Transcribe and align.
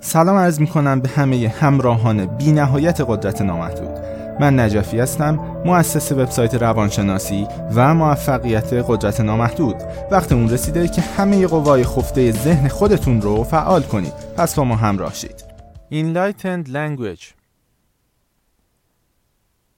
سلام 0.00 0.36
عرض 0.36 0.60
می 0.60 0.66
کنم 0.66 1.00
به 1.00 1.08
همه 1.08 1.48
همراهان 1.48 2.26
بی 2.26 2.52
نهایت 2.52 3.00
قدرت 3.00 3.42
نامحدود. 3.42 3.98
من 4.40 4.60
نجفی 4.60 5.00
هستم 5.00 5.62
مؤسس 5.64 6.12
وبسایت 6.12 6.54
روانشناسی 6.54 7.46
و 7.74 7.94
موفقیت 7.94 8.72
قدرت 8.72 9.20
نامحدود. 9.20 9.76
وقت 10.10 10.32
اون 10.32 10.50
رسیده 10.50 10.88
که 10.88 11.00
همه 11.00 11.46
قوای 11.46 11.84
خفته 11.84 12.32
ذهن 12.32 12.68
خودتون 12.68 13.20
رو 13.20 13.44
فعال 13.44 13.82
کنید. 13.82 14.12
پس 14.36 14.54
با 14.54 14.64
ما 14.64 14.76
همراه 14.76 15.14
شید. 15.14 15.44
Enlightened 15.90 16.68
Language. 16.68 17.24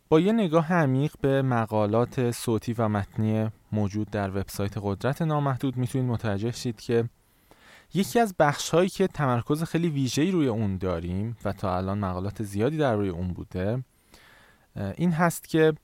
با 0.09 0.21
یه 0.21 0.33
نگاه 0.33 0.73
عمیق 0.73 1.13
به 1.21 1.43
مقالات 1.43 2.31
صوتی 2.31 2.73
و 2.73 2.89
متنی 2.89 3.51
موجود 3.73 4.11
در 4.11 4.31
وبسایت 4.31 4.73
قدرت 4.83 5.23
نامحدود 5.23 5.77
می‌تونید 5.77 6.11
متوجه 6.11 6.51
شید 6.51 6.81
که 6.81 7.05
یکی 7.95 8.21
از 8.21 8.35
بخش 8.39 8.71
هایی 8.71 8.89
که 8.89 9.07
تمرکز 9.07 9.63
خیلی 9.63 9.89
ویژه‌ای 9.89 10.31
روی 10.31 10.49
اون 10.49 10.77
داریم 10.77 11.37
و 11.45 11.53
تا 11.53 11.77
الان 11.77 11.99
مقالات 11.99 12.43
زیادی 12.43 12.77
در 12.77 12.97
روی 12.97 13.09
اون 13.09 13.29
بوده 13.29 13.85
این 14.97 15.13
هست 15.13 15.49
که 15.49 15.75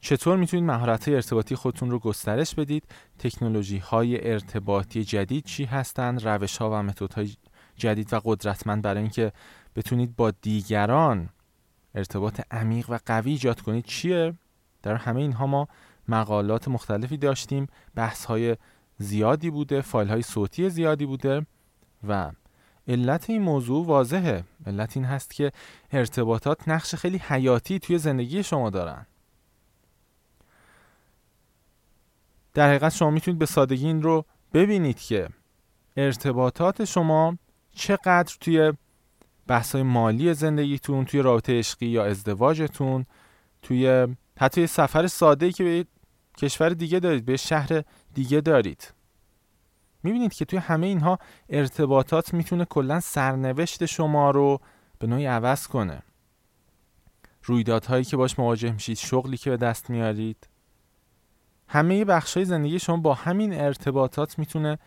چطور 0.00 0.36
می‌تونید 0.36 0.66
مهارت 0.66 1.08
ارتباطی 1.08 1.54
خودتون 1.54 1.90
رو 1.90 1.98
گسترش 1.98 2.54
بدید 2.54 2.84
تکنولوژی 3.18 3.78
های 3.78 4.30
ارتباطی 4.30 5.04
جدید 5.04 5.44
چی 5.44 5.64
هستند 5.64 6.28
روش 6.28 6.56
ها 6.56 6.70
و 6.70 6.82
متد 6.82 7.12
های 7.12 7.36
جدید 7.76 8.14
و 8.14 8.20
قدرتمند 8.24 8.82
برای 8.82 9.00
اینکه 9.00 9.32
بتونید 9.76 10.16
با 10.16 10.30
دیگران 10.30 11.28
ارتباط 11.94 12.40
عمیق 12.50 12.90
و 12.90 12.98
قوی 13.06 13.30
ایجاد 13.30 13.60
کنید 13.60 13.84
چیه؟ 13.84 14.34
در 14.82 14.94
همه 14.94 15.20
اینها 15.20 15.46
ما 15.46 15.68
مقالات 16.08 16.68
مختلفی 16.68 17.16
داشتیم 17.16 17.66
بحث 17.94 18.24
های 18.24 18.56
زیادی 19.02 19.50
بوده 19.50 19.80
فایل 19.80 20.08
های 20.08 20.22
صوتی 20.22 20.70
زیادی 20.70 21.06
بوده 21.06 21.46
و 22.08 22.30
علت 22.88 23.30
این 23.30 23.42
موضوع 23.42 23.86
واضحه. 23.86 24.44
علت 24.66 24.96
این 24.96 25.06
هست 25.06 25.34
که 25.34 25.52
ارتباطات 25.92 26.68
نقش 26.68 26.94
خیلی 26.94 27.18
حیاتی 27.18 27.78
توی 27.78 27.98
زندگی 27.98 28.42
شما 28.42 28.70
دارن. 28.70 29.06
در 32.54 32.68
حقیقت 32.68 32.92
شما 32.92 33.10
می‌تونید 33.10 33.38
به 33.38 33.46
سادگی 33.46 33.86
این 33.86 34.02
رو 34.02 34.24
ببینید 34.52 35.00
که 35.00 35.28
ارتباطات 35.96 36.84
شما 36.84 37.38
چقدر 37.74 38.36
توی 38.40 38.72
بحث 39.46 39.74
مالی 39.74 40.34
زندگیتون 40.34 41.04
توی 41.04 41.22
رابطه 41.22 41.58
عشقی 41.58 41.86
یا 41.86 42.04
ازدواجتون 42.04 43.06
توی 43.62 44.06
حتی 44.38 44.66
سفر 44.66 45.06
ساده 45.06 45.52
که 45.52 45.64
به 45.64 45.84
کشور 46.36 46.68
دیگه 46.68 47.00
دارید 47.00 47.24
به 47.24 47.36
شهر 47.36 47.82
دیگه 48.14 48.40
دارید. 48.40 48.94
می‌بینید 50.02 50.32
که 50.32 50.44
توی 50.44 50.58
همه 50.58 50.86
اینها 50.86 51.18
ارتباطات 51.48 52.34
می‌تونه 52.34 52.64
کلا 52.64 53.00
سرنوشت 53.00 53.86
شما 53.86 54.30
رو 54.30 54.60
به 54.98 55.06
نوعی 55.06 55.26
عوض 55.26 55.66
کنه. 55.66 56.02
رویدادهایی 57.44 58.04
که 58.04 58.16
باش 58.16 58.38
مواجه 58.38 58.72
میشید 58.72 58.96
شغلی 58.96 59.36
که 59.36 59.50
به 59.50 59.56
دست 59.56 59.90
میارید 59.90 60.48
همه 61.68 62.04
بخش 62.04 62.36
های 62.36 62.44
زندگی 62.44 62.78
شما 62.78 62.96
با 62.96 63.14
همین 63.14 63.54
ارتباطات 63.60 64.38
می‌تونه 64.38 64.78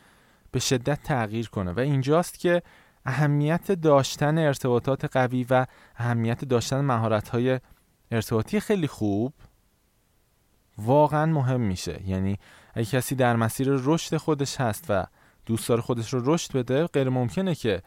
به 0.52 0.60
شدت 0.60 1.04
تغییر 1.04 1.50
کنه 1.50 1.72
و 1.72 1.80
اینجاست 1.80 2.40
که 2.40 2.62
اهمیت 3.06 3.72
داشتن 3.72 4.38
ارتباطات 4.38 5.06
قوی 5.06 5.46
و 5.50 5.66
اهمیت 5.96 6.46
داشتن 6.46 6.82
مهارت 6.82 7.30
های 7.30 7.60
ارتباطی 8.12 8.60
خیلی 8.60 8.88
خوب 8.88 9.34
واقعا 10.78 11.26
مهم 11.26 11.62
میشه. 11.62 12.02
یعنی 12.06 12.40
اگه 12.74 12.86
کسی 12.86 13.16
در 13.16 13.36
مسیر 13.36 13.68
رشد 13.70 14.18
خودش 14.18 14.62
هست 14.62 14.86
و 14.90 15.06
دوست 15.46 15.70
داره 15.70 15.82
خودش 15.82 16.14
رو 16.14 16.34
رشد 16.34 16.54
بده 16.54 16.88
غیر 16.88 17.10
ممکنه 17.10 17.56
که 17.56 17.82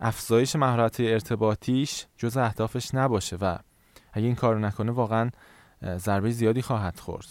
افزایش 0.00 0.56
مهارت 0.56 1.00
ارتباطیش 1.00 2.06
جز 2.16 2.36
اهدافش 2.36 2.94
نباشه 2.94 3.36
و 3.36 3.58
اگه 4.12 4.26
این 4.26 4.34
کارو 4.34 4.58
نکنه 4.58 4.92
واقعا 4.92 5.30
ضربه 5.96 6.30
زیادی 6.30 6.62
خواهد 6.62 7.00
خورد. 7.00 7.26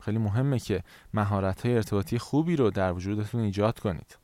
خیلی 0.00 0.18
مهمه 0.18 0.58
که 0.58 0.82
مهارت 1.14 1.66
های 1.66 1.74
ارتباطی 1.74 2.18
خوبی 2.18 2.56
رو 2.56 2.70
در 2.70 2.92
وجودتون 2.92 3.40
ایجاد 3.40 3.78
کنید. 3.78 4.18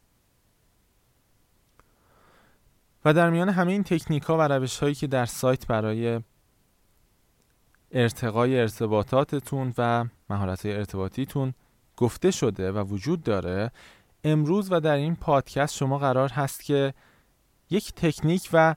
و 3.04 3.12
در 3.12 3.31
میان 3.31 3.48
همه 3.48 3.72
این 3.72 3.84
تکنیک 3.84 4.22
ها 4.22 4.38
و 4.38 4.41
روش 4.41 4.78
هایی 4.78 4.94
که 4.94 5.06
در 5.06 5.27
سایت 5.27 5.66
برای 5.66 6.21
ارتقای 7.93 8.61
ارتباطاتتون 8.61 9.75
و 9.78 10.05
مهارت 10.31 10.67
ارتباطیتون 10.67 11.55
گفته 11.97 12.31
شده 12.31 12.73
و 12.73 12.78
وجود 12.78 13.23
داره. 13.23 13.71
امروز 14.25 14.73
و 14.73 14.81
در 14.81 14.95
این 14.95 15.17
پادکست 15.17 15.75
شما 15.75 15.99
قرار 15.99 16.28
هست 16.28 16.65
که 16.65 16.95
یک 17.71 17.93
تکنیک 17.95 18.49
و 18.53 18.75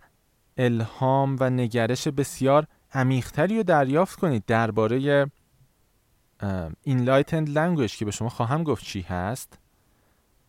الهام 0.57 1.37
و 1.39 1.49
نگرش 1.49 2.07
بسیار 2.07 2.67
عمیقتری 2.93 3.57
رو 3.57 3.63
دریافت 3.63 4.19
کنید 4.19 4.43
درباره 4.47 5.25
Enlightened 6.87 7.47
Language 7.47 7.91
که 7.91 8.05
به 8.05 8.11
شما 8.11 8.29
خواهم 8.29 8.63
گفت 8.63 8.83
چی 8.83 9.01
هست. 9.01 9.59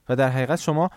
و 0.09 0.17
در 0.17 0.29
حقیقت 0.29 0.61
شما 0.61 0.91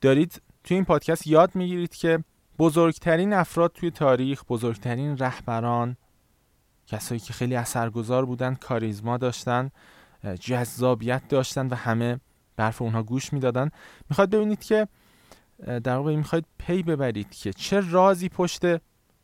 دارید 0.00 0.42
توی 0.64 0.74
این 0.74 0.84
پادکست 0.84 1.26
یاد 1.26 1.54
می‌گیرید 1.54 1.94
که 1.94 2.24
بزرگترین 2.58 3.32
افراد 3.32 3.72
توی 3.72 3.90
تاریخ 3.90 4.44
بزرگترین 4.48 5.18
رهبران 5.18 5.96
کسایی 6.86 7.20
که 7.20 7.32
خیلی 7.32 7.56
اثرگذار 7.56 8.24
بودن 8.24 8.54
کاریزما 8.54 9.16
داشتن 9.16 9.70
جذابیت 10.40 11.28
داشتن 11.28 11.66
و 11.66 11.74
همه 11.74 12.20
برف 12.56 12.82
اونها 12.82 13.02
گوش 13.02 13.32
می‌دادن. 13.32 13.70
می‌خواد 14.10 14.30
ببینید 14.30 14.64
که 14.64 14.88
در 15.66 15.96
واقع 15.96 16.16
می‌خواید 16.16 16.44
پی 16.58 16.82
ببرید 16.82 17.30
که 17.30 17.52
چه 17.52 17.90
رازی 17.90 18.28
پشت 18.28 18.62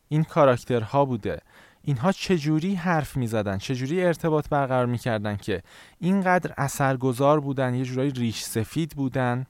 این 0.07 0.23
کاراکترها 0.23 1.05
بوده. 1.05 1.41
اینها 1.81 2.11
چجوری 2.11 2.75
حرف 2.75 3.17
می‌زدن؟ 3.17 3.57
چجوری 3.57 4.05
ارتباط 4.05 4.49
برقرار 4.49 4.85
می‌کردن 4.85 5.35
که 5.35 5.63
اینقدر 5.99 6.53
اثرگذار 6.57 7.39
بودن 7.39 7.73
یه 7.73 7.85
جورایی 7.85 8.11
ریش 8.11 8.43
سفید 8.43 8.91
بودن؟ 8.95 9.45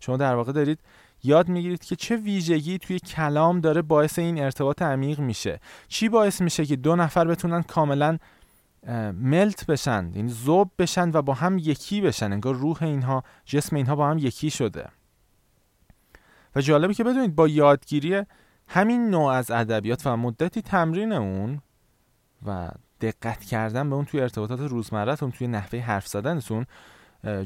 شما 0.00 0.16
در 0.16 0.34
واقع 0.34 0.52
دارید 0.52 0.78
یاد 1.28 1.48
می‌گیرید 1.48 1.84
که 1.84 1.96
چه 1.96 2.16
ویژگی 2.16 2.78
توی 2.78 2.98
کلام 2.98 3.60
داره 3.60 3.82
باعث 3.82 4.18
این 4.18 4.42
ارتباط 4.42 4.82
عمیق 4.82 5.20
میشه. 5.20 5.60
چی 5.88 6.08
باعث 6.08 6.40
میشه 6.40 6.66
که 6.66 6.76
دو 6.76 6.96
نفر 6.96 7.24
بتونن 7.24 7.62
کاملا 7.62 8.18
ملت 9.12 9.66
بشن 9.66 10.10
یعنی 10.14 10.28
زوب 10.28 10.70
بشن 10.78 11.10
و 11.12 11.22
با 11.22 11.34
هم 11.34 11.58
یکی 11.58 12.00
بشن؟ 12.00 12.32
انگار 12.32 12.54
روح 12.54 12.82
اینها 12.82 13.22
جسم 13.44 13.76
اینها 13.76 13.96
با 13.96 14.10
هم 14.10 14.18
یکی 14.18 14.50
شده. 14.50 14.88
و 16.56 16.60
جالبه 16.60 16.94
که 16.94 17.04
بدونید 17.04 17.34
با 17.34 17.48
یادگیری 17.48 18.22
همین 18.68 19.10
نوع 19.10 19.32
از 19.32 19.50
ادبیات 19.50 20.06
و 20.06 20.16
مدتی 20.16 20.62
تمرین 20.62 21.12
اون 21.12 21.62
و 22.46 22.70
دقت 23.00 23.44
کردن 23.44 23.90
به 23.90 23.96
اون 23.96 24.04
توی 24.04 24.20
ارتباطات 24.20 24.60
روزمرهتون 24.60 25.30
توی 25.30 25.46
نحوه 25.46 25.78
حرف 25.78 26.06
زدنتون 26.06 26.66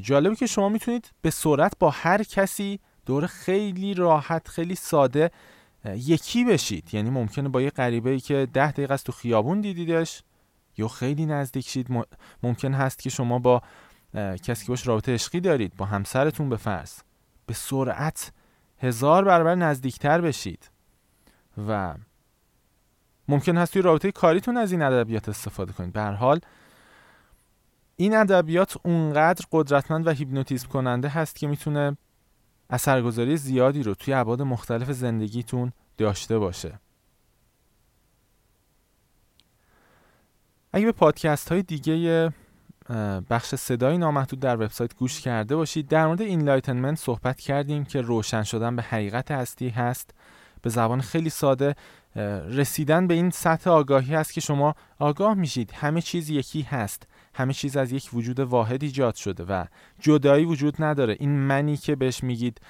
جالبه 0.01 0.35
که 0.35 0.45
شما 0.45 0.69
می‌تونید 0.69 1.11
به 1.21 1.29
سرعت 1.29 1.73
با 1.79 1.89
هر 1.89 2.23
کسی 2.23 2.79
دور 3.05 3.27
خیلی 3.27 3.93
راحت 3.93 4.47
خیلی 4.47 4.75
ساده 4.75 5.31
یکی 5.85 6.45
بشید. 6.45 6.93
یعنی 6.93 7.09
ممکنه 7.09 7.49
با 7.49 7.61
یه 7.61 7.69
غریبه 7.69 8.09
ای 8.09 8.19
که 8.19 8.47
ده 8.53 8.71
دقیقه 8.71 8.93
از 8.93 9.03
تو 9.03 9.11
خیابون 9.11 9.61
دیدیدش 9.61 10.23
یا 10.77 10.87
خیلی 10.87 11.25
نزدیک 11.25 11.67
شید. 11.67 12.05
ممکن 12.43 12.73
هست 12.73 12.99
که 12.99 13.09
شما 13.09 13.39
با 13.39 13.61
کسی 14.43 14.65
که 14.65 14.71
باش 14.71 14.87
رابطه 14.87 15.13
عشقی 15.13 15.39
دارید 15.39 15.75
با 15.77 15.85
همسرتون 15.85 16.49
به 16.49 16.57
فرض 16.57 16.93
به 17.45 17.53
سرعت 17.53 18.31
هزار 18.77 19.23
برابر 19.23 19.55
نزدیکتر 19.55 20.21
بشید. 20.21 20.69
و 21.67 21.95
ممکن 23.27 23.57
هست 23.57 23.73
توی 23.73 23.81
رابطه 23.81 24.11
کاریتون 24.11 24.57
از 24.57 24.71
این 24.71 24.81
ادبیات 24.81 25.29
استفاده 25.29 25.73
کنید. 25.73 25.93
به 25.93 26.01
هر 26.01 26.11
حال 26.11 26.39
این 27.95 28.17
ادبیات 28.17 28.77
اونقدر 28.83 29.45
قدرتمند 29.51 30.07
و 30.07 30.11
هیپنوتیزم 30.11 30.67
کننده 30.67 31.09
هست 31.09 31.35
که 31.35 31.47
می‌تونه 31.47 31.97
اثرگذاری 32.73 33.37
زیادی 33.37 33.83
رو 33.83 33.93
توی 33.93 34.13
ابعاد 34.13 34.41
مختلف 34.41 34.91
زندگیتون 34.91 35.71
داشته 35.97 36.39
باشه. 36.39 36.79
اگه 40.73 40.85
به 40.85 40.91
پادکست 40.91 41.51
های 41.51 41.63
دیگه 41.63 42.33
بخش 43.29 43.55
صدای 43.55 43.97
نامحدود 43.97 44.39
در 44.39 44.55
وبسایت 44.55 44.95
گوش 44.95 45.21
کرده 45.21 45.55
باشید 45.55 45.87
در 45.87 46.07
مورد 46.07 46.21
enlightenment 46.21 46.97
صحبت 46.97 47.39
کردیم 47.39 47.85
که 47.85 48.01
روشن 48.01 48.43
شدن 48.43 48.75
به 48.75 48.81
حقیقت 48.81 49.31
هستی 49.31 49.69
هست. 49.69 50.13
به 50.61 50.69
زبان 50.69 51.01
خیلی 51.01 51.29
ساده 51.29 51.75
رسیدن 52.49 53.07
به 53.07 53.13
این 53.13 53.29
سطح 53.29 53.69
آگاهی 53.69 54.15
هست 54.15 54.33
که 54.33 54.41
شما 54.41 54.75
آگاه 54.99 55.33
میشید. 55.33 55.71
همه 55.71 56.01
چیز 56.01 56.29
یکی 56.29 56.61
هست. 56.61 57.07
همه 57.33 57.53
چیز 57.53 57.77
از 57.77 57.91
یک 57.91 58.09
وجود 58.13 58.39
واحد 58.39 58.83
ایجاد 58.83 59.15
شده 59.15 59.43
و 59.43 59.65
جدایی 59.99 60.45
وجود 60.45 60.83
نداره. 60.83 61.17
این 61.19 61.29
منی 61.29 61.77
که 61.77 61.95
بهش 61.95 62.23
میگید 62.23 62.61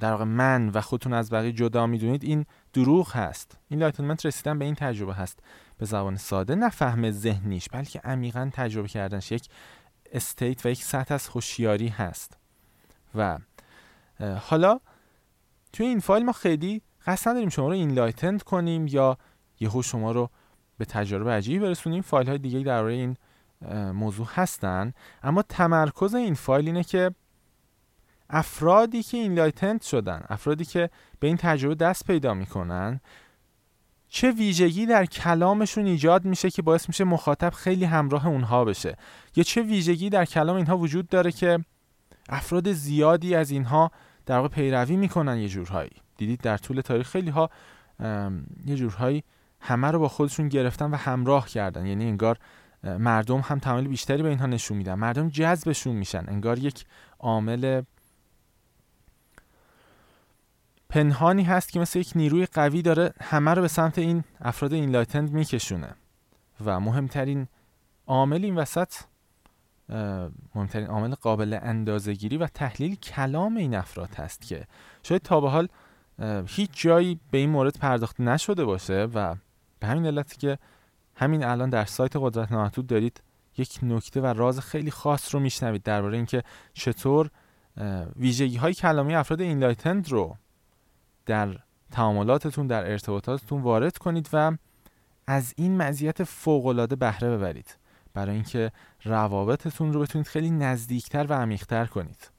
در 0.00 0.10
واقع 0.10 0.24
من 0.24 0.68
و 0.68 0.80
خودتون 0.80 1.12
از 1.12 1.30
بقیه 1.30 1.52
جدا 1.52 1.86
می‌دونید 1.86 2.24
این 2.24 2.46
دروغ 2.72 3.16
هست. 3.16 3.58
enlightenment 3.68 4.26
رسیدن 4.26 4.58
به 4.58 4.64
این 4.64 4.74
تجربه 4.74 5.14
هست. 5.14 5.40
به 5.78 5.86
زبان 5.86 6.16
ساده 6.16 6.54
نه 6.54 6.68
فهم 6.68 7.10
ذهنیش 7.10 7.68
بلکه 7.68 8.00
عمیقا 8.04 8.50
تجربه 8.52 8.88
کردنش 8.88 9.32
یک 9.32 9.48
state 10.12 10.66
و 10.66 10.68
یک 10.68 10.84
سطح 10.84 11.14
از 11.14 11.28
هوشیاری 11.28 11.88
هست. 11.88 12.38
و 13.14 13.38
حالا 14.40 14.80
توی 15.72 15.86
این 15.86 16.00
فایل 16.00 16.24
ما 16.24 16.32
خیلی 16.32 16.82
قصد 17.06 17.30
نداریم 17.30 17.48
شما 17.48 17.68
رو 17.68 17.74
enlightened 17.74 18.42
کنیم 18.42 18.86
یا 18.86 19.18
یهو 19.60 19.82
شما 19.82 20.12
رو 20.12 20.30
به 20.78 20.84
تجارب 20.84 21.28
عجیبی 21.28 21.58
برسونیم. 21.58 22.02
فایل 22.02 22.28
های 22.28 22.38
دیگه 22.38 22.58
درباره 22.58 22.94
این 22.94 23.16
موضوع 23.94 24.26
هستن. 24.34 24.92
اما 25.22 25.42
تمرکز 25.42 26.14
این 26.14 26.34
فایل 26.34 26.66
اینه 26.66 26.84
که 26.84 27.10
افرادی 28.30 29.02
که 29.02 29.16
enlightened 29.16 29.82
شدن 29.82 30.24
افرادی 30.28 30.64
که 30.64 30.90
به 31.20 31.26
این 31.26 31.36
تجربه 31.36 31.74
دست 31.74 32.06
پیدا 32.06 32.34
می‌کنن 32.34 33.00
چه 34.08 34.32
ویژگی 34.32 34.86
در 34.86 35.06
کلامشون 35.06 35.86
ایجاد 35.86 36.24
میشه 36.24 36.50
که 36.50 36.62
باعث 36.62 36.88
میشه 36.88 37.04
مخاطب 37.04 37.50
خیلی 37.50 37.84
همراه 37.84 38.26
اونها 38.26 38.64
بشه؟ 38.64 38.96
یا 39.36 39.44
چه 39.44 39.62
ویژگی 39.62 40.10
در 40.10 40.24
کلام 40.24 40.56
اینها 40.56 40.78
وجود 40.78 41.08
داره 41.08 41.32
که 41.32 41.64
افراد 42.28 42.72
زیادی 42.72 43.34
از 43.34 43.50
اینها 43.50 43.90
در 44.26 44.36
واقع 44.36 44.48
پیروی 44.48 44.96
می‌کنن 44.96 45.38
یه 45.38 45.48
جورهایی؟ 45.48 45.90
دیدید 46.16 46.40
در 46.40 46.56
طول 46.56 46.80
تاریخ 46.80 47.08
خیلی 47.08 47.30
ها 47.30 47.50
یه 48.66 48.76
جورهایی 48.76 49.24
همه 49.60 49.90
رو 49.90 49.98
با 49.98 50.08
خودشون 50.08 50.48
گرفتن 50.48 50.90
و 50.90 50.96
همراه 50.96 51.48
کردن. 51.48 51.86
یعنی 51.86 52.04
انگار 52.04 52.38
مردم 52.84 53.40
هم 53.40 53.58
تمایل 53.58 53.88
بیشتری 53.88 54.22
به 54.22 54.28
اینها 54.28 54.46
نشون 54.46 54.76
میدن. 54.76 54.94
مردم 54.94 55.28
جذبشون 55.28 55.96
میشن. 55.96 56.24
انگار 56.28 56.58
یک 56.58 56.84
عامل 57.18 57.82
پنهانی 60.88 61.42
هست 61.42 61.72
که 61.72 61.80
مثل 61.80 61.98
یک 61.98 62.12
نیروی 62.16 62.46
قوی 62.46 62.82
داره 62.82 63.12
همه 63.20 63.54
رو 63.54 63.62
به 63.62 63.68
سمت 63.68 63.98
این 63.98 64.24
افراد 64.40 64.72
اینلایتند 64.72 65.32
میکشونه. 65.32 65.94
و 66.64 66.80
مهمترین 66.80 67.48
عامل 68.06 68.44
این 68.44 68.56
وسط 68.56 68.94
مهمترین 70.54 70.86
عامل 70.86 71.14
قابل 71.14 71.58
اندازهگیری 71.62 72.36
و 72.36 72.46
تحلیل 72.46 72.94
کلام 72.94 73.56
این 73.56 73.74
افراد 73.74 74.14
هست 74.14 74.40
که 74.40 74.66
شاید 75.02 75.22
تا 75.22 75.40
به 75.40 75.50
حال 75.50 75.68
هیچ 76.46 76.70
جایی 76.72 77.20
به 77.30 77.38
این 77.38 77.50
مورد 77.50 77.78
پرداخته 77.78 78.22
نشده 78.22 78.64
باشه 78.64 79.08
و 79.14 79.34
به 79.80 79.86
همین 79.86 80.06
علت 80.06 80.38
که 80.38 80.58
همین 81.16 81.44
الان 81.44 81.70
در 81.70 81.84
سایت 81.84 82.12
قدرت 82.16 82.52
نامحدود 82.52 82.86
دارید 82.86 83.22
یک 83.56 83.78
نکته 83.82 84.20
و 84.20 84.26
راز 84.26 84.60
خیلی 84.60 84.90
خاص 84.90 85.34
رو 85.34 85.40
میشنوید 85.40 85.82
درباره 85.82 86.16
اینکه 86.16 86.42
چطور 86.72 87.30
ویژگی 88.16 88.56
های 88.56 88.74
کلامی 88.74 89.14
افراد 89.14 89.40
اینلایتند 89.40 90.08
رو 90.08 90.36
در 91.26 91.58
تعاملاتتون 91.90 92.66
در 92.66 92.90
ارتباطاتتون 92.90 93.62
وارد 93.62 93.98
کنید 93.98 94.28
و 94.32 94.56
از 95.26 95.54
این 95.56 95.76
مزیت 95.76 96.24
فوقالعاده 96.24 96.96
بهره 96.96 97.36
ببرید. 97.36 97.76
برای 98.14 98.34
اینکه 98.34 98.72
روابطتون 99.04 99.92
رو 99.92 100.00
بتونید 100.00 100.26
خیلی 100.26 100.50
نزدیکتر 100.50 101.26
و 101.28 101.32
عمیقتر 101.32 101.86
کنید. 101.86 102.30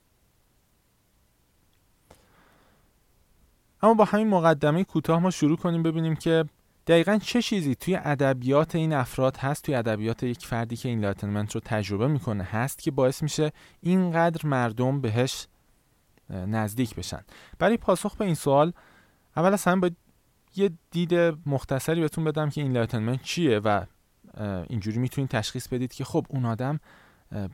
اما 3.82 3.94
با 3.94 4.06
همین 4.06 4.28
مقدمه 4.28 4.84
کوتاه 4.84 5.20
ما 5.20 5.32
شروع 5.32 5.58
کنیم 5.58 5.84
ببینیم 5.84 6.16
که 6.16 6.46
دقیقا 6.88 7.18
چه 7.18 7.42
چیزی 7.42 7.76
توی 7.76 7.96
ادبیات 7.96 8.76
این 8.76 8.94
افراد 8.94 9.38
هست 9.38 9.64
توی 9.64 9.76
ادبیات 9.76 10.24
یک 10.24 10.46
فردی 10.46 10.76
که 10.76 10.90
این 10.90 11.00
لاتنمنت 11.00 11.56
رو 11.56 11.62
تجربه 11.66 12.08
می‌کنه 12.08 12.44
هست 12.44 12.82
که 12.82 12.92
باعث 12.92 13.24
میشه 13.24 13.52
اینقدر 13.82 14.48
مردم 14.48 15.02
بهش 15.02 15.48
نزدیک 16.30 16.96
بشن؟ 16.96 17.22
برای 17.60 17.78
پاسخ 17.78 18.16
به 18.16 18.26
این 18.26 18.36
سوال 18.36 18.74
اول 19.38 19.54
از 19.54 19.64
همه 19.64 19.82
باید 19.82 19.96
یه 20.56 20.70
دید 20.92 21.14
مختصری 21.46 22.02
بهتون 22.02 22.24
بدم 22.24 22.50
که 22.50 22.62
enlightenment 22.62 23.22
چیه 23.22 23.60
و 23.60 23.86
اینجوری 24.70 25.00
می‌تونید 25.00 25.30
تشخیص 25.30 25.68
بدید 25.68 25.94
که 25.94 26.04
خب 26.04 26.26
اون 26.30 26.46
آدم 26.46 26.80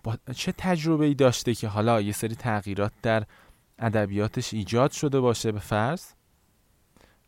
با 0.03 0.17
چه 0.35 0.53
تجربه 0.57 1.05
ای 1.05 1.13
داشته 1.13 1.55
که 1.55 1.67
حالا 1.67 2.01
یه 2.01 2.11
سری 2.11 2.35
تغییرات 2.35 2.91
در 3.01 3.23
ادبیاتش 3.79 4.53
ایجاد 4.53 4.91
شده 4.91 5.19
باشه 5.19 5.51
به 5.51 5.59
فرض 5.59 6.05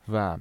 و 0.09 0.37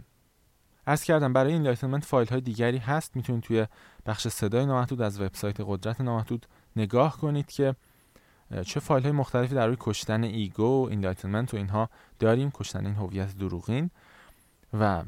عرض 0.87 1.05
کردم 1.05 1.33
برای 1.33 1.53
enlightenment 1.53 2.05
فایل 2.05 2.29
های 2.29 2.41
دیگری 2.41 2.79
هست. 2.79 3.17
می‌تونید 3.17 3.43
توی 3.43 3.67
بخش 4.07 4.29
صدای 4.29 4.67
نامحدود 4.67 5.03
از 5.03 5.21
وبسایت 5.21 5.57
قدرت 5.61 6.01
نامحدود 6.01 6.47
نگاه 6.77 7.17
کنید 7.17 7.47
که 7.47 7.75
چه 8.67 8.81
فایل 8.81 9.03
های 9.03 9.13
مختلفی 9.13 9.55
در 9.55 9.67
روی 9.67 9.77
کشتن 9.81 10.25
ego 10.25 10.85
و 10.85 10.89
enlightenment 10.91 11.55
و 11.55 11.57
اینها 11.57 11.91
داریم. 12.19 12.51
کشتن 12.51 12.87
این 12.87 12.95
هویت 12.95 13.37
دروغین. 13.37 13.91
و 14.75 15.03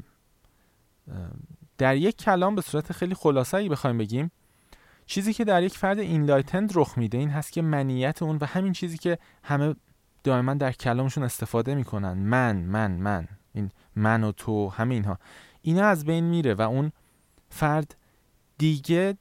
در 1.77 1.95
یک 1.95 2.17
کلام 2.17 2.55
به 2.55 2.61
صورت 2.61 2.91
خیلی 2.91 3.15
خلاصه 3.15 3.57
ای 3.57 3.69
بخوایم 3.69 3.97
بگیم 3.97 4.31
چیزی 5.05 5.33
که 5.33 5.43
در 5.43 5.63
یک 5.63 5.77
فرد 5.77 5.99
enlightened 5.99 6.71
رخ 6.75 6.97
میده 6.97 7.17
این 7.17 7.29
هست 7.29 7.51
که 7.51 7.61
منیت 7.61 8.21
اون 8.21 8.37
و 8.41 8.45
همین 8.45 8.73
چیزی 8.73 8.97
که 8.97 9.17
همه 9.43 9.75
دائما 10.23 10.53
در 10.53 10.71
کلامشون 10.71 11.23
استفاده 11.23 11.75
می‌کنن. 11.75 12.13
من 12.13 12.55
من 12.55 12.91
من. 12.91 13.27
این 13.53 13.71
من 13.95 14.23
و 14.23 14.31
تو 14.31 14.69
همه 14.69 14.95
اینها. 14.95 15.19
اینا 15.65 15.85
از 15.85 16.05
بین 16.05 16.23
میره 16.23 16.53
و 16.53 16.61
اون 16.61 16.91
فرد 17.49 17.95
دیگه 18.57 19.17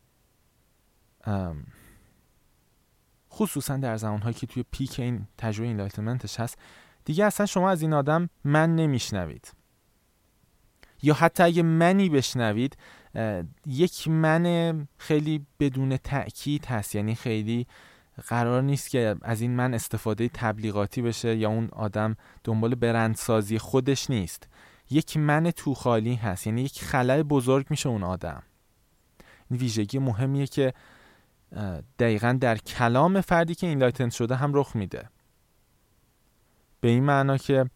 خصوصا 3.30 3.76
در 3.76 3.96
زمانهایی 3.96 4.34
که 4.34 4.46
توی 4.46 4.64
پیک 4.70 5.00
این 5.00 5.26
تجربه 5.38 5.66
اینلایتمنتش 5.66 6.40
هست 6.40 6.58
دیگه 7.04 7.24
اصلا 7.24 7.46
شما 7.46 7.70
از 7.70 7.82
این 7.82 7.92
آدم 7.92 8.30
من 8.44 8.76
نمیشنوید. 8.76 9.52
یا 11.02 11.14
حتی 11.14 11.42
اگه 11.42 11.62
منی 11.62 12.08
بشنوید 12.08 12.76
یک 13.66 14.08
من 14.08 14.88
خیلی 14.98 15.46
بدون 15.60 15.96
تأکید 15.96 16.66
هست. 16.66 16.94
یعنی 16.94 17.14
خیلی 17.14 17.66
قرار 18.28 18.62
نیست 18.62 18.90
که 18.90 19.16
از 19.22 19.40
این 19.40 19.50
من 19.50 19.74
استفاده 19.74 20.28
تبلیغاتی 20.28 21.02
بشه 21.02 21.36
یا 21.36 21.48
اون 21.48 21.68
آدم 21.72 22.16
دنبال 22.44 22.74
برندسازی 22.74 23.58
خودش 23.58 24.10
نیست. 24.10 24.48
یک 24.90 25.16
من 25.16 25.50
تو 25.50 25.74
خالی 25.74 26.14
هست 26.14 26.46
یعنی 26.46 26.62
یک 26.62 26.84
خلای 26.84 27.22
بزرگ 27.22 27.66
میشه 27.70 27.88
اون 27.88 28.02
آدم. 28.02 28.42
این 29.50 29.60
ویژگی 29.60 29.98
مهمیه 29.98 30.46
که 30.46 30.74
دقیقا 31.98 32.38
در 32.40 32.58
کلام 32.58 33.20
فردی 33.20 33.54
که 33.54 33.66
اینلایتنت 33.66 34.12
شده 34.12 34.36
هم 34.36 34.54
رخ 34.54 34.76
میده. 34.76 35.08
به 36.80 36.88
این 36.88 37.04
معنا 37.04 37.36
که 37.36 37.70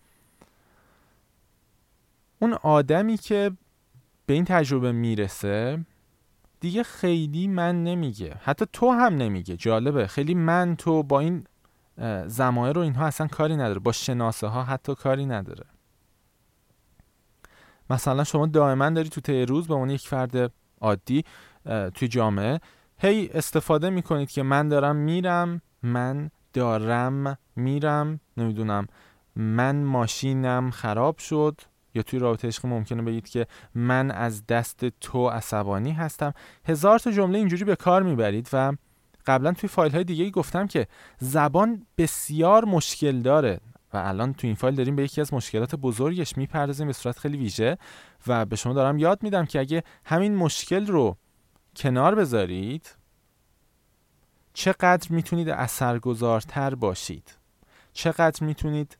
اون 2.39 2.53
آدمی 2.53 3.17
که 3.17 3.51
به 4.27 4.35
این 4.35 4.45
تجربه 4.45 4.93
می‌رسه 4.93 5.85
دیگه 6.61 6.83
خیلی 6.83 7.49
من 7.49 7.85
نمیگه. 7.85 8.35
حتی 8.43 8.67
تو 8.73 8.91
هم 8.91 9.15
نمیگه. 9.15 9.57
جالبه. 9.57 10.07
خیلی 10.07 10.35
من 10.35 10.77
تو 10.77 11.03
با 11.03 11.21
این 11.21 11.45
زمایه 12.27 12.73
رو 12.73 12.81
اینها 12.81 13.07
اصلا 13.07 13.27
کاری 13.27 13.57
نداره. 13.57 13.79
با 13.79 13.93
شناسه 13.93 14.47
ها 14.47 14.65
حتی 14.65 14.95
کاری 14.95 15.27
نداره. 15.27 15.65
مثلا 17.91 18.25
شما 18.25 18.47
دائما 18.47 18.91
داری 18.91 19.09
تو 19.09 19.21
طی 19.21 19.47
روز 19.47 19.69
به 19.69 19.75
اون 19.75 19.91
یک 19.91 20.09
فرد 20.09 20.53
عادی 20.81 21.25
توی 21.95 22.09
جامعه 22.09 22.61
هی 22.99 23.31
استفاده 23.35 23.91
می‌کنید 23.91 24.31
که 24.31 24.43
من 24.43 24.69
دارم 24.69 24.97
میرم 24.97 25.63
من 25.83 26.31
دارم 26.53 27.39
میرم 27.57 28.21
نمی‌دونم 28.37 28.87
من 29.37 29.83
ماشینم 29.85 30.71
خراب 30.71 31.19
شد. 31.19 31.61
یا 31.95 32.03
توی 32.03 32.19
رابطه 32.19 32.49
عشقی 32.49 32.69
ممکنه 32.69 33.03
بگید 33.03 33.29
که 33.29 33.47
من 33.75 34.11
از 34.11 34.47
دست 34.47 34.85
تو 35.01 35.29
عصبانی 35.29 35.93
هستم. 35.93 36.33
هزار 36.65 36.99
تا 36.99 37.11
جمله 37.11 37.39
اینجوری 37.39 37.65
به 37.65 37.77
کار 37.77 38.03
می‌برید 38.03 38.49
و 38.53 38.73
قبلا 39.27 39.53
توی 39.53 39.69
فایل 39.69 39.93
های 39.93 40.05
دیگه 40.05 40.31
گفتم 40.31 40.67
که 40.67 40.87
زبان 41.19 41.87
بسیار 41.99 42.65
مشکل 42.65 43.21
داره. 43.21 43.61
و 43.93 43.97
الان 43.97 44.35
تو 44.35 44.47
این 44.47 44.57
فایل 44.57 44.75
داریم 44.75 44.97
به 44.97 45.03
یکی 45.05 45.21
از 45.21 45.35
مشکلات 45.35 45.75
بزرگش 45.75 46.37
می‌پردازیم 46.37 46.87
به 46.87 46.93
صورت 46.93 47.19
خیلی 47.19 47.37
ویژه. 47.37 47.79
و 48.27 48.47
به 48.47 48.57
شما 48.57 48.73
دارم 48.73 48.99
یاد 48.99 49.23
میدم 49.23 49.45
که 49.45 49.61
اگه 49.61 49.83
همین 50.05 50.37
مشکل 50.37 50.87
رو 50.87 51.17
کنار 51.77 52.15
بذارید 52.15 52.97
چقدر 54.53 55.13
می‌تونید 55.13 55.49
اثرگذارتر 55.49 56.75
باشید؟ 56.75 57.35
چقدر 57.93 58.45
می‌تونید 58.45 58.99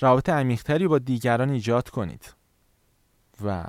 رابط 0.00 0.28
عمیقتری 0.28 0.88
با 0.88 0.98
دیگران 0.98 1.50
ایجاد 1.50 1.88
کنید؟ 1.88 2.34
و 3.44 3.64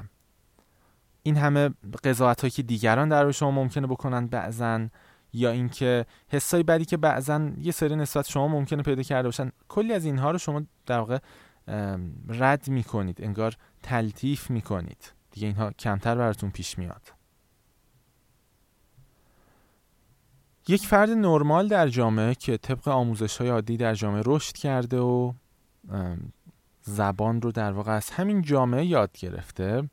این 1.23 1.37
همه 1.37 1.69
قضاوت 2.03 2.53
که 2.53 2.63
دیگران 2.63 3.09
در 3.09 3.31
شما 3.31 3.51
ممکنه 3.51 3.87
بکنن 3.87 4.27
بعضا 4.27 4.87
یا 5.33 5.51
اینکه 5.51 6.05
حسای 6.27 6.63
بدی 6.63 6.85
که 6.85 6.97
بعضا 6.97 7.51
یه 7.57 7.71
سری 7.71 7.95
نسبت 7.95 8.29
شما 8.29 8.47
ممکنه 8.47 8.83
پیدا 8.83 9.03
کرده 9.03 9.27
باشن. 9.27 9.51
کلی 9.67 9.93
از 9.93 10.05
اینها 10.05 10.31
رو 10.31 10.37
شما 10.37 10.61
در 10.85 10.99
واقع 10.99 11.19
رد 12.27 12.67
می‌کنید 12.67 13.23
انگار 13.23 13.55
تلطیف 13.83 14.49
می‌کنید. 14.49 15.13
دیگه 15.31 15.47
اینها 15.47 15.71
کمتر 15.71 16.15
براتون 16.15 16.51
پیش 16.51 16.77
میاد. 16.77 17.13
یک 20.67 20.87
فرد 20.87 21.09
نرمال 21.09 21.67
در 21.67 21.87
جامعه 21.87 22.35
که 22.35 22.57
طبق 22.57 22.87
آموزش 22.87 23.37
های 23.37 23.49
عادی 23.49 23.77
در 23.77 23.93
جامعه 23.93 24.23
رشد 24.25 24.55
کرده 24.55 24.99
و 24.99 25.33
زبان 26.81 27.41
رو 27.41 27.51
در 27.51 27.71
واقع 27.71 27.91
از 27.91 28.09
همین 28.09 28.41
جامعه 28.41 28.85
یاد 28.85 29.17
گرفته 29.17 29.89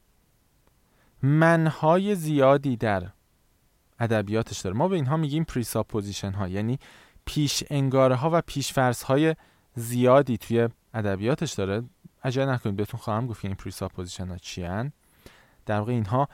منهای 1.23 2.15
زیادی 2.15 2.77
در 2.77 3.09
ادبیاتش 4.01 4.61
داره. 4.61 4.77
ما 4.77 4.89
به 4.89 4.97
اینها 4.97 5.17
میگیم 5.17 5.45
presupposition 5.45 6.33
ها 6.33 6.49
یعنی 6.49 6.79
پیش 7.25 7.65
انگاره 7.71 8.15
ها 8.15 8.31
و 8.33 8.43
پیش 8.47 8.73
فرض 8.73 9.03
های 9.03 9.35
زیادی 9.75 10.39
توی 10.39 10.69
ادبیاتش 10.95 11.53
داره. 11.53 11.83
عجله 12.25 12.53
نکنید 12.53 12.77
بهتون 12.77 13.01
خواهم 13.01 13.27
گفت 13.27 13.45
این 13.45 13.55
presupposition 13.55 14.29
ها 14.29 14.37
چی 14.37 14.67
در 15.67 15.79
واقع 15.79 15.93
اینها 15.93 16.29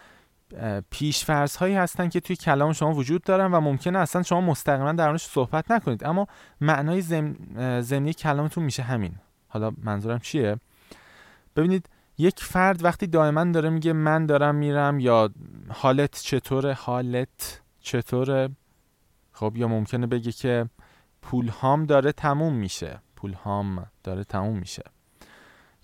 پیش 0.90 1.24
فرض 1.24 1.56
هایی 1.56 1.74
هستن 1.74 2.08
که 2.08 2.20
توی 2.20 2.36
کلام 2.36 2.72
شما 2.72 2.92
وجود 2.92 3.22
دارن 3.22 3.52
و 3.52 3.60
ممکنه 3.60 3.98
اصلا 3.98 4.22
شما 4.22 4.40
مستقیما 4.40 4.92
در 4.92 5.06
موردش 5.06 5.24
صحبت 5.24 5.70
نکنید. 5.70 6.04
اما 6.04 6.26
معنای 6.60 7.00
زمینی 7.82 8.12
کلامتون 8.12 8.64
میشه 8.64 8.82
همین. 8.82 9.14
حالا 9.48 9.72
منظورم 9.82 10.18
چیه؟ 10.18 10.56
ببینید 11.56 11.88
یک 12.18 12.40
فرد 12.40 12.84
وقتی 12.84 13.06
دائما 13.06 13.44
داره 13.44 13.70
میگه 13.70 13.92
من 13.92 14.26
دارم 14.26 14.54
میرم 14.54 15.00
یا 15.00 15.30
حالت 15.68 16.20
چطوره؟ 16.22 16.74
حالت 16.74 17.62
چطوره؟ 17.80 18.48
خب 19.32 19.52
یا 19.56 19.68
ممکنه 19.68 20.06
بگه 20.06 20.32
که 20.32 20.68
پول 21.22 21.48
هام 21.48 21.84
داره 21.84 22.12
تموم 22.12 22.54
میشه. 22.54 23.00
پول 23.16 23.32
هام 23.32 23.86
داره 24.04 24.24
تموم 24.24 24.58
میشه. 24.58 24.82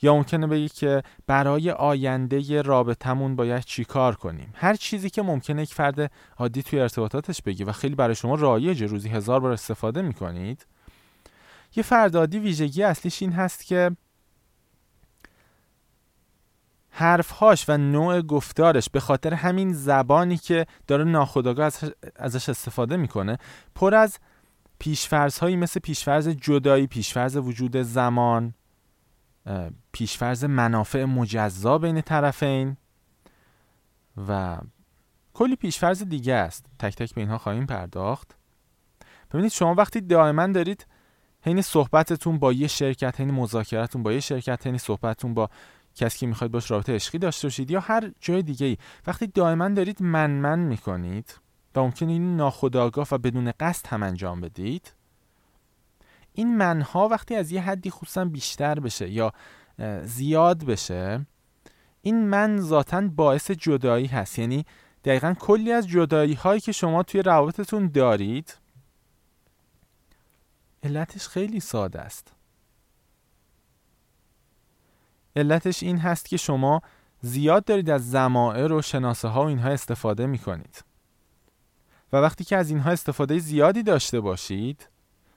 یا 0.02 0.14
ممکنه 0.14 0.46
بگی 0.46 0.68
که 0.68 1.02
برای 1.26 1.70
آینده 1.70 2.62
رابطمون 2.62 3.37
باید 3.37 3.64
چی 3.64 3.84
کار 3.84 4.14
کنیم؟ 4.14 4.52
هر 4.54 4.75
چیزی 4.75 5.10
که 5.10 5.22
ممکنه 5.22 5.62
یک 5.62 5.75
فرد 5.75 6.12
عادی 6.38 6.62
توی 6.62 6.80
ارتباطاتش 6.80 7.42
بگی 7.42 7.64
و 7.64 7.72
خیلی 7.72 7.94
برای 7.94 8.14
شما 8.14 8.34
رایجه 8.34 8.87
روزی 8.87 9.08
هزار 9.08 9.40
بار 9.40 9.52
استفاده 9.52 10.02
می‌کنید. 10.02 10.66
یه 11.76 11.82
فرد 11.82 12.16
عادی 12.16 12.38
ویژگی 12.38 12.82
اصلیش 12.82 13.22
این 13.22 13.32
هست 13.32 13.66
که 13.66 13.90
حرفهاش 16.90 17.64
و 17.68 17.76
نوع 17.76 18.20
گفتارش 18.23 18.90
به 18.90 19.00
خاطر 19.00 19.35
همین 19.35 19.73
زبانی 19.73 20.37
که 20.37 20.66
داره 20.87 21.04
ناخودآگاه 21.04 21.73
ازش 22.16 22.49
استفاده 22.49 22.97
می‌کنه 22.97 23.38
پر 23.75 23.94
از 23.94 24.18
پیشفرض 24.78 25.38
هایی 25.38 25.56
مثل 25.56 25.80
پیشفرض 25.80 26.28
جدایی 26.28 26.87
پیشفرض 26.87 27.37
وجود 27.37 27.76
زمان 27.76 28.54
پیشفرز 29.92 30.44
منافع 30.44 31.04
مجزا 31.04 31.78
بین 31.78 32.00
طرفین 32.00 32.76
و 34.28 34.59
کلی 35.35 35.56
پیشفرز 35.56 36.02
دیگه 36.02 36.35
است. 36.35 36.66
تک 36.78 36.97
تک 36.97 37.14
به 37.14 37.20
اینها 37.20 37.38
خواهیم 37.38 37.66
پرداخت. 37.66 38.37
ببینید 39.30 39.52
شما 39.52 39.75
وقتی 39.75 40.00
دائما 40.00 40.47
دارید 40.47 40.87
حین 41.42 41.62
صحبتتون 41.62 42.38
با 42.38 42.52
یه 42.52 42.66
شرکت 42.66 43.20
حین 43.20 43.30
مذاکرتون 43.30 44.02
با 44.02 44.12
یه 44.12 44.20
شرکت 44.20 44.66
حین 44.66 44.78
صحبتتون 44.78 45.35
با 45.35 45.50
کسی 46.00 46.19
که 46.19 46.26
می‌خواید 46.26 46.52
باش 46.52 46.71
رابطه 46.71 46.95
عشقی 46.95 47.19
داشته 47.19 47.47
باشید 47.47 47.71
یا 47.71 47.80
هر 47.80 48.12
جای 48.21 48.42
دیگه 48.42 48.66
ای 48.66 48.76
وقتی 49.07 49.26
دائما 49.26 49.69
دارید 49.69 50.02
من 50.02 50.30
من 50.30 50.59
می‌کنید 50.59 51.35
و 51.75 51.80
ممکنه 51.80 52.12
این 52.12 52.37
ناخودآگاه 52.37 53.09
و 53.11 53.19
بدون 53.19 53.52
قصد 53.61 53.87
هم 53.87 54.02
انجام 54.02 54.40
بدید 54.40 54.92
این 56.33 56.57
منها 56.57 57.09
وقتی 57.09 57.35
از 57.35 57.52
یه 57.52 57.61
حدی 57.61 57.90
خصوصا 57.90 58.25
بیشتر 58.25 58.80
بشه 58.80 59.11
یا 59.11 59.33
زیاد 60.04 60.64
بشه 60.64 61.26
این 62.02 62.28
من 62.28 62.61
ذاتا 62.61 63.00
باعث 63.00 63.50
جدایی 63.50 64.07
هست. 64.07 64.38
یعنی 64.38 64.64
دقیقا 65.04 65.35
کلی 65.38 65.73
از 65.73 65.88
جدایی 65.88 66.35
هایی 66.35 66.61
که 66.61 66.73
شما 66.73 67.02
توی 67.02 67.23
روابطتون 67.23 67.88
دارید 67.88 68.59
علتش 70.83 71.28
خیلی 71.28 71.61
ساده 71.61 72.00
است. 72.00 72.33
علتش 75.37 75.82
این 75.82 75.99
هست 75.99 76.28
که 76.28 76.37
شما 76.37 76.82
زیاد 77.22 77.64
دارید 77.64 77.90
از 77.90 78.10
زمائر 78.10 78.72
و 78.72 78.82
شناسه 78.82 79.28
ها 79.28 79.44
و 79.44 79.46
اینها 79.46 79.68
استفاده 79.68 80.26
می 80.26 80.38
کنید 80.38 80.84
و 82.12 82.16
وقتی 82.16 82.44
که 82.44 82.56
از 82.56 82.70
اینها 82.70 82.90
استفاده 82.90 83.38
زیادی 83.38 83.82
داشته 83.82 84.20
باشید 84.20 84.88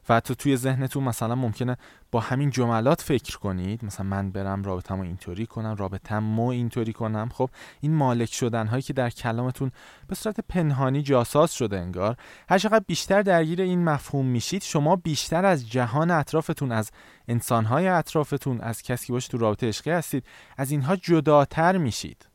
و 0.10 0.16
حتی 0.16 0.36
توی 0.36 0.58
ذهنتون 0.58 1.04
مثلا 1.04 1.36
ممکنه 1.36 1.78
با 2.12 2.20
همین 2.20 2.50
جملات 2.50 3.02
فکر 3.02 3.38
کنید. 3.38 3.86
مثلا 3.86 4.06
من 4.06 4.32
برم 4.32 4.64
رابطم 4.64 5.00
اینطوری 5.00 5.46
کنم 5.46 5.76
رابطم 5.76 6.24
مو 6.24 6.48
اینطوری 6.48 6.94
کنم. 6.94 7.30
خب 7.34 7.50
این 7.82 7.94
مالک 7.94 8.34
شدن 8.34 8.68
هایی 8.68 8.82
که 8.82 8.94
در 8.94 9.10
کلامتون 9.10 9.72
به 10.08 10.16
صورت 10.16 10.40
پنهانی 10.50 11.02
جاساز 11.02 11.54
شده 11.54 11.80
انگار 11.80 12.16
هر 12.50 12.58
چقدر 12.58 12.84
بیشتر 12.88 13.22
درگیر 13.22 13.62
این 13.62 13.84
مفهوم 13.84 14.26
میشید 14.26 14.64
شما 14.64 14.96
بیشتر 14.96 15.46
از 15.46 15.70
جهان 15.70 16.12
اطرافتون 16.12 16.72
از 16.72 16.92
انسانهای 17.28 17.88
اطرافتون 17.88 18.62
از 18.62 18.82
کسی 18.82 19.08
که 19.08 19.14
باشه 19.14 19.30
تو 19.30 19.38
رابطه 19.38 19.68
عشقی 19.68 19.92
هستید 19.92 20.26
از 20.58 20.72
اینها 20.72 20.96
جداتر 20.96 21.78
میشید. 21.78 22.28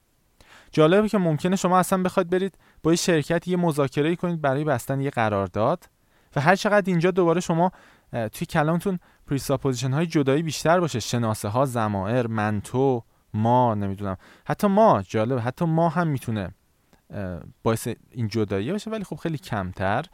جالبه 0.73 1.09
که 1.09 1.19
ممکنه 1.19 1.57
شما 1.57 1.79
اصلا 1.79 2.03
بخواید 2.03 2.31
برید 2.31 2.59
با 2.83 2.91
یه 2.91 2.97
شرکت 2.97 3.49
یه 3.49 3.57
مذاکره 3.57 4.17
کنید 4.17 4.41
برای 4.41 4.65
بستن 4.65 5.01
یه 5.01 5.11
قرارداد. 5.11 5.85
و 6.37 6.41
هر 6.41 6.57
چقدر 6.57 6.91
اینجا 6.91 7.11
دوباره 7.11 7.41
شما 7.41 7.73
توی 8.11 8.47
کلامتون 8.47 8.99
presupposition 9.27 9.93
های 9.93 10.07
جدایی 10.07 10.43
بیشتر 10.43 10.81
باشه. 10.81 11.01
شناسه 11.01 11.49
ها 11.49 11.65
ضمائر 11.65 12.27
من 12.27 12.61
تو 12.61 13.03
ما 13.35 13.75
نمی‌دونم. 13.75 14.17
حتی 14.47 14.67
ما 14.67 15.03
جالب 15.03 15.39
حتی 15.39 15.65
ما 15.65 15.89
هم 15.89 16.07
می‌تونه 16.07 16.51
باعث 17.63 17.89
این 18.11 18.29
جدایی 18.29 18.73
باشه 18.73 18.91
ولی 18.91 19.05
خب 19.05 19.17
خیلی 19.17 19.39
کمتر. 19.39 20.07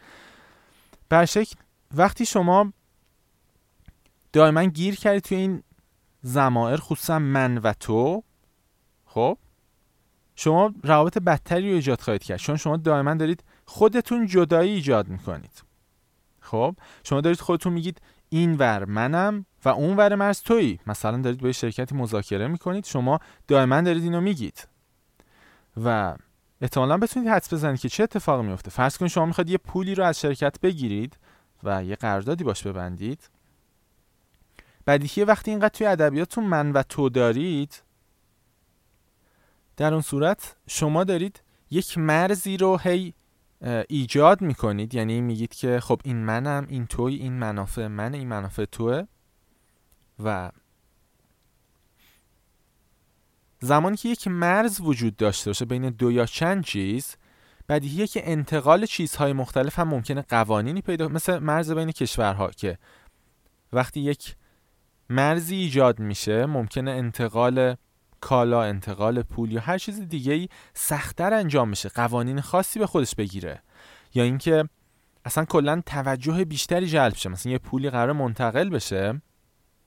برعکس 1.08 1.56
وقتی 1.94 2.26
شما 2.26 2.72
دائما 4.32 4.64
گیر 4.64 4.94
کردی 4.94 5.20
توی 5.20 5.36
این 5.36 5.62
ضمائر 6.20 6.76
خصوصا 6.76 7.18
من 7.18 7.58
و 7.58 7.72
تو 7.72 8.22
خب 9.04 9.38
شما 10.36 10.74
روابط 10.82 11.18
بدتری 11.18 11.68
رو 11.68 11.74
ایجاد 11.74 12.00
خواهید 12.00 12.22
کرد. 12.22 12.38
چون 12.38 12.56
شما 12.56 12.76
دائما 12.76 13.14
دارید 13.14 13.44
خودتون 13.66 14.26
جدایی 14.26 14.70
ایجاد 14.70 15.08
می‌کنید. 15.08 15.63
خب 16.54 16.76
شما 17.04 17.20
دارید 17.20 17.40
خودتون 17.40 17.72
میگید 17.72 18.00
این 18.28 18.56
ور 18.56 18.84
منم 18.84 19.46
و 19.64 19.68
اون 19.68 19.96
ور 19.96 20.14
مرز 20.14 20.42
تویی. 20.42 20.80
مثلا 20.86 21.22
دارید 21.22 21.40
با 21.40 21.52
شرکتی 21.52 21.94
مذاکره 21.94 22.48
می‌کنید 22.48 22.84
شما 22.84 23.18
دائما 23.48 23.80
دارید 23.80 24.02
اینو 24.02 24.20
میگید. 24.20 24.68
و 25.84 26.16
احتمالا 26.60 26.98
بتونید 26.98 27.28
حدس 27.28 27.52
بزنید 27.52 27.80
که 27.80 27.88
چه 27.88 28.02
اتفاقی 28.02 28.46
میفته 28.46 28.70
فرض 28.70 28.98
کنید 28.98 29.10
شما 29.10 29.26
می‌خواید 29.26 29.50
یه 29.50 29.58
پولی 29.58 29.94
رو 29.94 30.04
از 30.04 30.20
شرکت 30.20 30.60
بگیرید 30.60 31.18
و 31.64 31.84
یه 31.84 31.96
قراردادی 31.96 32.44
باش 32.44 32.66
ببندید. 32.66 33.30
بدیهیه 34.86 35.24
وقتی 35.24 35.50
اینقدر 35.50 35.68
توی 35.68 35.86
ادبیاتتون 35.86 36.44
من 36.44 36.72
و 36.72 36.82
تو 36.82 37.08
دارید 37.08 37.82
در 39.76 39.92
اون 39.92 40.02
صورت 40.02 40.56
شما 40.66 41.04
دارید 41.04 41.42
یک 41.70 41.98
مرزی 41.98 42.56
رو 42.56 42.78
هی 42.78 43.14
ایجاد 43.88 44.40
می‌کنید. 44.40 44.94
یعنی 44.94 45.20
میگید 45.20 45.54
که 45.54 45.80
خب 45.80 46.00
این 46.04 46.16
منم 46.16 46.66
این 46.68 46.86
توی 46.86 47.14
این 47.14 47.32
منافع 47.32 47.86
من 47.86 48.14
این 48.14 48.28
منافع 48.28 48.64
توه. 48.64 49.02
و 50.24 50.50
زمانی 53.60 53.96
که 53.96 54.08
یک 54.08 54.28
مرز 54.28 54.80
وجود 54.80 55.16
داشته 55.16 55.50
باشه 55.50 55.64
بین 55.64 55.90
دو 55.90 56.12
یا 56.12 56.26
چند 56.26 56.64
چیز 56.64 57.16
بدیهیه 57.68 58.06
که 58.06 58.30
انتقال 58.30 58.86
چیزهای 58.86 59.32
مختلف 59.32 59.78
هم 59.78 59.88
ممکنه 59.88 60.22
قوانینی 60.22 60.80
پیدا 60.80 61.08
مثل 61.08 61.38
مرز 61.38 61.72
بین 61.72 61.92
کشورها 61.92 62.50
که 62.50 62.78
وقتی 63.72 64.00
یک 64.00 64.36
مرزی 65.10 65.56
ایجاد 65.56 65.98
میشه 65.98 66.46
ممکنه 66.46 66.90
انتقال 66.90 67.76
کالا 68.24 68.62
انتقال 68.62 69.22
پول 69.22 69.52
یا 69.52 69.60
هر 69.60 69.78
چیز 69.78 70.00
دیگه 70.00 70.32
ای 70.32 70.48
سختتر 70.74 71.34
انجام 71.34 71.68
میشه 71.68 71.88
قوانین 71.88 72.40
خاصی 72.40 72.78
به 72.78 72.86
خودش 72.86 73.14
بگیره. 73.14 73.62
یا 74.14 74.24
اینکه 74.24 74.68
اصلا 75.24 75.44
کلا 75.44 75.82
توجه 75.86 76.44
بیشتری 76.44 76.86
جلب 76.86 77.14
شه. 77.14 77.28
مثلا 77.28 77.52
یه 77.52 77.58
پولی 77.58 77.90
قرار 77.90 78.12
منتقل 78.12 78.68
بشه 78.68 79.22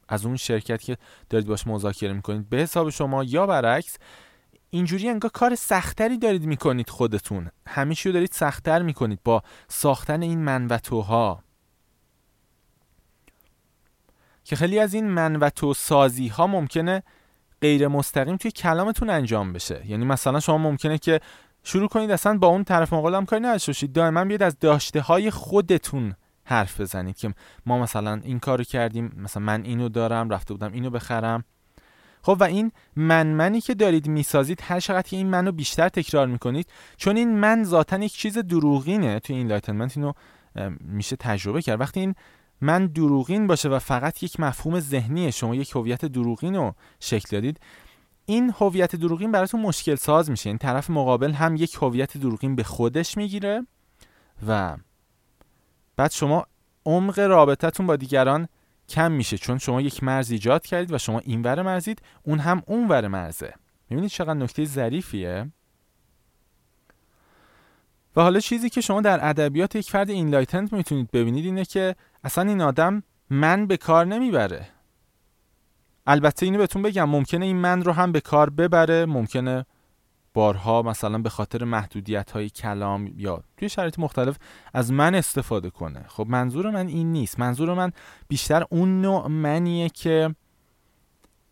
از 0.09 0.25
اون 0.25 0.35
شرکت 0.35 0.81
که 0.81 0.97
دارید 1.29 1.47
باش 1.47 1.67
مذاکره 1.67 2.13
می‌کنید 2.13 2.49
به 2.49 2.57
حساب 2.57 2.89
شما 2.89 3.23
یا 3.23 3.47
برعکس 3.47 3.97
اینجوری 4.69 5.09
انگار 5.09 5.31
کار 5.31 5.55
سختری 5.55 6.17
دارید 6.17 6.43
می‌کنید 6.43 6.89
خودتون. 6.89 7.49
همه 7.67 7.95
رو 8.05 8.11
دارید 8.11 8.31
سختتر 8.31 8.81
می‌کنید 8.81 9.19
با 9.23 9.43
ساختن 9.67 10.21
این 10.21 10.39
من 10.39 10.67
و 10.67 10.77
توها 10.77 11.43
که 14.43 14.55
خیلی 14.55 14.79
از 14.79 14.93
این 14.93 15.07
من 15.09 15.35
و 15.35 15.49
تو 15.49 15.73
سازی 15.73 16.27
ها 16.27 16.47
ممکنه 16.47 17.03
غیر 17.61 17.87
مستقیم 17.87 18.37
توی 18.37 18.51
کلامتون 18.51 19.09
انجام 19.09 19.53
بشه. 19.53 19.81
یعنی 19.85 20.05
مثلا 20.05 20.39
شما 20.39 20.57
ممکنه 20.57 20.97
که 20.97 21.19
شروع 21.63 21.87
کنید 21.87 22.11
اصلا 22.11 22.37
با 22.37 22.47
اون 22.47 22.63
طرف 22.63 22.93
مقابل 22.93 23.15
هم 23.15 23.25
کاری 23.25 23.43
نداشته 23.43 23.69
باشید. 23.69 23.93
دائما 23.93 24.25
بیاید 24.25 24.43
از 24.43 24.59
داشته 24.59 25.01
های 25.01 25.31
خودتون 25.31 26.15
حرف 26.43 26.81
بزنید 26.81 27.17
که 27.17 27.33
ما 27.65 27.79
مثلا 27.79 28.21
این 28.23 28.39
کارو 28.39 28.63
کردیم 28.63 29.11
مثلا 29.17 29.43
من 29.43 29.63
اینو 29.63 29.89
دارم 29.89 30.29
رفته 30.29 30.53
بودم 30.53 30.73
اینو 30.73 30.89
بخرم. 30.89 31.43
خب 32.21 32.37
و 32.39 32.43
این 32.43 32.71
من 32.95 33.27
منی 33.27 33.61
که 33.61 33.73
دارید 33.73 34.07
می‌سازید 34.07 34.61
هر 34.63 34.79
چقدر 34.79 35.07
که 35.07 35.17
این 35.17 35.27
منو 35.27 35.51
بیشتر 35.51 35.89
تکرار 35.89 36.27
می‌کنید 36.27 36.69
چون 36.97 37.17
این 37.17 37.39
من 37.39 37.63
ذاتا 37.63 37.97
یک 37.97 38.13
چیز 38.13 38.37
دروغینه. 38.37 39.19
توی 39.19 39.35
enlightenment 39.35 39.97
اینو 39.97 40.13
میشه 40.79 41.15
تجربه 41.15 41.61
کرد. 41.61 41.81
وقتی 41.81 41.99
این 41.99 42.15
من 42.61 42.87
دروغین 42.87 43.47
باشه 43.47 43.69
و 43.69 43.79
فقط 43.79 44.23
یک 44.23 44.39
مفهوم 44.39 44.79
ذهنیه 44.79 45.31
شما 45.31 45.55
یک 45.55 45.71
هویت 45.75 46.05
دروغین 46.05 46.55
رو 46.55 46.75
شکل 46.99 47.27
دادید. 47.31 47.59
این 48.25 48.53
هویت 48.59 48.95
دروغین 48.95 49.31
براتون 49.31 49.61
مشکل 49.61 49.95
ساز 49.95 50.29
میشه. 50.29 50.49
این 50.49 50.57
طرف 50.57 50.89
مقابل 50.89 51.31
هم 51.31 51.55
یک 51.55 51.77
هویت 51.81 52.17
دروغین 52.17 52.55
به 52.55 52.63
خودش 52.63 53.17
می‌گیره 53.17 53.67
و 54.47 54.77
بعد 55.95 56.11
شما 56.11 56.45
عمق 56.85 57.19
رابطتون 57.19 57.87
با 57.87 57.95
دیگران 57.95 58.47
کم 58.89 59.11
میشه 59.11 59.37
چون 59.37 59.57
شما 59.57 59.81
یک 59.81 60.03
مرز 60.03 60.31
ایجاد 60.31 60.65
کردید 60.65 60.93
و 60.93 60.97
شما 60.97 61.19
این 61.19 61.41
ور 61.41 61.61
مرزید 61.61 62.01
اون 62.23 62.39
هم 62.39 62.63
اون 62.67 62.87
ور 62.87 63.07
مرزه. 63.07 63.53
می‌بینید 63.89 64.11
چقدر 64.11 64.33
نکته 64.33 64.65
ظریفیه؟ 64.65 65.51
و 68.17 68.21
حالا 68.21 68.39
چیزی 68.39 68.69
که 68.69 68.81
شما 68.81 69.01
در 69.01 69.29
ادبیات 69.29 69.75
یک 69.75 69.89
فرد 69.89 70.09
enlightened 70.09 70.73
می‌تونید 70.73 71.11
ببینید 71.11 71.45
اینه 71.45 71.65
که 71.65 71.95
اصلا 72.23 72.49
این 72.49 72.61
آدم 72.61 73.03
من 73.29 73.67
به 73.67 73.77
کار 73.77 74.05
نمی‌بره. 74.05 74.67
البته 76.07 76.45
اینو 76.45 76.57
بهتون 76.57 76.81
بگم 76.81 77.09
ممکنه 77.09 77.45
این 77.45 77.55
من 77.55 77.83
رو 77.83 77.91
هم 77.91 78.11
به 78.11 78.21
کار 78.21 78.49
ببره 78.49 79.05
ممکنه 79.05 79.65
بارها 80.33 80.81
مثلا 80.81 81.17
به 81.17 81.29
خاطر 81.29 81.63
محدودیت 81.63 82.31
های 82.31 82.49
کلام 82.49 83.13
یا 83.17 83.43
توی 83.57 83.69
شرایط 83.69 83.99
مختلف 83.99 84.37
از 84.73 84.91
من 84.91 85.15
استفاده 85.15 85.69
کنه. 85.69 86.05
خب 86.07 86.27
منظور 86.29 86.69
من 86.69 86.87
این 86.87 87.11
نیست. 87.11 87.39
منظور 87.39 87.73
من 87.73 87.91
بیشتر 88.27 88.65
اون 88.69 89.01
نوع 89.01 89.27
منیه 89.27 89.89
که 89.89 90.35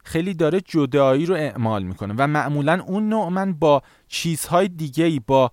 خیلی 0.04 0.34
داره 0.34 0.62
جدایی 0.62 1.26
رو 1.26 1.36
اعمال 1.36 1.84
می‌کنه 1.84 2.14
و 2.18 2.28
معمولا 2.28 2.84
اون 2.88 3.10
نوع 3.10 3.30
من 3.30 3.54
با 3.54 3.84
چیزهای 4.08 4.68
دیگه 4.68 5.22
با 5.28 5.52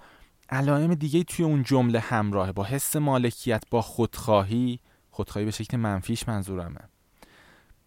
علائم 0.53 0.95
دیگه 0.95 1.23
توی 1.23 1.45
اون 1.45 1.63
جمله 1.63 2.01
همراهه. 2.01 2.53
با 2.53 2.65
حس 2.65 2.97
مالکیت 2.97 3.63
با 3.71 3.83
خودخواهی 3.83 4.81
خودخواهی 5.11 5.45
به 5.45 5.51
شکل 5.51 5.77
منفیش 5.77 6.29
منظورمه. 6.29 6.81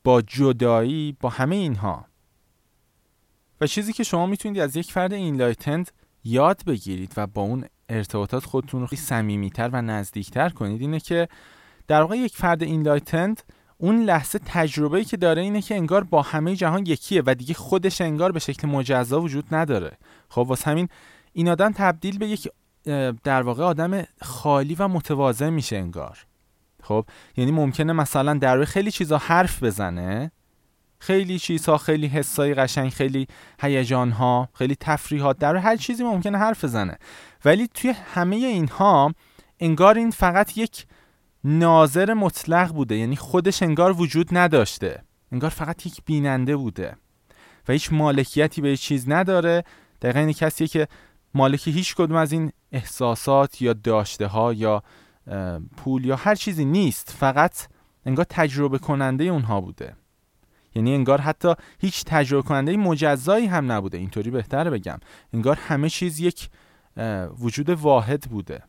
با 0.04 0.22
جدایی 0.22 1.18
با 1.20 1.30
همه 1.30 1.56
اینها. 1.56 2.06
و 3.62 3.68
چیزی 3.68 3.94
که 3.94 4.04
شما 4.04 4.26
می‌تونید 4.26 4.60
از 4.60 4.76
یک 4.76 4.92
فرد 4.92 5.14
اینلایتند 5.14 5.92
یاد 6.24 6.62
بگیرید 6.66 7.14
و 7.18 7.28
با 7.28 7.42
اون 7.42 7.66
ارتباطات 7.90 8.46
خودتون 8.46 8.82
رو 8.82 8.88
خیلی 8.88 9.02
صمیمیتر 9.02 9.70
و 9.74 9.82
نزدیکتر 9.82 10.50
کنید 10.50 10.82
اینه 10.82 11.00
که 11.00 11.28
در 11.88 12.02
واقع 12.02 12.18
یک 12.18 12.36
فرد 12.36 12.64
اینلایتند 12.64 13.44
اون 13.78 14.04
لحظه 14.04 14.40
تجربه‌ای 14.40 15.06
که 15.06 15.18
داره 15.18 15.42
اینه 15.42 15.62
که 15.62 15.76
انگار 15.76 16.04
با 16.04 16.22
همه 16.22 16.56
جهان 16.56 16.86
یکیه 16.86 17.24
و 17.26 17.36
دیگه 17.36 17.54
خودش 17.54 18.02
انگار 18.02 18.32
به 18.32 18.40
شکل 18.40 18.68
مجزا 18.68 19.22
وجود 19.22 19.56
نداره. 19.56 19.98
خب 20.30 20.46
واسه 20.48 20.72
همین 20.72 20.90
این 21.36 21.50
آدم 21.50 21.72
تبدیل 21.72 22.18
به 22.18 22.28
یک 22.28 22.48
در 23.24 23.42
واقع 23.42 23.64
آدم 23.64 24.04
خالی 24.22 24.76
و 24.76 24.88
متواضع 24.88 25.50
میشه 25.50 25.76
انگار. 25.76 26.18
خب؟ 26.84 27.06
یعنی 27.38 27.52
ممکنه 27.52 27.94
مثلا 27.94 28.34
در 28.34 28.66
خیلی 28.66 28.92
چیزا 28.92 29.18
حرف 29.18 29.64
بزنه 29.64 30.32
خیلی 31.00 31.40
چیزها 31.40 31.78
خیلی 31.78 32.08
حسای 32.08 32.54
قشنگ 32.54 32.90
خیلی 32.90 33.28
هیجانها 33.62 34.50
خیلی 34.54 34.76
تفریحات 34.80 35.38
در 35.38 35.56
هر 35.56 35.76
چیزی 35.76 36.04
ممکنه 36.04 36.38
حرف 36.38 36.64
بزنه. 36.64 36.98
ولی 37.46 37.70
توی 37.74 37.94
همه 38.14 38.36
اینها 38.36 39.14
انگار 39.60 39.98
این 39.98 40.12
فقط 40.12 40.58
یک 40.58 40.86
ناظر 41.44 42.14
مطلق 42.14 42.74
بوده 42.74 42.96
یعنی 42.96 43.16
خودش 43.16 43.64
انگار 43.64 44.02
وجود 44.02 44.38
نداشته. 44.38 45.04
انگار 45.32 45.50
فقط 45.50 45.86
یک 45.86 46.02
بیننده 46.06 46.56
بوده 46.56 46.96
و 47.68 47.74
هیچ 47.74 47.94
مالکیتی 47.94 48.62
به 48.62 48.78
چیز 48.78 49.10
نداره. 49.10 49.64
دقیقا 50.02 50.20
این 50.20 50.34
کسیه 50.34 50.68
که 50.68 50.88
مالکی 51.36 51.72
هیچ 51.72 51.96
کدوم 51.96 52.18
از 52.18 52.32
این 52.32 52.52
احساسات 52.72 53.62
یا 53.62 53.74
داشته 53.74 54.28
ها 54.28 54.54
یا 54.54 54.84
پول 55.78 56.06
یا 56.06 56.16
هر 56.16 56.36
چیزی 56.36 56.66
نیست 56.66 57.12
فقط 57.12 57.68
انگار 58.06 58.26
تجربه 58.30 58.78
کننده 58.78 59.24
اونها 59.24 59.62
بوده. 59.62 59.96
یعنی 60.76 60.94
انگار 60.94 61.22
حتی 61.22 61.54
هیچ 61.80 62.04
تجربه 62.06 62.48
کننده 62.48 62.78
مجزایی 62.78 63.46
هم 63.46 63.72
نبوده. 63.72 63.98
اینطوری 63.98 64.32
بهتره 64.32 64.70
بگم. 64.70 65.00
انگار 65.34 65.56
همه 65.56 65.90
چیز 65.90 66.20
یک 66.20 66.50
وجود 67.40 67.70
واحد 67.70 68.22
بوده. 68.22 68.64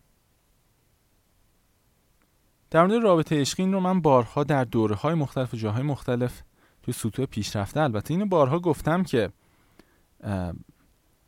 در 2.70 2.86
مورد 2.86 3.02
رابطه 3.02 3.40
عشقی 3.40 3.62
این 3.62 3.72
رو 3.72 3.80
من 3.80 4.00
بارها 4.00 4.44
در 4.44 4.64
دوره 4.64 4.94
های 4.94 5.14
مختلف 5.14 5.54
و 5.54 5.56
جاهای 5.56 5.82
مختلف 5.82 6.42
توی 6.82 6.94
سطوح 6.94 7.26
پیشرفته 7.26 7.80
البته 7.80 8.14
اینو 8.14 8.26
بارها 8.26 8.58
گفتم 8.58 9.02
که 9.02 9.30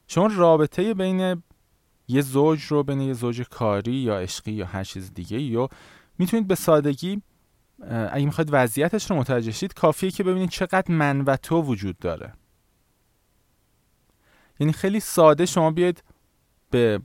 شما 0.08 0.26
رابطه 0.26 0.94
بین 0.94 1.42
یه 2.08 2.20
زوج 2.20 2.62
رو 2.64 2.82
بین 2.82 3.00
یه 3.00 3.12
زوج 3.12 3.42
کاری 3.42 3.92
یا 3.92 4.18
عشقی 4.18 4.52
یا 4.52 4.66
هر 4.66 4.84
چیز 4.84 5.14
دیگه 5.14 5.40
یا 5.40 5.68
می‌تونید 6.18 6.46
به 6.46 6.54
سادگی 6.54 7.22
اگه 7.88 8.24
می‌خواید 8.24 8.48
وضعیتش 8.52 9.10
رو 9.10 9.16
متوجه 9.16 9.52
شید 9.52 9.74
کافیه 9.74 10.10
که 10.10 10.24
ببینید 10.24 10.50
چقدر 10.50 10.92
من 10.94 11.20
و 11.20 11.36
تو 11.36 11.62
وجود 11.62 11.98
داره. 11.98 12.32
یعنی 14.60 14.72
خیلی 14.72 15.00
ساده 15.00 15.46
شما 15.46 15.70
بیاید 15.70 16.02
به 16.70 17.00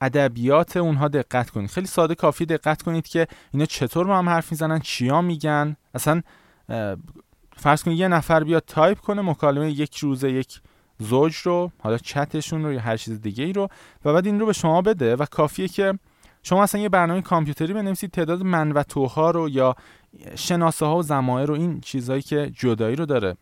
ادبیات 0.00 0.76
اونها 0.76 1.08
دقت 1.08 1.50
کنید. 1.50 1.70
خیلی 1.70 1.86
ساده 1.86 2.14
کافی 2.14 2.46
دقت 2.46 2.82
کنید 2.82 3.06
که 3.08 3.26
اینا 3.52 3.66
چطور 3.66 4.06
با 4.06 4.18
هم 4.18 4.28
حرف 4.28 4.52
می‌زنن 4.52 4.78
چیا 4.78 5.22
میگن. 5.22 5.76
اصلا 5.94 6.22
فرض 7.56 7.82
کنید 7.82 7.98
یه 7.98 8.08
نفر 8.08 8.44
بیاد 8.44 8.64
تایپ 8.66 8.98
کنه 8.98 9.22
مکالمه 9.22 9.70
یک 9.70 9.96
روزه 9.96 10.32
یک 10.32 10.60
زوج 10.98 11.36
رو 11.36 11.70
حالا 11.78 11.98
چتشون 11.98 12.64
رو 12.64 12.72
یا 12.72 12.80
هر 12.80 12.96
چیز 12.96 13.20
دیگه 13.20 13.44
ای 13.44 13.52
رو 13.52 13.68
و 14.04 14.12
بعد 14.12 14.26
این 14.26 14.40
رو 14.40 14.46
به 14.46 14.52
شما 14.52 14.82
بده 14.82 15.16
و 15.16 15.24
کافیه 15.24 15.68
که 15.68 15.98
شما 16.42 16.62
اصلا 16.62 16.80
یه 16.80 16.88
برنامه 16.88 17.22
کامپیوتری 17.22 17.72
بنویسید 17.72 18.10
تعداد 18.10 18.42
من 18.42 18.72
و 18.72 18.82
توها 18.82 19.30
رو 19.30 19.48
یا 19.48 19.76
شناسه 20.34 20.86
ها 20.86 20.96
و 20.96 21.02
ضمایر 21.02 21.48
رو 21.48 21.54
این 21.54 21.80
چیزهایی 21.80 22.22
که 22.22 22.52
جدایی 22.56 22.96
رو 22.96 23.06
داره 23.06 23.36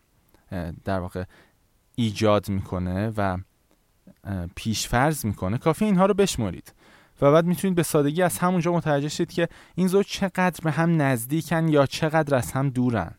در 0.84 1.00
واقع 1.00 1.24
ایجاد 1.94 2.48
می‌کنه 2.48 3.12
و 3.16 3.38
پیشفرض 4.56 5.24
می‌کنه 5.24 5.58
کافی 5.58 5.84
اینها 5.84 6.06
رو 6.06 6.14
بشمرید. 6.14 6.74
و 7.20 7.32
بعد 7.32 7.44
می‌تونید 7.46 7.76
به 7.76 7.82
سادگی 7.82 8.22
از 8.22 8.38
همونجا 8.38 8.72
متوجه 8.72 9.08
شید 9.08 9.32
که 9.32 9.48
این 9.74 9.88
زوج 9.88 10.06
چقدر 10.06 10.60
به 10.64 10.70
هم 10.70 11.02
نزدیکن 11.02 11.68
یا 11.68 11.86
چقدر 11.86 12.36
از 12.36 12.52
هم 12.52 12.70
دورن. 12.70 13.14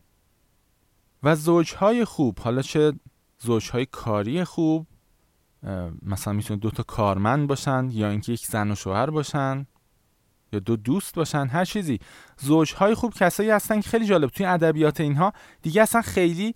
و 1.23 1.35
زوجهای 1.35 2.05
خوب 2.05 2.39
حالا 2.39 2.61
چه 2.61 2.93
زوجهای 3.39 3.85
کاری 3.85 4.43
خوب 4.43 4.87
مثلا 6.01 6.33
می‌تونه 6.33 6.59
دو 6.59 6.71
تا 6.71 6.83
کارمند 6.83 7.47
باشن 7.47 7.89
یا 7.91 8.09
اینکه 8.09 8.31
یک 8.31 8.45
زن 8.45 8.71
و 8.71 8.75
شوهر 8.75 9.09
باشن 9.09 9.65
یا 10.53 10.59
دو 10.59 10.75
دوست 10.75 11.15
باشن 11.15 11.47
هر 11.47 11.65
چیزی. 11.65 11.99
زوجهای 12.37 12.95
خوب 12.95 13.13
کسایی 13.13 13.49
هستن 13.49 13.81
که 13.81 13.89
خیلی 13.89 14.05
جالب 14.05 14.29
توی 14.29 14.45
ادبیات 14.45 15.01
اینها 15.01 15.33
دیگه 15.61 15.81
اصلا 15.81 16.01
خیلی 16.01 16.55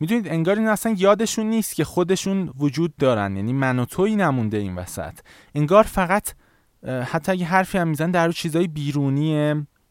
می‌دونید 0.00 0.28
انگار 0.28 0.56
این 0.58 0.68
اصلا 0.68 0.94
یادشون 0.98 1.46
نیست 1.46 1.74
که 1.74 1.84
خودشون 1.84 2.52
وجود 2.58 2.96
دارن. 2.96 3.36
یعنی 3.36 3.52
من 3.52 3.78
و 3.78 3.84
توی 3.84 4.16
نمونده 4.16 4.56
این 4.56 4.74
وسط. 4.74 5.18
انگار 5.54 5.82
فقط 5.82 6.34
حتی 6.86 7.32
اگه 7.32 7.44
حرفی 7.44 7.78
هم 7.78 7.88
میزن 7.88 8.10
در 8.10 8.32
چیزای 8.32 8.68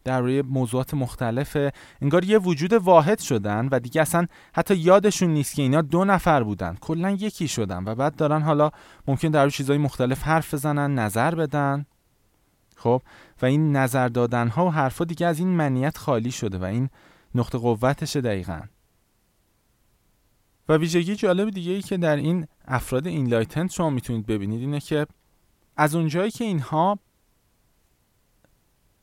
بیرونیه 0.09 0.41
روی 0.41 0.41
موضوعات 0.41 0.93
مختلفه. 0.93 1.71
انگار 2.01 2.23
یه 2.23 2.37
وجود 2.37 2.73
واحد 2.73 3.19
شدن 3.19 3.67
و 3.71 3.79
دیگه 3.79 4.01
اصلا 4.01 4.27
حتی 4.53 4.75
یادشون 4.75 5.29
نیست 5.29 5.55
که 5.55 5.61
اینا 5.61 5.81
دو 5.81 6.05
نفر 6.05 6.43
بودن. 6.43 6.77
کلا 6.81 7.11
یکی 7.11 7.47
شدن 7.47 7.83
و 7.83 7.95
بعد 7.95 8.15
دارن 8.15 8.41
حالا 8.41 8.71
ممکن 9.07 9.29
در 9.29 9.43
روی 9.43 9.51
چیزای 9.51 9.77
مختلف 9.77 10.23
حرف 10.23 10.53
بزنن 10.53 10.99
نظر 10.99 11.35
بدن. 11.35 11.85
خب؟ 12.75 13.01
و 13.41 13.45
این 13.45 13.75
نظر 13.75 14.07
دادن 14.07 14.47
ها 14.47 14.65
و 14.65 14.71
حرفا 14.71 15.05
دیگه 15.05 15.27
از 15.27 15.39
این 15.39 15.47
منیت 15.47 15.97
خالی 15.97 16.31
شده 16.31 16.57
و 16.57 16.63
این 16.63 16.89
نقطه 17.35 17.57
قوتشه 17.57 18.21
دقیقا. 18.21 18.61
و 20.69 20.77
ویژگی 20.77 21.15
جالب 21.15 21.49
دیگه 21.49 21.71
ای 21.71 21.81
که 21.81 21.97
در 21.97 22.15
این 22.15 22.47
افراد 22.67 23.07
enlightened 23.07 23.71
شما 23.71 23.89
می‌تونید 23.89 24.25
ببینید 24.25 24.61
اینه 24.61 24.79
که 24.79 25.07
از 25.77 25.95
اونجایی 25.95 26.31
که 26.31 26.43
اینها 26.43 26.99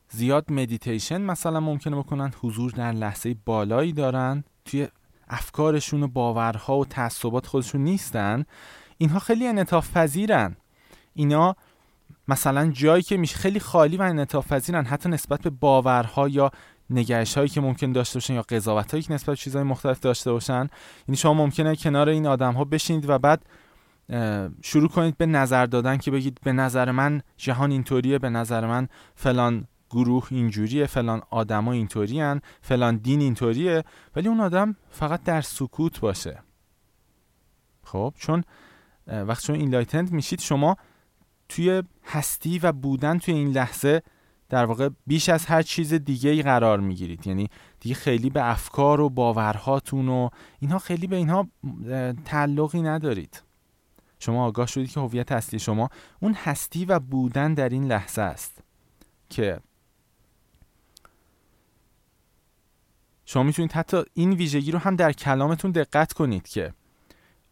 زیاد 0.09 0.53
مدیتیشن 0.53 1.21
مثلا 1.21 1.61
ممکنه 1.61 1.97
بکنن 1.97 2.33
حضور 2.43 2.71
در 2.71 2.93
لحظه 2.93 3.37
بالایی 3.45 3.93
دارن 3.93 4.45
توی 4.65 4.89
افکارشون 5.29 6.03
و 6.03 6.09
باورها 6.09 6.79
و 6.79 6.85
تعصبات 6.85 7.47
خودشون 7.47 7.81
نیستن. 7.85 8.45
اینها 8.99 9.19
خیلی 9.19 9.47
انعطاف 9.47 9.97
پذیرن 9.97 10.57
اینا 11.15 11.57
مثلا 12.29 12.71
جایی 12.71 13.03
که 13.03 13.17
میشه 13.17 13.37
خیلی 13.37 13.61
خالی 13.61 13.97
و 13.97 14.03
انعطاف 14.03 14.53
پذیرن 14.53 14.85
حتی 14.85 15.09
نسبت 15.09 15.41
به 15.41 15.51
باورها 15.51 16.29
یا 16.29 16.51
نگهش 16.91 17.35
هایی 17.35 17.49
که 17.49 17.61
ممکن 17.61 17.93
داشته 17.93 18.17
باشن 18.17 18.35
یا 18.35 18.43
قضاوت 18.43 18.91
هایی 18.91 19.03
که 19.03 19.13
نسبت 19.13 19.29
به 19.29 19.37
چیزهای 19.37 19.65
مختلف 19.65 20.01
داشته 20.01 20.33
باشن. 20.33 20.69
یعنی 21.09 21.17
شما 21.17 21.35
ممکنه 21.35 21.77
کنار 21.77 22.09
این 22.09 22.27
آدم 22.27 22.53
ها 22.53 22.65
بشینید 22.65 23.09
و 23.09 23.19
بعد 23.19 23.43
شروع 24.63 24.89
کنید 24.89 25.19
به 25.19 25.27
نظر 25.27 25.67
دادن 25.67 25.97
که 25.97 26.11
بگید 26.11 26.39
به 26.45 26.53
نظر 26.53 26.91
من 26.91 27.23
جهان 27.37 27.71
اینطوریه 27.71 28.19
به 28.19 28.31
نظر 28.31 28.67
من 28.67 28.89
فلان 29.15 29.67
گروه 29.91 30.27
اینجوریه 30.31 30.87
فلان 30.87 31.23
آدما 31.31 31.73
اینطورین 31.73 32.41
فلان 32.61 32.97
دین 32.97 33.21
اینطوریه 33.21 33.85
ولی 34.17 34.29
اون 34.29 34.41
آدم 34.41 34.77
فقط 34.91 35.23
در 35.23 35.41
سکوت 35.41 36.01
باشه. 36.01 36.43
خب 37.85 38.15
چون 38.17 38.45
وقتی 39.07 39.47
شما 39.47 39.57
اینلایتند 39.57 40.13
میشید 40.13 40.41
شما 40.41 40.77
توی 41.49 41.83
هستی 42.05 42.59
و 42.59 42.73
بودن 42.73 43.19
توی 43.19 43.35
این 43.35 43.49
لحظه 43.49 44.03
در 44.49 44.65
واقع 44.65 44.89
بیش 45.07 45.29
از 45.29 45.47
هر 45.47 45.63
چیز 45.63 45.95
دیگه 45.95 46.31
ای 46.31 46.43
قرار 46.43 46.81
می‌گیرید. 46.81 47.27
یعنی 47.27 47.49
دیگه 47.81 47.95
خیلی 47.95 48.31
به 48.31 48.51
افکار 48.51 49.01
و 49.01 49.11
باورهاتون 49.11 50.09
و 50.09 50.29
اینها 50.59 50.79
خیلی 50.79 51.07
به 51.07 51.17
اینها 51.17 51.49
تعلقی 52.25 52.83
ندارید. 52.83 53.43
شما 54.19 54.47
آگاه 54.47 54.67
شدید 54.67 54.91
که 54.91 55.01
هویت 55.01 55.33
اصلی 55.33 55.59
شما 55.59 55.89
اون 56.21 56.35
هستی 56.35 56.85
و 56.85 56.99
بودن 56.99 57.55
در 57.55 57.69
این 57.69 57.85
لحظه 57.85 58.23
است 58.23 58.63
که 59.31 59.61
شما 63.27 63.43
می‌تونید 63.43 63.73
حتی 63.73 64.03
این 64.15 64.33
ویژگی 64.33 64.71
رو 64.71 64.79
هم 64.79 64.97
در 64.97 65.13
کلامتون 65.13 65.71
دقت 65.71 66.13
کنید 66.13 66.49
که 66.49 66.73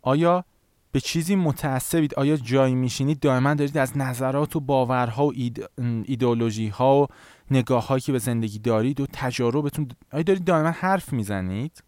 آیا 0.03 0.45
به 0.93 1.01
چیزی 1.01 1.37
متعصبید؟ 1.37 2.15
آیا 2.15 2.37
جایی 2.37 2.75
میشینید؟ 2.75 3.21
دائما 3.21 3.55
دارید 3.55 3.79
از 3.79 3.97
نظرات 3.97 4.57
و 4.57 4.61
باورها 4.61 5.27
و 5.27 5.33
اید... 5.35 5.65
ایدئولوژی 6.05 6.69
ها 6.69 7.03
و 7.03 7.07
نگاه 7.51 7.87
هایی 7.87 8.01
که 8.01 8.13
به 8.13 8.19
زندگی 8.19 8.59
دارید 8.59 9.01
و 9.01 9.07
تجاربتون 9.13 9.89
آیا 10.13 10.23
دارید 10.23 10.45
دائما 10.45 10.71
حرف 10.71 11.13
می‌زنید؟ 11.13 11.83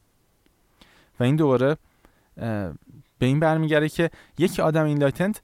و 1.20 1.24
این 1.24 1.36
دوباره 1.36 1.76
به 3.18 3.26
این 3.26 3.40
برمیگرده 3.40 3.88
که 3.88 4.10
یک 4.38 4.60
آدم 4.60 4.84
اینلایتنت 4.84 5.42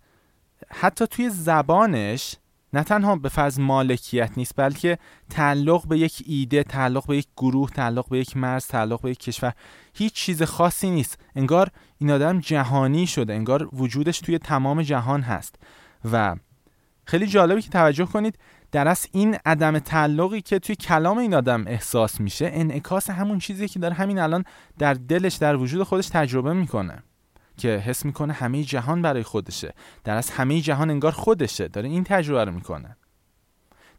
حتی 0.69 1.07
توی 1.07 1.31
زبانش 1.31 2.37
نه 2.73 2.83
تنها 2.83 3.17
به 3.17 3.29
فرض 3.29 3.59
مالکیت 3.61 4.31
نیست 4.37 4.53
بلکه 4.57 4.99
تعلق 5.31 5.89
به 5.89 5.99
یک 5.99 6.23
ایده 6.27 6.63
تعلق 6.63 7.07
به 7.07 7.17
یک 7.17 7.27
گروه 7.37 7.71
تعلق 7.71 8.09
به 8.09 8.19
یک 8.19 8.37
مرز 8.37 8.67
تعلق 8.67 9.01
به 9.01 9.11
یک 9.11 9.19
کشور 9.19 9.53
هیچ 9.95 10.13
چیز 10.13 10.43
خاصی 10.43 10.91
نیست. 10.91 11.19
انگار 11.37 11.69
این 11.99 12.11
آدم 12.11 12.41
جهانی 12.41 13.07
شده 13.07 13.35
انگار 13.35 13.69
وجودش 13.73 14.21
توی 14.21 14.39
تمام 14.39 14.83
جهان 14.83 15.21
هست. 15.21 15.55
و 16.13 16.37
خیلی 17.05 17.27
جالبی 17.27 17.63
که 17.63 17.71
توجه 17.71 18.07
کنید 18.07 18.39
در 18.73 18.89
از 18.89 19.07
این 19.13 19.37
عدم 19.47 19.79
تعلقی 19.79 20.41
که 20.41 20.59
توی 20.59 20.77
کلام 20.77 21.19
این 21.19 21.35
آدم 21.35 21.65
احساس 21.67 22.21
میشه 22.21 22.51
انعکاس 22.53 23.11
همون 23.11 23.39
چیزی 23.39 23.69
که 23.69 23.79
داره 23.79 23.95
همین 23.95 24.19
الان 24.19 24.45
در 24.79 24.95
دلش 24.95 25.35
در 25.35 25.57
وجود 25.57 25.83
خودش 25.83 26.09
تجربه 26.09 26.53
می‌کنه. 26.53 27.03
که 27.57 27.69
حس 27.69 28.05
می‌کنه 28.05 28.33
همه 28.33 28.65
جهان 28.65 29.03
برای 29.03 29.23
خودشه. 29.23 29.75
در 30.05 30.17
از 30.17 30.31
همه 30.31 30.61
جهان 30.61 30.91
انگار 30.91 31.13
خودشه. 31.13 31.69
داره 31.69 31.89
این 31.89 32.05
تجربه 32.05 32.45
رو 32.45 32.53
می‌کنه. 32.53 32.97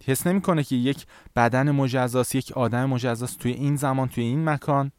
حس 0.05 0.27
نمی‌کنه 0.27 0.63
که 0.63 0.75
یک 0.75 1.05
بدن 1.35 1.71
مجزاست 1.71 2.35
یک 2.35 2.51
آدم 2.51 2.85
مجزاست 2.85 3.39
توی 3.39 3.51
این 3.51 3.75
زمان 3.75 4.07
توی 4.07 4.23
این 4.23 4.49
مکان. 4.49 4.91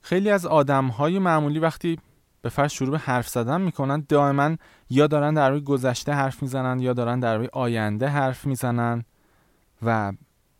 خیلی 0.00 0.30
از 0.30 0.46
آدم 0.46 0.86
های 0.86 1.18
معمولی 1.18 1.58
وقتی 1.58 1.98
به 2.42 2.48
فرض 2.48 2.72
شروع 2.72 2.90
به 2.90 2.98
حرف 2.98 3.28
زدن 3.28 3.60
می‌کنن 3.60 4.06
دائما 4.08 4.56
یا 4.90 5.06
دارن 5.06 5.34
در 5.34 5.50
روی 5.50 5.60
گذشته 5.60 6.12
حرف 6.12 6.42
می‌زنن 6.42 6.80
یا 6.80 6.92
دارن 6.92 7.20
در 7.20 7.36
روی 7.36 7.48
آینده 7.52 8.08
حرف 8.08 8.46
می‌زنن 8.46 9.04
و 9.82 10.12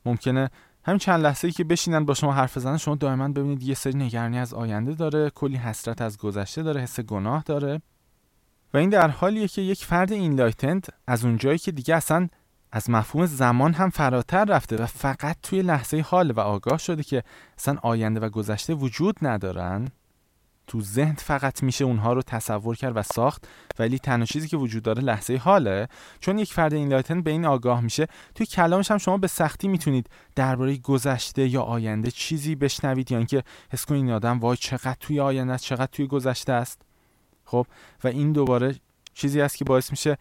ممکنه 0.04 0.50
همین 0.86 0.98
چند 0.98 1.22
لحظه 1.22 1.48
ای 1.48 1.52
که 1.52 1.64
بشینن 1.64 2.04
با 2.04 2.14
شما 2.14 2.32
حرف 2.32 2.56
بزنن 2.56 2.76
شما 2.76 2.94
دائما 2.94 3.28
ببینید 3.28 3.62
یه 3.62 3.74
سری 3.74 3.98
نگرانی 3.98 4.38
از 4.38 4.54
آینده 4.54 4.94
داره 4.94 5.30
کلی 5.30 5.56
حسرت 5.56 6.02
از 6.02 6.18
گذشته 6.18 6.62
داره 6.62 6.80
حس 6.80 7.00
گناه 7.00 7.42
داره. 7.42 7.82
و 8.74 8.76
این 8.76 8.90
در 8.90 9.08
حالیه 9.08 9.48
که 9.48 9.62
یک 9.62 9.84
فرد 9.84 10.12
اینلایتند 10.12 10.86
از 11.06 11.24
اونجایی 11.24 11.58
که 11.58 11.72
دیگه 11.72 11.96
اصلا 11.96 12.28
از 12.72 12.90
مفهوم 12.90 13.26
زمان 13.26 13.72
هم 13.72 13.90
فراتر 13.90 14.44
رفته 14.44 14.76
و 14.76 14.86
فقط 14.86 15.36
توی 15.42 15.62
لحظه 15.62 16.00
حال 16.00 16.30
و 16.30 16.40
آگاه 16.40 16.78
شده 16.78 17.02
که 17.02 17.22
اصلا 17.58 17.78
آینده 17.82 18.20
و 18.20 18.28
گذشته 18.28 18.74
وجود 18.74 19.16
ندارن. 19.22 19.88
تو 20.66 20.80
ذهن 20.80 21.14
فقط 21.14 21.62
میشه 21.62 21.84
اونها 21.84 22.12
رو 22.12 22.22
تصور 22.22 22.76
کرد 22.76 22.96
و 22.96 23.02
ساخت 23.02 23.48
ولی 23.78 23.98
تنها 23.98 24.26
چیزی 24.26 24.48
که 24.48 24.56
وجود 24.56 24.82
داره 24.82 25.02
لحظه 25.02 25.36
حاله 25.36 25.88
چون 26.20 26.38
یک 26.38 26.52
فرد 26.52 26.74
اینلایتن 26.74 27.22
به 27.22 27.30
این 27.30 27.44
آگاه 27.44 27.80
میشه. 27.80 28.06
توی 28.34 28.46
کلامش 28.46 28.90
هم 28.90 28.98
شما 28.98 29.18
به 29.18 29.26
سختی 29.26 29.68
می‌تونید 29.68 30.10
درباره 30.34 30.76
گذشته 30.76 31.48
یا 31.48 31.62
آینده 31.62 32.10
چیزی 32.10 32.54
بشنوید 32.54 33.12
یا 33.12 33.18
اینکه 33.18 33.42
حس 33.72 33.84
کنید 33.84 34.04
این 34.04 34.12
آدم 34.12 34.38
وای 34.38 34.56
چقدر 34.56 34.96
توی 35.00 35.20
آینده 35.20 35.58
چقدر 35.58 35.86
توی 35.86 36.06
گذشته 36.06 36.52
است. 36.52 36.82
خب؟ 37.44 37.66
و 38.04 38.08
این 38.08 38.32
دوباره 38.32 38.74
چیزی 39.14 39.40
است 39.40 39.56
که 39.56 39.64
باعث 39.64 39.90
میشه 39.90 40.18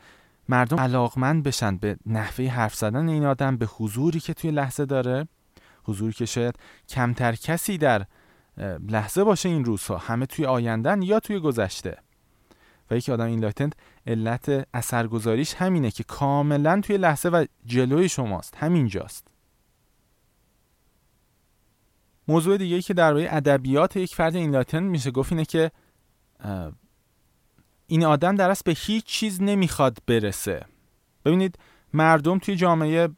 مردم 0.50 0.80
علاقمند 0.80 1.44
بشن 1.44 1.78
به 1.78 1.98
نحوه 2.06 2.48
حرف 2.48 2.76
زدن 2.76 3.10
این 3.10 3.26
آدم 3.26 3.58
به 3.58 3.66
حضوری 3.66 4.20
که 4.20 4.34
توی 4.34 4.52
لحظه 4.52 4.86
داره. 4.86 5.28
حضوری 5.84 6.14
که 6.14 6.26
شاید 6.26 6.56
کمتر 6.90 7.36
کسی 7.36 7.78
در 7.78 8.06
لحظه 8.90 9.24
باشه 9.24 9.50
این 9.50 9.66
روزها. 9.66 9.98
همه 9.98 10.26
توی 10.26 10.46
آیندن 10.46 11.02
یا 11.02 11.20
توی 11.20 11.40
گذشته. 11.40 11.98
و 12.92 12.98
یک 12.98 13.12
آدم 13.12 13.26
enlightened 13.26 13.74
علت 14.08 14.68
اثرگذاریش 14.74 15.54
همینه 15.54 15.92
که 15.92 16.04
کاملا 16.04 16.82
توی 16.82 16.98
لحظه 16.98 17.30
و 17.30 17.46
جلوی 17.66 18.10
شماست. 18.10 18.56
همینجاست. 18.58 19.28
موضوع 22.28 22.58
دیگه 22.58 22.76
ای 22.76 22.82
که 22.82 22.94
درباره 22.94 23.28
ادبیات 23.32 23.98
یک 23.98 24.16
فرد 24.16 24.36
enlightened 24.36 24.84
میشه 24.84 25.12
گفت 25.12 25.32
اینه 25.32 25.46
که 25.46 25.72
این 27.88 28.04
آدم 28.04 28.36
در 28.36 28.56
به 28.66 28.72
هیچ 28.78 29.06
چیز 29.06 29.42
نمی‌خواد 29.42 29.98
برسه. 30.08 30.66
ببینید 31.26 31.60
مردم 31.94 32.40
توی 32.40 32.56
جامعه 32.56 33.10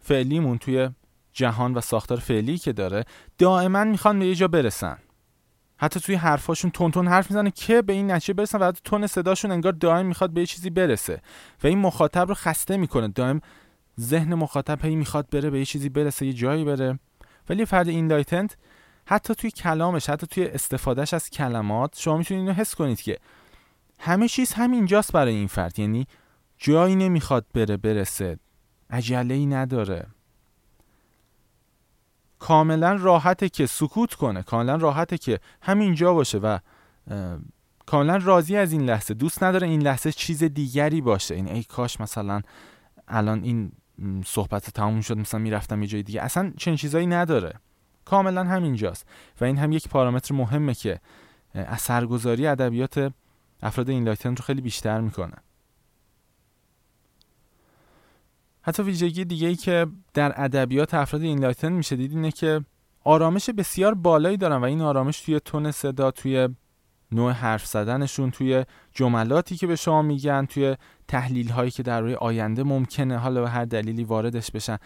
فعلیمون 0.00 0.58
توی 0.58 0.90
جهان 1.32 1.74
و 1.74 1.80
ساختار 1.80 2.18
فعلی 2.18 2.58
که 2.58 2.72
داره 2.72 3.04
دائما 3.38 3.84
می‌خوان 3.84 4.18
به 4.18 4.26
یه 4.26 4.34
جا 4.34 4.48
برسن. 4.48 4.98
حتی 5.76 6.00
توی 6.00 6.14
حرفاشون 6.14 6.70
تون 6.70 7.08
حرف 7.08 7.30
می‌زنه 7.30 7.50
که 7.50 7.82
به 7.82 7.92
این 7.92 8.10
نتیجه 8.10 8.34
برسن 8.34 8.58
و 8.58 8.64
حتی 8.64 8.80
تون 8.84 9.06
صداشون 9.06 9.50
انگار 9.50 9.72
دائم 9.72 10.06
می‌خواد 10.06 10.30
به 10.30 10.40
یه 10.40 10.46
چیزی 10.46 10.70
برسه. 10.70 11.22
و 11.64 11.66
این 11.66 11.78
مخاطب 11.78 12.28
رو 12.28 12.34
خسته 12.34 12.76
می‌کنه. 12.76 13.08
دائم 13.08 13.40
ذهن 14.00 14.34
مخاطب 14.34 14.84
هی 14.84 14.96
می‌خواد 14.96 15.30
بره 15.30 15.50
به 15.50 15.58
یه 15.58 15.64
چیزی 15.64 15.88
برسه 15.88 16.26
یه 16.26 16.32
جایی 16.32 16.64
بره. 16.64 16.98
ولی 17.48 17.64
فرد 17.64 17.88
enlightened 17.88 18.56
حتی 19.06 19.34
توی 19.34 19.50
کلامش 19.50 20.10
حتی 20.10 20.26
توی 20.26 20.44
استفادهش 20.44 21.14
از 21.14 21.30
کلمات 21.30 21.98
شما 21.98 22.16
می‌تونید 22.16 22.40
اینو 22.40 22.52
حس 22.52 22.74
کنید 22.74 23.00
که 23.00 23.18
همه 23.98 24.28
چیز 24.28 24.52
همینجاست 24.52 25.12
برای 25.12 25.34
این 25.34 25.46
فرد. 25.46 25.78
یعنی 25.78 26.06
جایی 26.58 26.96
نمی‌خواد 26.96 27.46
بره 27.54 27.76
برسه. 27.76 28.38
عجله 28.90 29.34
ای 29.34 29.46
نداره. 29.46 30.06
کاملا 32.42 32.92
راحته 32.94 33.48
که 33.48 33.66
سکوت 33.66 34.14
کنه 34.14 34.42
کاملا 34.42 34.76
راحته 34.76 35.18
که 35.18 35.40
همینجا 35.62 36.14
باشه 36.14 36.38
و 36.38 36.58
کاملا 37.86 38.16
راضی 38.16 38.56
از 38.56 38.72
این 38.72 38.82
لحظه. 38.82 39.14
دوست 39.14 39.42
نداره 39.42 39.68
این 39.68 39.82
لحظه 39.82 40.12
چیز 40.12 40.44
دیگری 40.44 41.00
باشه. 41.00 41.34
این 41.34 41.48
ای 41.48 41.62
کاش 41.62 42.00
مثلا 42.00 42.40
الان 43.08 43.42
این 43.42 43.72
صحبت 44.26 44.70
تموم 44.70 45.00
شد 45.00 45.18
مثلا 45.18 45.40
می‌رفتم 45.40 45.82
یه 45.82 45.88
جای 45.88 46.02
دیگه. 46.02 46.22
اصلا 46.22 46.52
چنین 46.56 46.76
چیزایی 46.76 47.06
نداره. 47.06 47.52
کاملا 48.04 48.44
همینجاست. 48.44 49.06
و 49.40 49.44
این 49.44 49.58
هم 49.58 49.72
یک 49.72 49.88
پارامتر 49.88 50.34
مهمه 50.34 50.74
که 50.74 51.00
اثرگذاری 51.54 52.46
ادبیات 52.46 53.12
افراد 53.62 53.90
enlightened 53.90 54.36
رو 54.36 54.44
خیلی 54.44 54.60
بیشتر 54.60 55.00
می‌کنه. 55.00 55.36
حتی 58.62 58.82
ویژگی 58.82 59.24
دیگه 59.24 59.48
ای 59.48 59.56
که 59.56 59.86
در 60.14 60.32
ادبیات 60.36 60.94
افراد 60.94 61.22
enlightened 61.22 61.72
میشه 61.72 61.96
دید 61.96 62.12
اینه 62.12 62.30
که 62.30 62.64
آرامش 63.04 63.50
بسیار 63.50 63.94
بالایی 63.94 64.36
دارن 64.36 64.56
و 64.56 64.64
این 64.64 64.80
آرامش 64.80 65.20
توی 65.20 65.40
تون 65.40 65.70
صدا 65.70 66.10
توی 66.10 66.48
نوع 67.12 67.32
حرف 67.32 67.66
زدنشون 67.66 68.30
توی 68.30 68.64
جملاتی 68.94 69.56
که 69.56 69.66
به 69.66 69.76
شما 69.76 70.02
میگن 70.02 70.46
توی 70.46 70.76
تحلیل 71.08 71.48
هایی 71.48 71.70
که 71.70 71.82
در 71.82 72.00
روی 72.00 72.14
آینده 72.14 72.62
ممکنه 72.62 73.18
حالا 73.18 73.40
به 73.40 73.50
هر 73.50 73.64
دلیلی 73.64 74.04
واردش 74.04 74.50
بشن. 74.50 74.78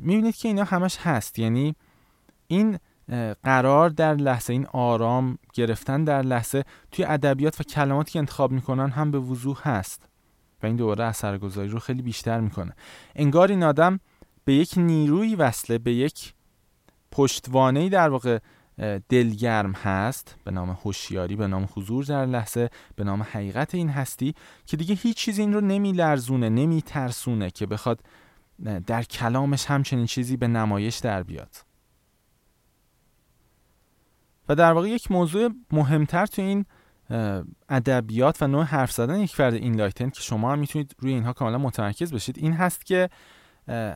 می‌بینید 0.00 0.36
که 0.36 0.48
اینا 0.48 0.64
همش 0.64 0.98
هست. 0.98 1.38
یعنی 1.38 1.74
این 2.46 2.78
قرار 3.42 3.90
در 3.90 4.14
لحظه 4.14 4.52
این 4.52 4.66
آرام 4.66 5.38
گرفتن 5.54 6.04
در 6.04 6.22
لحظه 6.22 6.64
توی 6.92 7.04
ادبیات 7.04 7.60
و 7.60 7.64
کلماتی 7.64 8.12
که 8.12 8.18
انتخاب 8.18 8.52
می‌کنن 8.52 8.90
هم 8.90 9.10
به 9.10 9.18
وضوح 9.18 9.68
هست. 9.68 10.09
و 10.62 10.66
این 10.66 10.76
دوباره 10.76 11.04
اثرگذاری 11.04 11.68
رو 11.68 11.78
خیلی 11.78 12.02
بیشتر 12.02 12.40
می‌کنه. 12.40 12.72
انگار 13.14 13.50
این 13.50 13.62
آدم 13.62 14.00
به 14.44 14.54
یک 14.54 14.72
نیروی 14.76 15.34
وصله 15.34 15.78
به 15.78 15.94
یک 15.94 16.34
پشتوانه 17.12 17.88
در 17.88 18.08
واقع 18.08 18.38
دلگرم 19.08 19.72
هست 19.72 20.36
به 20.44 20.50
نام 20.50 20.70
هوشیاری 20.70 21.36
به 21.36 21.46
نام 21.46 21.68
حضور 21.74 22.04
در 22.04 22.26
لحظه 22.26 22.70
به 22.96 23.04
نام 23.04 23.22
حقیقت 23.22 23.74
این 23.74 23.88
هستی 23.88 24.34
که 24.66 24.76
دیگه 24.76 24.94
هیچ 24.94 25.16
چیز 25.16 25.38
این 25.38 25.52
رو 25.52 25.60
نمی 25.60 26.82
ترسونه 26.82 27.50
که 27.50 27.66
بخواد 27.66 28.00
در 28.86 29.02
کلامش 29.02 29.66
همچنین 29.66 30.06
چیزی 30.06 30.36
به 30.36 30.48
نمایش 30.48 30.98
در 30.98 31.22
بیاد. 31.22 31.56
و 34.48 34.54
در 34.54 34.72
واقع 34.72 34.88
یک 34.88 35.10
موضوع 35.10 35.50
مهمتر 35.72 36.26
تو 36.26 36.42
این 36.42 36.64
ادبیات 37.68 38.42
و 38.42 38.46
نوع 38.46 38.64
حرف 38.64 38.92
زدن 38.92 39.20
یک 39.20 39.34
فرد 39.34 39.54
اینلایتن 39.54 40.10
که 40.10 40.20
شما 40.20 40.52
هم 40.52 40.58
می‌تونید 40.58 40.96
روی 40.98 41.12
اینها 41.12 41.32
کاملا 41.32 41.58
متمرکز 41.58 42.12
بشید 42.12 42.38
این 42.38 42.52
هست 42.52 42.86
که 42.86 43.10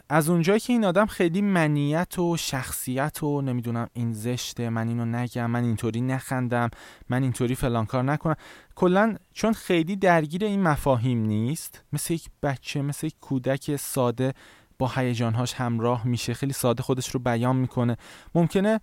از 0.09 0.29
اونجایی 0.29 0.61
که 0.61 0.73
این 0.73 0.85
آدم 0.85 1.07
خیلی 1.07 1.43
منیت 1.43 2.19
و 2.19 2.37
شخصیت 2.37 3.23
و 3.23 3.43
نمی‌دونم 3.43 3.89
این 3.93 4.13
زشته 4.13 4.69
من 4.69 4.89
اینو 4.89 5.05
نگم 5.05 5.51
من 5.51 5.65
اینطوری 5.65 6.01
نخندم 6.01 6.71
من 7.09 7.23
اینطوری 7.23 7.55
فلان 7.55 7.87
کار 7.87 8.03
نکنم 8.03 8.37
کلا 8.75 9.17
چون 9.33 9.53
خیلی 9.53 9.97
درگیر 9.97 10.45
این 10.45 10.63
مفاهیم 10.63 11.19
نیست 11.27 11.83
مثل 11.93 12.15
یک 12.15 12.29
بچه 12.43 12.83
مثل 12.83 13.07
یک 13.07 13.15
کودک 13.21 13.77
ساده 13.77 14.35
با 14.79 14.91
هیجانهاش 14.95 15.55
همراه 15.55 16.07
میشه 16.07 16.35
خیلی 16.35 16.53
ساده 16.53 16.83
خودش 16.83 17.11
رو 17.11 17.21
بیان 17.21 17.57
می‌کنه. 17.57 17.97
ممکنه 18.35 18.81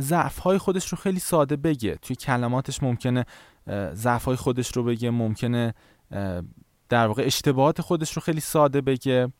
ضعف 0.00 0.38
های 0.38 0.58
خودش 0.58 0.88
رو 0.88 0.98
خیلی 0.98 1.20
ساده 1.20 1.56
بگه. 1.56 1.94
توی 2.02 2.16
کلماتش 2.16 2.82
ممکنه 2.82 3.24
ضعف 3.92 4.24
های 4.24 4.36
خودش 4.36 4.76
رو 4.76 4.84
بگه 4.84 5.10
ممکنه 5.10 5.74
در 6.88 7.06
واقع 7.06 7.22
اشتباهات 7.22 7.80
خودش 7.80 8.12
رو 8.12 8.22
خیلی 8.22 8.40
ساده 8.40 8.80
بگه. 8.80 9.32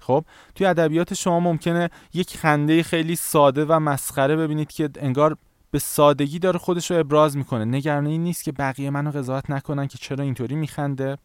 خب 0.00 0.24
توی 0.54 0.66
ادبیات 0.66 1.14
شما 1.14 1.40
ممکنه 1.40 1.90
یک 2.14 2.36
خنده 2.36 2.82
خیلی 2.82 3.16
ساده 3.16 3.64
و 3.64 3.78
مسخره 3.78 4.36
ببینید 4.36 4.72
که 4.72 4.90
انگار 4.96 5.36
به 5.70 5.78
سادگی 5.78 6.38
داره 6.38 6.58
خودش 6.58 6.90
رو 6.90 6.96
ابراز 6.96 7.36
می‌کنه. 7.36 7.64
نگرانی 7.64 8.18
نیست 8.18 8.44
که 8.44 8.52
بقیه 8.52 8.90
منو 8.90 9.10
قضاوت 9.10 9.50
نکنن 9.50 9.86
که 9.86 9.98
چرا 9.98 10.24
اینطوری 10.24 10.54
میخنده. 10.54 11.18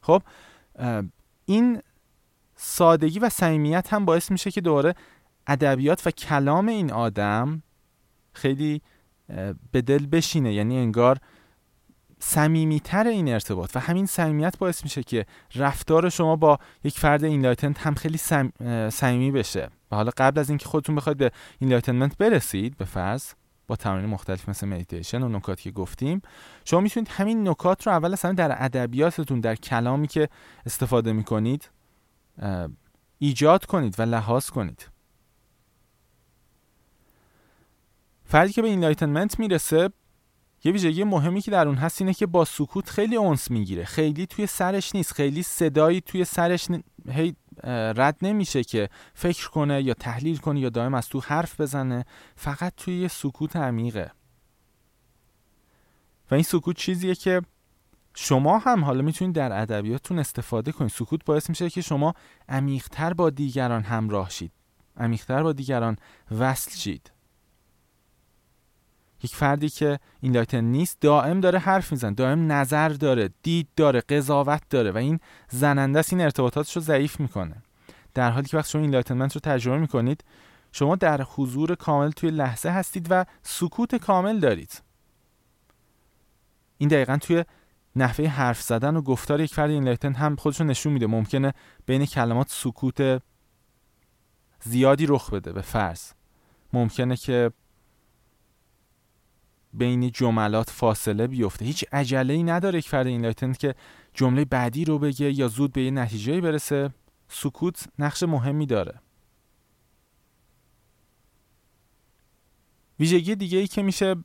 خب 0.00 0.22
این 1.44 1.82
سادگی 2.56 3.18
و 3.18 3.28
صمیمیت 3.28 3.92
هم 3.92 4.04
باعث 4.04 4.30
میشه 4.30 4.50
که 4.50 4.60
دوباره 4.60 4.94
ادبیات 5.46 6.06
و 6.06 6.10
کلام 6.10 6.68
این 6.68 6.92
آدم 6.92 7.62
خیلی 8.34 8.82
به 9.72 9.82
دل 9.82 10.06
بشینه. 10.06 10.54
یعنی 10.54 10.78
انگار 10.78 11.18
صمیمیتر 12.18 13.06
این 13.06 13.28
ارتباط 13.28 13.70
و 13.76 13.80
همین 13.80 14.06
صمیمیت 14.06 14.58
باعث 14.58 14.82
میشه 14.84 15.02
که 15.02 15.26
رفتار 15.54 16.08
شما 16.08 16.36
با 16.36 16.58
یک 16.84 16.98
فرد 16.98 17.24
enlightened 17.24 17.86
هم 17.86 17.94
خیلی 17.94 18.18
صمیمی 18.90 19.30
بشه. 19.30 19.68
و 19.90 19.96
حالا 19.96 20.10
قبل 20.16 20.40
از 20.40 20.48
اینکه 20.48 20.66
خودتون 20.66 20.94
بخواید 20.94 21.18
به 21.18 21.30
enlightenment 21.58 22.18
برسید 22.18 22.76
به 22.76 22.84
فرض 22.84 23.32
با 23.66 23.76
تمرین 23.76 24.06
مختلف 24.06 24.48
مثل 24.48 24.68
مدیتیشن 24.68 25.22
و 25.22 25.28
نکاتی 25.28 25.62
که 25.62 25.70
گفتیم 25.70 26.22
شما 26.64 26.80
می‌تونید 26.80 27.08
همین 27.08 27.48
نکات 27.48 27.86
رو 27.86 27.92
اول 27.92 28.12
اصلا 28.12 28.32
در 28.32 28.64
ادبیاتتون 28.64 29.40
در 29.40 29.54
کلامی 29.54 30.06
که 30.06 30.28
استفاده 30.66 31.12
می‌کنید 31.12 31.70
ایجاد 33.18 33.64
کنید 33.64 34.00
و 34.00 34.02
لحاظ 34.02 34.50
کنید. 34.50 34.88
فردی 38.24 38.52
که 38.52 38.62
به 38.62 38.68
enlightenment 38.68 39.38
می‌رسه 39.38 39.90
یه 40.64 40.72
ویژگی 40.72 41.04
مهمی 41.04 41.40
که 41.40 41.50
در 41.50 41.68
اون 41.68 41.76
هست 41.76 42.00
اینه 42.00 42.14
که 42.14 42.26
با 42.26 42.44
سکوت 42.44 42.90
خیلی 42.90 43.16
انس 43.16 43.50
می‌گیره. 43.50 43.84
خیلی 43.84 44.26
توی 44.26 44.46
سرش 44.46 44.94
نیست. 44.94 45.12
خیلی 45.12 45.42
صدایی 45.42 46.00
توی 46.00 46.24
سرش 46.24 46.68
هی 47.08 47.36
رد 47.96 48.16
نمیشه 48.22 48.64
که 48.64 48.88
فکر 49.14 49.48
کنه 49.50 49.82
یا 49.82 49.94
تحلیل 49.94 50.36
کنه 50.36 50.60
یا 50.60 50.68
دائم 50.68 50.94
از 50.94 51.08
تو 51.08 51.20
حرف 51.20 51.60
بزنه. 51.60 52.04
فقط 52.36 52.72
توی 52.76 52.96
یه 52.96 53.08
سکوت 53.08 53.56
عمیقه. 53.56 54.10
و 56.30 56.34
این 56.34 56.42
سکوت 56.44 56.76
چیزیه 56.76 57.14
که 57.14 57.42
شما 58.14 58.58
هم 58.58 58.84
حالا 58.84 59.02
می‌تونید 59.02 59.34
در 59.34 59.62
ادبیاتتون 59.62 60.18
استفاده 60.18 60.72
کنید. 60.72 60.90
سکوت 60.90 61.24
باعث 61.24 61.48
میشه 61.48 61.70
که 61.70 61.80
شما 61.80 62.14
عمیقتر 62.48 63.14
با 63.14 63.30
دیگران 63.30 63.82
همراه 63.82 64.30
شید. 64.30 64.52
عمیقتر 64.96 65.42
با 65.42 65.52
دیگران 65.52 65.96
وصل 66.30 66.70
شید. 66.78 67.10
یک 69.24 69.36
فردی 69.36 69.68
که 69.68 69.98
این 70.20 70.32
لایتن 70.32 70.64
نیست 70.64 71.00
دائم 71.00 71.40
داره 71.40 71.58
حرف 71.58 71.92
میزن 71.92 72.14
دائم 72.14 72.52
نظر 72.52 72.88
داره 72.88 73.30
دید 73.42 73.68
داره 73.76 74.00
قضاوت 74.00 74.62
داره 74.70 74.90
و 74.90 74.96
این 74.96 75.20
زننده 75.48 75.98
است 75.98 76.12
این 76.12 76.22
ارتباطاتش 76.22 76.76
رو 76.76 76.82
ضعیف 76.82 77.20
می‌کنه. 77.20 77.62
در 78.14 78.30
حالی 78.30 78.48
که 78.48 78.56
وقتی 78.56 78.70
شما 78.70 78.82
این 78.82 78.94
رو 78.94 79.28
تجربه 79.28 79.78
می‌کنید 79.78 80.24
شما 80.72 80.96
در 80.96 81.22
حضور 81.22 81.74
کامل 81.74 82.10
توی 82.10 82.30
لحظه 82.30 82.68
هستید 82.68 83.06
و 83.10 83.24
سکوت 83.42 83.94
کامل 83.94 84.40
دارید. 84.40 84.82
این 86.78 86.88
دقیقا 86.88 87.16
توی 87.16 87.44
نحوه 87.96 88.26
حرف 88.26 88.62
زدن 88.62 88.96
و 88.96 89.02
گفتار 89.02 89.40
یک 89.40 89.54
فرد 89.54 89.70
enlightened 89.70 90.14
هم 90.14 90.36
خودش 90.36 90.60
نشون 90.60 90.92
میده. 90.92 91.06
ممکنه 91.06 91.52
بین 91.86 92.06
کلمات 92.06 92.48
سکوت 92.50 93.22
زیادی 94.60 95.06
رخ 95.06 95.30
بده 95.30 95.52
به 95.52 95.62
فرض. 95.62 96.10
ممکنه 96.72 97.16
که 97.16 97.50
بین 99.74 100.10
جملات 100.10 100.70
فاصله 100.70 101.26
بیفته. 101.26 101.64
هیچ 101.64 101.84
عجله 101.92 102.34
ای 102.34 102.42
نداره 102.42 102.78
یک 102.78 102.88
فرد 102.88 103.06
enlightened 103.06 103.58
که 103.58 103.74
جمله 104.14 104.44
بعدی 104.44 104.84
رو 104.84 104.98
بگه 104.98 105.32
یا 105.32 105.48
زود 105.48 105.72
به 105.72 105.82
یه 105.82 105.90
نتیجه 105.90 106.40
برسه. 106.40 106.90
سکوت 107.28 107.88
نقش 107.98 108.22
مهمی 108.22 108.66
داره. 108.66 109.00
ویژگی 113.00 113.34
دیگه 113.34 113.58
ای 113.58 113.66
که 113.66 113.82
میشه 113.82 114.16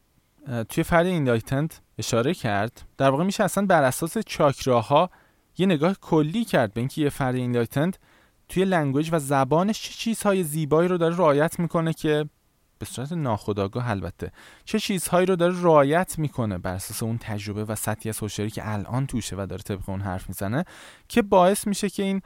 توی 0.70 0.84
فرد 0.84 1.06
enlightened 1.06 1.82
اشاره 1.98 2.34
کرد 2.34 2.82
در 2.98 3.10
واقع 3.10 3.24
میشه 3.24 3.44
اصلا 3.44 3.66
بر 3.66 3.84
اساس 3.84 4.18
چاکراها 4.18 5.10
یه 5.58 5.66
نگاه 5.66 5.94
کلی 5.94 6.46
کرد 6.46 6.74
به 6.74 6.82
اینکه 6.82 7.02
یه 7.02 7.10
فرد 7.10 7.36
enlightened 7.36 8.00
توی 8.50 8.66
language 8.66 9.10
و 9.12 9.20
زبانش 9.20 9.82
چه 9.82 9.94
چیزهای 9.94 10.44
زیبایی 10.44 10.90
رو 10.90 10.98
داره 10.98 11.16
رعایت 11.16 11.60
می‌کنه 11.60 11.94
که 11.94 12.30
به 12.80 12.86
صورت 12.86 13.12
ناخودآگاه 13.12 13.90
البته. 13.90 14.32
چه 14.66 14.80
چیزهایی 14.80 15.26
رو 15.26 15.36
داره 15.36 15.62
رعایت 15.62 16.20
می‌کنه 16.20 16.58
بر 16.58 16.74
اساس 16.74 17.04
اون 17.04 17.18
تجربه 17.18 17.66
و 17.66 17.76
سطحی 17.76 18.10
از 18.10 18.20
هوشیاری 18.20 18.52
که 18.52 18.74
الان 18.74 19.08
توشه 19.08 19.36
و 19.36 19.46
داره 19.50 19.62
طبق 19.62 19.90
اون 19.90 20.02
حرف 20.02 20.30
می‌زنه 20.30 20.66
که 21.08 21.22
باعث 21.22 21.68
میشه 21.68 21.90
که 21.90 22.04
این 22.04 22.22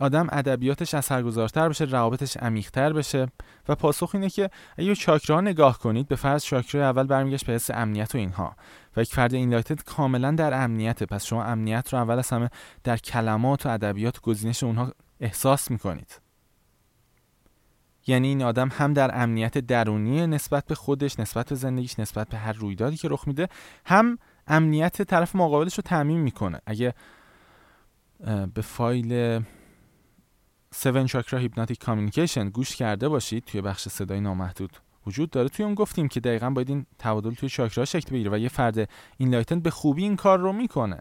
آدم 0.00 0.28
ادبیاتش 0.32 0.94
اثرگذارتر 0.94 1.68
بشه 1.68 1.84
روابطش 1.84 2.36
عمیقتر 2.36 2.92
بشه. 2.92 3.26
و 3.68 3.74
پاسخ 3.74 4.10
اینه 4.14 4.30
که 4.30 4.50
اگه 4.78 4.94
چاکرا 4.94 5.40
نگاه 5.40 5.78
کنید 5.78 6.08
به 6.08 6.16
فرض 6.16 6.44
چاکرا 6.44 6.88
اول 6.88 7.06
برمیگشت 7.06 7.46
به 7.46 7.52
حس 7.52 7.70
امنیت 7.70 8.14
و 8.14 8.18
اینها 8.18 8.56
و 8.96 9.02
یک 9.02 9.14
فرد 9.14 9.34
اینلایتد 9.34 9.82
کاملا 9.82 10.30
در 10.30 10.64
امنیته 10.64 11.06
پس 11.06 11.24
شما 11.24 11.44
امنیت 11.44 11.92
رو 11.92 11.98
اول 11.98 12.18
از 12.18 12.30
همه 12.30 12.50
در 12.84 12.96
کلمات 12.96 13.66
و 13.66 13.68
ادبیات 13.68 14.20
گزینش 14.20 14.62
اونها 14.62 14.92
احساس 15.20 15.70
می‌کنید. 15.70 16.20
یعنی 18.06 18.28
این 18.28 18.42
آدم 18.42 18.68
هم 18.72 18.92
در 18.92 19.22
امنیت 19.22 19.58
درونی 19.58 20.26
نسبت 20.26 20.66
به 20.66 20.74
خودش 20.74 21.20
نسبت 21.20 21.48
به 21.48 21.54
زندگیش 21.54 21.98
نسبت 21.98 22.28
به 22.28 22.36
هر 22.36 22.52
رویدادی 22.52 22.96
که 22.96 23.08
رخ 23.08 23.28
میده 23.28 23.48
هم 23.86 24.18
امنیت 24.46 25.02
طرف 25.02 25.36
مقابلش 25.36 25.74
رو 25.74 25.82
تأمین 25.82 26.20
می‌کنه. 26.20 26.60
اگه 26.66 26.94
به 28.54 28.62
فایل 28.62 29.12
7 30.86 31.06
چاکرا 31.06 31.38
hypnotic 31.38 31.78
communication 31.84 32.48
گوش 32.48 32.76
کرده 32.76 33.08
باشید 33.08 33.44
توی 33.44 33.60
بخش 33.60 33.88
صدای 33.88 34.20
نامحدود 34.20 34.76
وجود 35.06 35.30
داره. 35.30 35.48
توی 35.48 35.64
اون 35.64 35.74
گفتیم 35.74 36.08
که 36.08 36.20
دقیقا 36.20 36.50
باید 36.50 36.68
این 36.68 36.86
تبادل 36.98 37.34
توی 37.34 37.48
چاکرا 37.48 37.84
شکل 37.84 38.10
بگیره 38.10 38.30
و 38.30 38.38
یه 38.38 38.48
فرد 38.48 38.88
این 39.16 39.42
به 39.62 39.70
خوبی 39.70 40.02
این 40.02 40.16
کار 40.16 40.38
رو 40.38 40.52
می‌کنه. 40.52 41.00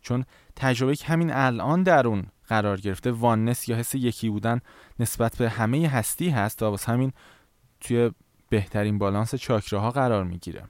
چون 0.00 0.24
تجربه 0.56 0.94
همین 1.04 1.32
الان 1.32 1.82
در 1.82 2.06
اون 2.06 2.26
قرار 2.48 2.80
گرفته. 2.80 3.10
oneness 3.10 3.68
یا 3.68 3.76
حس 3.76 3.94
یکی 3.94 4.30
بودن 4.30 4.60
نسبت 4.98 5.36
به 5.36 5.50
همه 5.50 5.88
هستی 5.88 6.28
هست 6.28 6.62
و 6.62 6.66
واسه 6.66 6.92
همین 6.92 7.12
توی 7.80 8.10
بهترین 8.48 8.98
بالانس 8.98 9.34
چاکراها 9.34 9.90
قرار 9.90 10.24
می‌گیره. 10.24 10.64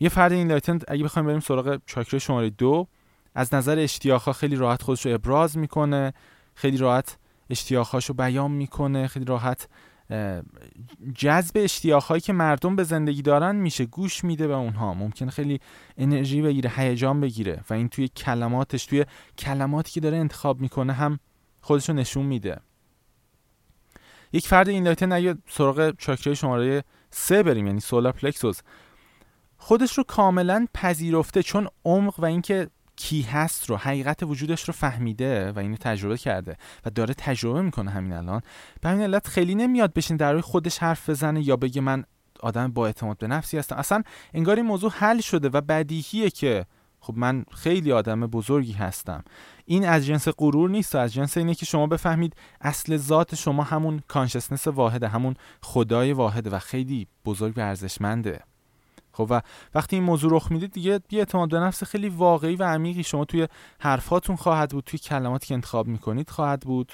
یه 0.00 0.08
فرد 0.08 0.32
enlightened 0.32 0.84
اگه 0.88 1.04
بخوایم 1.04 1.26
بریم 1.26 1.40
سراغ 1.40 1.80
چاکرا 1.86 2.18
شماره 2.18 2.50
دو 2.50 2.88
از 3.34 3.54
نظر 3.54 3.78
اشتیاقها 3.78 4.32
خیلی 4.32 4.56
راحت 4.56 4.82
خودش 4.82 5.06
رو 5.06 5.14
ابراز 5.14 5.58
می‌کنه 5.58 6.12
خیلی 6.54 6.76
راحت 6.76 7.18
اشتیاقهاش 7.50 8.06
رو 8.06 8.14
بیان 8.14 8.50
می‌کنه 8.50 9.06
خیلی 9.06 9.24
راحت 9.24 9.68
جذب 11.14 11.52
اشتیاقهایی 11.54 12.20
که 12.20 12.32
مردم 12.32 12.76
به 12.76 12.84
زندگی 12.84 13.22
دارن 13.22 13.56
میشه 13.56 13.86
گوش 13.86 14.24
میده 14.24 14.46
به 14.46 14.54
اونها. 14.54 14.94
ممکنه 14.94 15.28
خیلی 15.28 15.60
انرژی 15.98 16.42
بگیره 16.42 16.70
هیجان 16.76 17.20
بگیره 17.20 17.64
و 17.70 17.74
این 17.74 17.88
توی 17.88 18.08
کلماتش 18.08 18.86
توی 18.86 19.04
کلماتی 19.38 19.92
که 19.92 20.00
داره 20.00 20.16
انتخاب 20.16 20.60
می‌کنه 20.60 20.92
هم 20.92 21.18
خودشو 21.60 21.92
نشون 21.92 22.26
میده. 22.26 22.60
یک 24.32 24.48
فرد 24.48 24.68
enlightened 24.68 25.12
اگه 25.12 25.36
سراغ 25.48 25.94
چاکرای 25.98 26.36
شماره 26.36 26.84
سه 27.10 27.42
بریم 27.42 27.66
یعنی 27.66 27.80
solar 27.80 28.12
plexus 28.12 28.60
خودش 29.58 29.98
رو 29.98 30.04
کاملا 30.04 30.66
پذیرفته 30.74 31.42
چون 31.42 31.68
عمق 31.84 32.20
و 32.20 32.24
اینکه 32.24 32.68
کی 32.96 33.22
هست 33.22 33.70
رو 33.70 33.76
حقیقت 33.76 34.22
وجودش 34.22 34.64
رو 34.64 34.74
فهمیده 34.74 35.52
و 35.52 35.58
اینو 35.58 35.76
تجربه 35.76 36.18
کرده 36.18 36.56
و 36.84 36.90
داره 36.90 37.14
تجربه 37.14 37.62
می‌کنه 37.62 37.90
همین 37.90 38.12
الان. 38.12 38.40
به 38.80 38.88
همین 38.88 39.02
علت 39.02 39.28
خیلی 39.28 39.54
نمیاد 39.54 39.92
بشین 39.92 40.16
در 40.16 40.32
روی 40.32 40.42
خودش 40.42 40.78
حرف 40.78 41.10
بزنه 41.10 41.48
یا 41.48 41.56
بگه 41.56 41.80
من 41.80 42.04
آدم 42.40 42.72
با 42.72 42.86
اعتماد 42.86 43.18
به 43.18 43.26
نفسی 43.26 43.58
هستم. 43.58 43.76
اصلا 43.76 44.02
انگار 44.34 44.56
این 44.56 44.66
موضوع 44.66 44.90
حل 44.90 45.20
شده 45.20 45.48
و 45.48 45.60
بدیهیه 45.60 46.30
که 46.30 46.66
خب 47.00 47.16
من 47.16 47.44
خیلی 47.54 47.92
آدم 47.92 48.20
بزرگی 48.20 48.72
هستم. 48.72 49.24
این 49.64 49.88
از 49.88 50.06
جنس 50.06 50.28
غرور 50.28 50.70
نیست 50.70 50.94
و 50.94 50.98
از 50.98 51.14
جنس 51.14 51.36
اینه 51.36 51.54
که 51.54 51.66
شما 51.66 51.86
بفهمید 51.86 52.36
اصل 52.60 52.96
ذات 52.96 53.34
شما 53.34 53.62
همون 53.62 54.02
کانشسنس 54.08 54.66
واحده 54.66 55.08
همون 55.08 55.34
خدای 55.62 56.12
واحده 56.12 56.50
و 56.50 56.58
خیلی 56.58 57.06
بزرگ 57.24 57.58
و 57.58 57.60
ارزشمنده. 57.60 58.40
خب 59.16 59.26
و 59.30 59.40
وقتی 59.74 59.96
این 59.96 60.04
موضوع 60.04 60.32
رخ 60.32 60.52
می‌دید 60.52 60.72
دیگه 60.72 61.00
یه 61.10 61.18
اعتماد 61.18 61.48
به 61.48 61.60
نفس 61.60 61.84
خیلی 61.84 62.08
واقعی 62.08 62.56
و 62.56 62.64
عمیقی 62.64 63.02
شما 63.02 63.24
توی 63.24 63.48
حرفاتون 63.80 64.36
خواهد 64.36 64.70
بود 64.70 64.84
توی 64.84 64.98
کلماتی 64.98 65.46
که 65.46 65.54
انتخاب 65.54 65.86
می‌کنید 65.86 66.30
خواهد 66.30 66.60
بود. 66.60 66.92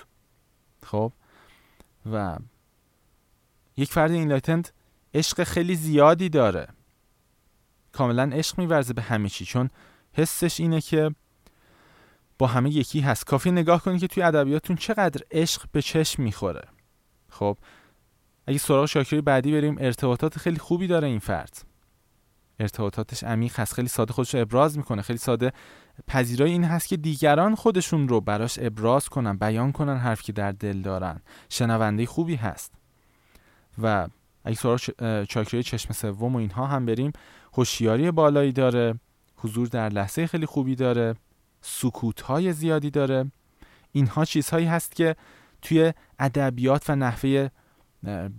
خب؟ 0.87 1.13
و 2.13 2.37
یک 3.77 3.93
فرد 3.93 4.11
اینلایتند 4.11 4.69
عشق 5.15 5.45
خیلی 5.45 5.77
زیادی 5.77 6.29
داره. 6.29 6.69
کاملا 7.93 8.31
عشق 8.33 8.59
میورزه 8.59 8.93
به 8.93 9.03
همه 9.03 9.29
چی 9.29 9.45
چون 9.45 9.71
حسش 10.13 10.61
اینه 10.61 10.81
که 10.81 11.15
با 12.39 12.47
همه 12.47 12.71
یکی 12.71 13.01
هست. 13.01 13.27
کافی 13.27 13.51
نگاه 13.51 13.83
کنید 13.83 14.01
که 14.01 14.07
توی 14.07 14.23
ادبیاتتون 14.23 14.77
چقدر 14.77 15.23
عشق 15.31 15.63
به 15.73 15.83
چشم 15.83 16.23
می‌خوره. 16.23 16.69
خب؟ 17.29 17.59
اگه 18.47 18.59
سراغ 18.59 18.87
شاکری 18.87 19.21
بعدی 19.21 19.53
بریم 19.53 19.77
ارتباطات 19.81 20.39
خیلی 20.39 20.59
خوبی 20.59 20.87
داره 20.87 21.09
این 21.09 21.19
فرد. 21.19 21.72
ارتباطاتش 22.61 23.25
عمیق 23.25 23.61
هست. 23.61 23.75
خیلی 23.75 23.89
ساده 23.89 24.13
خودش 24.13 24.35
رو 24.35 24.41
ابراز 24.41 24.77
می‌کنه. 24.79 25.03
خیلی 25.03 25.19
ساده 25.19 25.53
پذیرای 26.07 26.51
این 26.51 26.65
هست 26.65 26.89
که 26.89 26.97
دیگران 26.97 27.55
خودشون 27.55 28.09
رو 28.09 28.21
براش 28.21 28.59
ابراز 28.63 29.09
کنن 29.09 29.37
بیان 29.37 29.73
کنن 29.73 29.97
حرف 29.97 30.23
که 30.23 30.33
در 30.33 30.53
دل 30.53 30.83
دارن. 30.83 31.21
شنونده 31.49 32.07
خوبی 32.07 32.35
هست. 32.35 32.73
و 33.83 34.09
اگه 34.45 34.57
سراغ 34.57 34.81
چاکرای 35.25 35.63
چشم 35.63 35.93
سوم 35.93 36.35
و 36.35 36.39
اینها 36.39 36.67
هم 36.67 36.87
بریم. 36.87 37.13
هوشیاری 37.55 38.11
بالایی 38.11 38.53
داره. 38.53 38.95
حضور 39.37 39.69
در 39.69 39.89
لحظه 39.89 40.27
خیلی 40.27 40.47
خوبی 40.47 40.75
داره. 40.75 41.15
سکوت 41.61 42.21
های 42.21 42.53
زیادی 42.53 42.91
داره. 42.91 43.33
اینها 43.93 44.25
چیزهایی 44.25 44.67
هست 44.67 44.95
که 44.95 45.17
توی 45.63 45.93
ادبیات 46.19 46.91
و 46.91 46.97
نحوه 46.97 47.49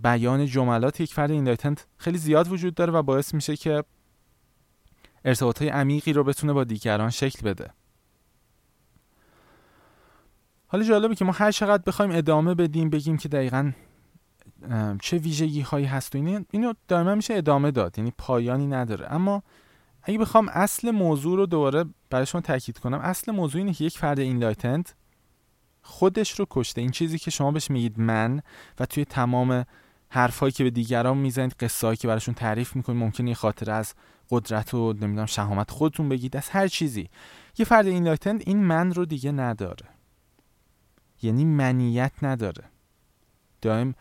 بیان 0.02 0.46
جملات 0.46 1.00
یک 1.00 1.14
فرد 1.14 1.30
enlightened 1.30 1.86
خیلی 1.96 2.18
زیاد 2.18 2.52
وجود 2.52 2.74
داره 2.74 2.92
و 2.92 3.02
باعث 3.02 3.34
میشه 3.34 3.56
که 3.56 3.84
ارتباط 5.24 5.58
های 5.58 5.68
عمیقی 5.68 6.12
رو 6.12 6.24
بتونه 6.24 6.52
با 6.52 6.64
دیگران 6.64 7.10
شکل 7.10 7.42
بده. 7.42 7.70
حالا 10.66 10.84
جالبه 10.84 11.14
که 11.14 11.24
ما 11.24 11.32
هر 11.32 11.52
چقدر 11.52 11.82
بخوایم 11.86 12.10
ادامه 12.10 12.54
بدیم 12.54 12.90
بگیم 12.90 13.16
که 13.16 13.28
دقیقا 13.28 13.72
چه 15.00 15.18
ویژگی 15.18 15.60
هایی 15.60 15.86
هست 15.86 16.14
و 16.14 16.18
اینو, 16.18 16.44
اینو 16.50 16.72
دائما 16.88 17.14
میشه 17.14 17.34
ادامه 17.34 17.70
داد 17.70 17.98
یعنی 17.98 18.12
پایانی 18.18 18.66
نداره. 18.66 19.12
اما 19.12 19.42
اگه 20.02 20.18
بخوام 20.18 20.48
اصل 20.48 20.90
موضوع 20.90 21.36
رو 21.36 21.46
دوباره 21.46 21.84
برای 22.10 22.26
شما 22.26 22.40
تاکید 22.40 22.78
کنم 22.78 22.98
اصل 22.98 23.32
موضوع 23.32 23.58
اینه 23.58 23.72
که 23.72 23.84
یک 23.84 23.98
فرد 23.98 24.18
اینلایتنت 24.20 24.94
خودش 25.82 26.30
رو 26.40 26.46
کشته. 26.50 26.80
این 26.80 26.90
چیزی 26.90 27.18
که 27.18 27.30
شما 27.30 27.50
بهش 27.50 27.70
میگید 27.70 28.00
من 28.00 28.42
و 28.80 28.86
توی 28.86 29.04
تمام 29.04 29.64
حرفایی 30.08 30.52
که 30.52 30.64
به 30.64 30.70
دیگران 30.70 31.16
می‌زنید 31.16 31.52
قصه‌ای 31.52 31.96
که 31.96 32.08
براشون 32.08 32.34
تعریف 32.34 32.76
می‌کنید 32.76 32.98
ممکنه 32.98 33.28
یه 33.28 33.34
خاطر 33.34 33.70
از 33.70 33.94
قدرت 34.30 34.74
و 34.74 34.92
نمی‌دونم 34.92 35.26
شهامت 35.26 35.70
خودتون 35.70 36.08
بگید 36.08 36.36
از 36.36 36.48
هر 36.48 36.68
چیزی. 36.68 37.08
یه 37.58 37.64
فرد 37.64 37.86
اینلایتنت 37.86 38.42
این 38.48 38.64
من 38.64 38.92
رو 38.92 39.04
دیگه 39.04 39.32
نداره. 39.32 39.86
یعنی 41.22 41.44
منیت 41.44 42.12
نداره. 42.22 42.64
دائم 43.62 43.94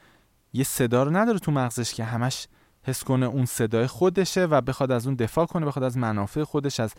یه 0.54 0.64
صدا 0.64 1.04
رو 1.04 1.18
نداره 1.18 1.40
تو 1.40 1.52
مغزش 1.52 1.94
که 1.94 2.04
همش 2.04 2.48
حس 2.84 3.04
کنه 3.04 3.26
اون 3.26 3.46
صدای 3.46 3.88
خودشه 3.88 4.46
و 4.46 4.62
بخواد 4.62 4.92
از 4.92 5.08
اون 5.08 5.16
دفاع 5.16 5.46
کنه 5.46 5.66
بخواد 5.66 5.84
از 5.84 5.98
منافع 5.98 6.44
خودش 6.44 6.80
از 6.80 6.94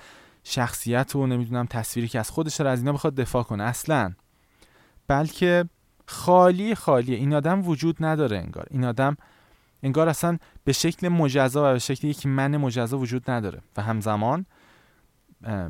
شخصیت 0.44 1.16
و 1.16 1.26
نمی‌دونم 1.26 1.66
تصویری 1.66 2.08
که 2.08 2.18
از 2.18 2.30
خودش 2.30 2.60
رو 2.60 2.66
از 2.66 2.78
اینا 2.78 2.92
بخواد 2.92 3.14
دفاع 3.14 3.42
کنه. 3.42 3.64
اصلا. 3.64 4.12
بلکه 5.08 5.64
خالی 6.06 6.74
خالی 6.74 7.14
این 7.14 7.34
آدم 7.34 7.68
وجود 7.68 7.96
نداره 8.00 8.38
انگار. 8.38 8.66
این 8.70 8.84
آدم 8.84 9.16
انگار 9.84 10.08
اصلا 10.08 10.38
به 10.64 10.72
شکل 10.72 11.08
مجزا 11.08 11.70
و 11.70 11.72
به 11.72 11.78
شکل 11.78 12.08
یک 12.08 12.26
من 12.26 12.56
مجزا 12.56 12.98
وجود 12.98 13.30
نداره. 13.30 13.60
و 13.76 13.82
همزمان 13.82 14.46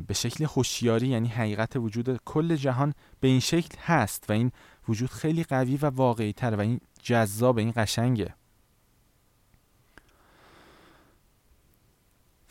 به 0.07 0.13
شکل 0.13 0.43
هوشیاری 0.43 1.07
یعنی 1.07 1.27
حقیقت 1.27 1.75
وجود 1.75 2.19
کل 2.25 2.55
جهان 2.55 2.93
به 3.19 3.27
این 3.27 3.39
شکل 3.39 3.77
هست 3.79 4.25
و 4.29 4.33
این 4.33 4.51
وجود 4.89 5.09
خیلی 5.09 5.43
قوی 5.43 5.77
و 5.77 5.85
واقعی 5.85 6.33
تر 6.33 6.55
و 6.55 6.59
این 6.59 6.79
جذاب 7.03 7.57
این 7.57 7.73
قشنگه. 7.75 8.33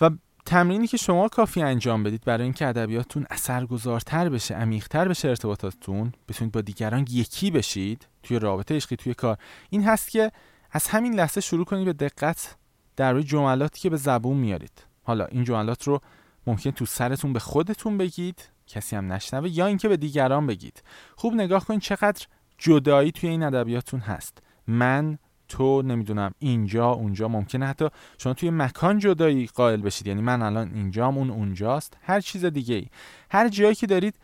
و 0.01 0.11
تمرینی 0.47 0.87
که 0.87 0.97
شما 0.97 1.29
کافی 1.29 1.63
انجام 1.63 2.03
بدید 2.03 2.25
برای 2.25 2.45
اینکه 2.45 2.67
ادبیاتتون 2.67 3.27
اثرگذارتر 3.31 4.29
بشه 4.29 4.55
عمیقتر 4.55 5.09
بشه 5.09 5.29
ارتباطاتتون 5.29 6.13
بتونید 6.29 6.53
با 6.53 6.61
دیگران 6.61 7.07
یکی 7.11 7.51
بشید 7.51 8.09
توی 8.23 8.39
رابطه 8.39 8.77
عشقی 8.77 8.97
توی 8.97 9.15
کار 9.15 9.39
این 9.71 9.85
هست 9.85 10.11
که 10.11 10.33
از 10.77 10.87
همین 10.89 11.15
لحظه 11.15 11.41
شروع 11.41 11.65
کنید 11.65 11.85
به 11.85 11.93
دقت 11.93 12.57
در 12.97 13.13
روی 13.13 13.23
جملاتی 13.23 13.81
که 13.81 13.91
به 13.91 13.97
زبون 13.97 14.37
میارید. 14.37 14.87
حالا 15.03 15.25
این 15.25 15.45
جملات 15.45 15.89
رو 15.89 16.01
ممکن 16.47 16.71
تو 16.71 16.87
سرتون 16.87 17.33
به 17.33 17.39
خودتون 17.39 17.99
بگید 17.99 18.49
کسی 18.67 18.97
هم 18.97 19.13
نشنوه 19.13 19.49
یا 19.49 19.67
اینکه 19.67 19.89
به 19.89 19.97
دیگران 19.97 20.47
بگید. 20.47 20.83
خوب 21.17 21.35
نگاه 21.35 21.65
کنید 21.65 21.81
چقدر 21.81 22.27
جدایی 22.59 23.13
توی 23.13 23.31
این 23.31 23.43
ادبیاتتون 23.43 24.01
هست. 24.01 24.39
من 24.67 25.19
تو 25.49 25.83
نمی‌دونم 25.83 26.35
اینجا 26.39 26.91
اونجا 26.91 27.29
ممکنه 27.29 27.67
حتی 27.67 27.89
شما 28.19 28.35
توی 28.35 28.51
مکان 28.51 28.99
جدایی 28.99 29.47
قائل 29.47 29.83
بشید. 29.83 30.07
یعنی 30.07 30.23
من 30.23 30.43
الان 30.43 30.75
اینجام 30.75 31.19
اون 31.19 31.31
اونجاست. 31.31 31.97
هر 32.03 32.21
چیز 32.21 32.45
دیگه 32.45 32.75
ای 32.75 32.87
هر 33.31 33.49
جایی 33.49 33.75
که 33.75 33.87
دارید 33.87 34.15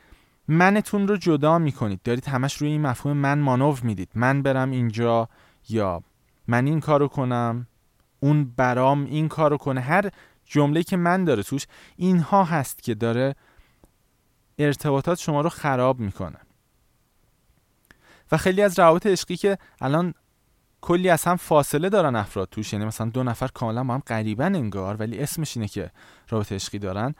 منتون 0.48 1.08
رو 1.08 1.16
جدا 1.16 1.58
می‌کنید. 1.58 2.00
دارید 2.04 2.28
همش 2.28 2.56
روی 2.56 2.70
این 2.70 2.80
مفهوم 2.80 3.16
من 3.16 3.38
مانور 3.38 3.80
می‌دید. 3.82 4.08
من 4.14 4.42
برم 4.42 4.70
اینجا 4.70 5.28
یا 5.68 6.02
من 6.50 6.66
این 6.66 6.80
کارو 6.80 7.08
کنم 7.08 7.66
اون 8.20 8.44
برام 8.56 9.04
این 9.04 9.28
کارو 9.28 9.56
کنه 9.56 9.80
هر 9.80 10.10
جمله 10.44 10.82
که 10.82 10.96
من 10.96 11.24
داره 11.24 11.42
توش 11.42 11.66
اینها 11.96 12.44
هست 12.44 12.82
که 12.82 12.94
داره 12.94 13.34
ارتباطات 14.58 15.18
شما 15.18 15.40
رو 15.40 15.48
خراب 15.48 16.00
می‌کنه. 16.00 16.38
و 18.32 18.36
خیلی 18.36 18.62
از 18.62 18.78
روابط 18.78 19.06
عشقی 19.06 19.36
که 19.36 19.58
الان 19.80 20.14
کلی 20.80 21.08
از 21.08 21.24
هم 21.24 21.36
فاصله 21.36 21.88
دارن 21.88 22.16
افراد 22.16 22.48
توش 22.50 22.72
یعنی 22.72 22.84
مثلا 22.84 23.10
دو 23.10 23.22
نفر 23.22 23.46
کاملا 23.46 23.84
با 23.84 23.94
هم 23.94 24.02
قریبن 24.06 24.54
انگار 24.54 24.96
ولی 24.96 25.18
اسمش 25.18 25.56
اینه 25.56 25.68
که 25.68 25.90
رابطه 26.28 26.54
عشقی 26.54 26.78
دارن. 26.78 27.14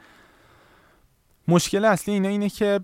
مشکل 1.47 1.85
اصلی 1.85 2.13
اینا 2.13 2.29
اینه 2.29 2.49
که 2.49 2.79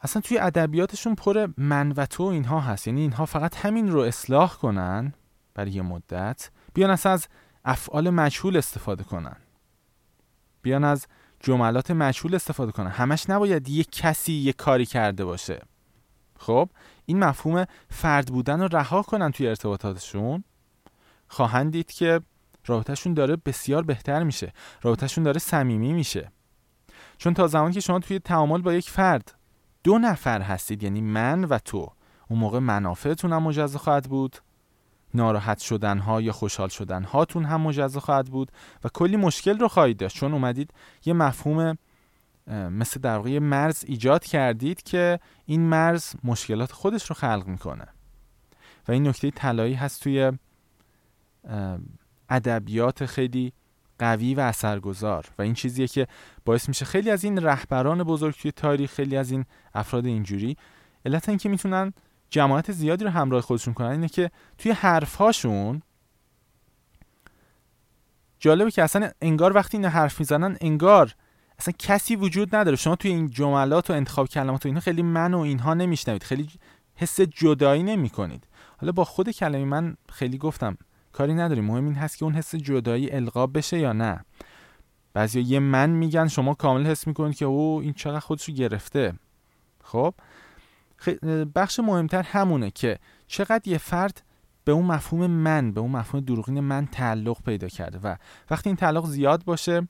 اصلا 0.00 0.22
توی 0.22 0.38
ادبیاتشون 0.38 1.14
پر 1.14 1.48
من 1.56 1.92
و 1.92 2.06
تو 2.06 2.22
اینها 2.22 2.60
هست 2.60 2.86
یعنی 2.86 3.00
اینها 3.00 3.26
فقط 3.26 3.56
همین 3.56 3.92
رو 3.92 4.00
اصلاح 4.00 4.54
کنن 4.54 5.12
برای 5.60 5.72
یه 5.72 5.82
مدت. 5.82 6.50
بیان 6.74 6.90
اصلا 6.90 7.12
از 7.12 7.28
افعال 7.64 8.10
مجهول 8.10 8.56
استفاده 8.56 9.04
کنن. 9.04 9.36
بیان 10.62 10.84
از 10.84 11.06
جملات 11.40 11.90
مجهول 11.90 12.34
استفاده 12.34 12.72
کنن. 12.72 12.90
همش 12.90 13.30
نباید 13.30 13.68
یه 13.68 13.84
کسی 13.84 14.32
یه 14.32 14.52
کاری 14.52 14.86
کرده 14.86 15.24
باشه. 15.24 15.62
خب 16.38 16.70
این 17.06 17.18
مفهوم 17.18 17.64
فرد 17.90 18.26
بودن 18.26 18.60
رو 18.60 18.68
رها 18.72 19.02
کنن 19.02 19.30
توی 19.30 19.48
ارتباطاتشون. 19.48 20.44
خواهند 21.28 21.72
دید 21.72 21.92
که 21.92 22.20
رابطهشون 22.66 23.14
داره 23.14 23.36
بسیار 23.36 23.82
بهتر 23.82 24.22
میشه. 24.22 24.52
رابطهشون 24.82 25.24
داره 25.24 25.38
صمیمی 25.38 25.92
میشه. 25.92 26.32
چون 27.18 27.34
تا 27.34 27.46
زمانی 27.46 27.74
که 27.74 27.80
شما 27.80 27.98
توی 27.98 28.18
تعامل 28.18 28.62
با 28.62 28.72
یک 28.72 28.90
فرد 28.90 29.34
دو 29.84 29.98
نفر 29.98 30.40
هستید 30.40 30.82
یعنی 30.82 31.00
من 31.00 31.44
و 31.44 31.58
تو 31.58 31.92
اون 32.28 32.38
موقع 32.38 32.58
منافعتون 32.58 33.32
هم 33.32 33.42
مجزا 33.42 33.78
خواهد 33.78 34.08
بود. 34.08 34.36
ناراحت 35.14 35.58
شدن 35.58 35.98
ها 35.98 36.20
یا 36.20 36.32
خوشحال 36.32 36.68
شدن 36.68 37.04
هاتون 37.04 37.44
هم 37.44 37.60
مجزا 37.60 38.00
خواهد 38.00 38.26
بود 38.26 38.52
و 38.84 38.88
کلی 38.94 39.16
مشکل 39.16 39.58
رو 39.58 39.68
خواهید 39.68 39.96
داشت. 39.96 40.16
چون 40.16 40.32
اومدید 40.32 40.70
یه 41.04 41.12
مفهوم 41.12 41.78
مثل 42.50 43.00
در 43.00 43.16
واقع 43.16 43.38
مرز 43.38 43.84
ایجاد 43.86 44.24
کردید 44.24 44.82
که 44.82 45.20
این 45.46 45.60
مرز 45.60 46.14
مشکلات 46.24 46.72
خودش 46.72 47.10
رو 47.10 47.14
خلق 47.14 47.44
می‌کنه. 47.46 47.86
و 48.88 48.92
این 48.92 49.08
نکته 49.08 49.30
طلایی 49.30 49.74
هست 49.74 50.02
توی 50.02 50.32
ادبیات 52.30 53.06
خیلی 53.06 53.52
قوی 53.98 54.34
و 54.34 54.40
اثرگذار. 54.40 55.26
و 55.38 55.42
این 55.42 55.54
چیزیه 55.54 55.88
که 55.88 56.06
باعث 56.44 56.68
میشه 56.68 56.84
خیلی 56.84 57.10
از 57.10 57.24
این 57.24 57.38
رهبران 57.38 58.02
بزرگ 58.02 58.34
توی 58.34 58.52
تاریخ 58.52 58.92
خیلی 58.92 59.16
از 59.16 59.30
این 59.30 59.44
افراد 59.74 60.06
اینجوری 60.06 60.56
علت 61.06 61.28
اینکه 61.28 61.48
می‌تونن 61.48 61.92
جماعت 62.30 62.72
زیادی 62.72 63.04
رو 63.04 63.10
همراه 63.10 63.42
خودشون 63.42 63.74
کنن 63.74 63.88
اینه 63.88 64.08
که 64.08 64.30
توی 64.58 64.72
حرفهاشون 64.72 65.82
جالبه 68.38 68.70
که 68.70 68.82
اصلا 68.82 69.10
انگار 69.22 69.56
وقتی 69.56 69.76
این 69.76 69.86
حرف 69.86 70.20
می‌زنن 70.20 70.56
انگار 70.60 71.14
اصلا 71.58 71.74
کسی 71.78 72.16
وجود 72.16 72.56
نداره. 72.56 72.76
شما 72.76 72.96
توی 72.96 73.10
این 73.10 73.30
جملات 73.30 73.90
و 73.90 73.92
انتخاب 73.92 74.28
کلمات 74.28 74.66
و 74.66 74.68
اینا 74.68 74.80
خیلی 74.80 75.02
من 75.02 75.34
و 75.34 75.38
اینها 75.38 75.74
نمیشنوید. 75.74 76.22
خیلی 76.22 76.48
حس 76.94 77.20
جدایی 77.20 77.82
نمی 77.82 78.10
کنید 78.10 78.46
حالا 78.78 78.92
با 78.92 79.04
خود 79.04 79.30
کلمه 79.30 79.64
من 79.64 79.96
خیلی 80.12 80.38
گفتم 80.38 80.76
کاری 81.12 81.34
نداریم. 81.34 81.64
مهم 81.64 81.84
این 81.84 81.94
هست 81.94 82.18
که 82.18 82.24
اون 82.24 82.34
حس 82.34 82.54
جدایی 82.54 83.12
القاب 83.12 83.58
بشه 83.58 83.78
یا 83.78 83.92
نه. 83.92 84.24
بعضی 85.12 85.40
یه 85.40 85.58
من 85.58 85.90
میگن 85.90 86.28
شما 86.28 86.54
کامل 86.54 86.86
حس 86.86 87.06
می‌کنید 87.06 87.36
که 87.36 87.44
او 87.44 87.80
این 87.80 87.92
چقدر 87.92 88.20
خودش 88.20 88.48
رو 88.48 88.54
گرفته. 88.54 89.14
خب؟ 89.84 90.14
بخش 91.54 91.80
مهمتر 91.80 92.22
همونه 92.22 92.70
که 92.70 92.98
چقدر 93.26 93.68
یه 93.68 93.78
فرد 93.78 94.22
به 94.64 94.72
اون 94.72 94.86
مفهوم 94.86 95.26
من 95.26 95.72
به 95.72 95.80
اون 95.80 95.90
مفهوم 95.90 96.24
دروغین 96.24 96.60
من 96.60 96.86
تعلق 96.86 97.42
پیدا 97.42 97.68
کرده 97.68 97.98
و 97.98 98.16
وقتی 98.50 98.68
این 98.68 98.76
تعلق 98.76 99.06
زیاد 99.06 99.44
باشه 99.44 99.88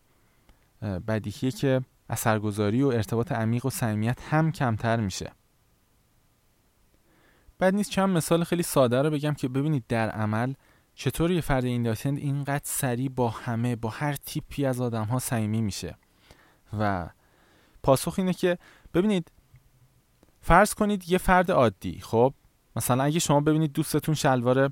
بدیهیه 0.82 1.50
که 1.50 1.80
اثرگذاری 2.10 2.82
و 2.82 2.86
ارتباط 2.86 3.32
عمیق 3.32 3.66
و 3.66 3.70
صمیمیت 3.70 4.18
هم 4.30 4.52
کمتر 4.52 5.00
میشه. 5.00 5.32
بعد 7.58 7.74
نیست 7.74 7.90
چند 7.90 8.08
مثال 8.08 8.44
خیلی 8.44 8.62
ساده 8.62 9.02
رو 9.02 9.10
بگم 9.10 9.34
که 9.34 9.48
ببینید 9.48 9.84
در 9.88 10.10
عمل 10.10 10.54
چطور 10.94 11.30
یه 11.30 11.40
فرد 11.40 11.64
اینداتند 11.64 12.18
اینقدر 12.18 12.64
سریع 12.64 13.08
با 13.08 13.28
همه 13.30 13.76
با 13.76 13.88
هر 13.88 14.12
تیپی 14.12 14.66
از 14.66 14.80
آدم 14.80 15.04
ها 15.04 15.18
صمیمی 15.18 15.62
میشه. 15.62 15.96
و 16.78 17.08
پاسخ 17.82 18.14
اینه 18.18 18.32
که 18.32 18.58
ببینید 18.94 19.30
فرض 20.40 20.74
کنید 20.74 21.08
یه 21.08 21.18
فرد 21.18 21.50
عادی 21.50 22.00
خب؟ 22.02 22.34
مثلا 22.76 23.04
اگه 23.04 23.18
شما 23.18 23.40
ببینید 23.40 23.72
دوستتون 23.72 24.14
شلوار 24.14 24.70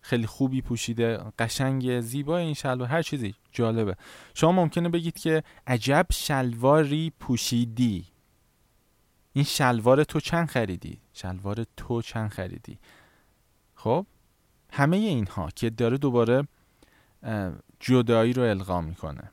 خیلی 0.00 0.26
خوبی 0.26 0.62
پوشیده 0.62 1.18
قشنگ 1.38 2.00
زیبا 2.00 2.38
این 2.38 2.54
شلوار 2.54 2.88
هر 2.88 3.02
چیزی 3.02 3.34
جالبه. 3.52 3.96
شما 4.34 4.52
ممکنه 4.52 4.88
بگید 4.88 5.18
که 5.18 5.42
عجب 5.66 6.06
شلواری 6.12 7.12
پوشیدی. 7.20 8.06
این 9.32 9.44
شلوار 9.44 10.04
تو 10.04 10.20
چند 10.20 10.48
خریدی؟ 10.48 10.98
شلوار 11.12 11.66
تو 11.76 12.02
چند 12.02 12.30
خریدی؟ 12.30 12.78
خب؟ 13.74 14.06
همه 14.70 14.96
اینها 14.96 15.50
که 15.50 15.70
داره 15.70 15.98
دوباره 15.98 16.48
جدایی 17.80 18.32
رو 18.32 18.42
القا 18.42 18.80
می‌کنه. 18.80 19.30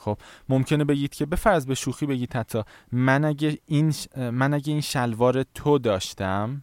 خب 0.00 0.18
ممکنه 0.48 0.84
بگید 0.84 1.14
که 1.14 1.26
به 1.26 1.60
به 1.66 1.74
شوخی 1.74 2.06
بگید 2.06 2.36
حتی 2.36 2.62
من 2.92 3.24
اگه 3.24 3.58
این 3.66 3.94
من 4.16 4.54
اگه 4.54 4.72
این 4.72 4.80
شلوار 4.80 5.42
تو 5.42 5.78
داشتم 5.78 6.62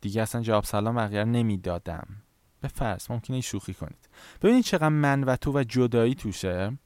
دیگه 0.00 0.22
اصلا 0.22 0.40
جواب 0.42 0.64
سلام 0.64 0.96
بقیه 0.96 1.24
نمی‌دادم. 1.24 2.06
به 2.60 2.68
فرض 2.68 3.10
ممکنه 3.10 3.34
این 3.34 3.42
شوخی 3.42 3.74
کنید. 3.74 4.08
ببینید 4.42 4.64
چقدر 4.64 4.88
من 4.88 5.24
و 5.24 5.36
تو 5.36 5.52
و 5.52 5.64
جدایی 5.64 6.14
توشه. 6.14 6.78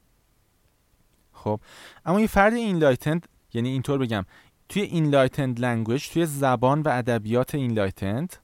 خب 1.33 1.59
اما 2.05 2.21
یه 2.21 2.27
فرد 2.27 2.53
enlightened 2.53 3.27
یعنی 3.53 3.69
اینطور 3.69 3.97
بگم 3.97 4.25
توی 4.69 4.81
enlightened 4.81 5.59
language 5.59 6.09
توی 6.09 6.25
زبان 6.25 6.81
و 6.81 6.89
ادبیات 6.89 7.55
enlightened 7.55 8.35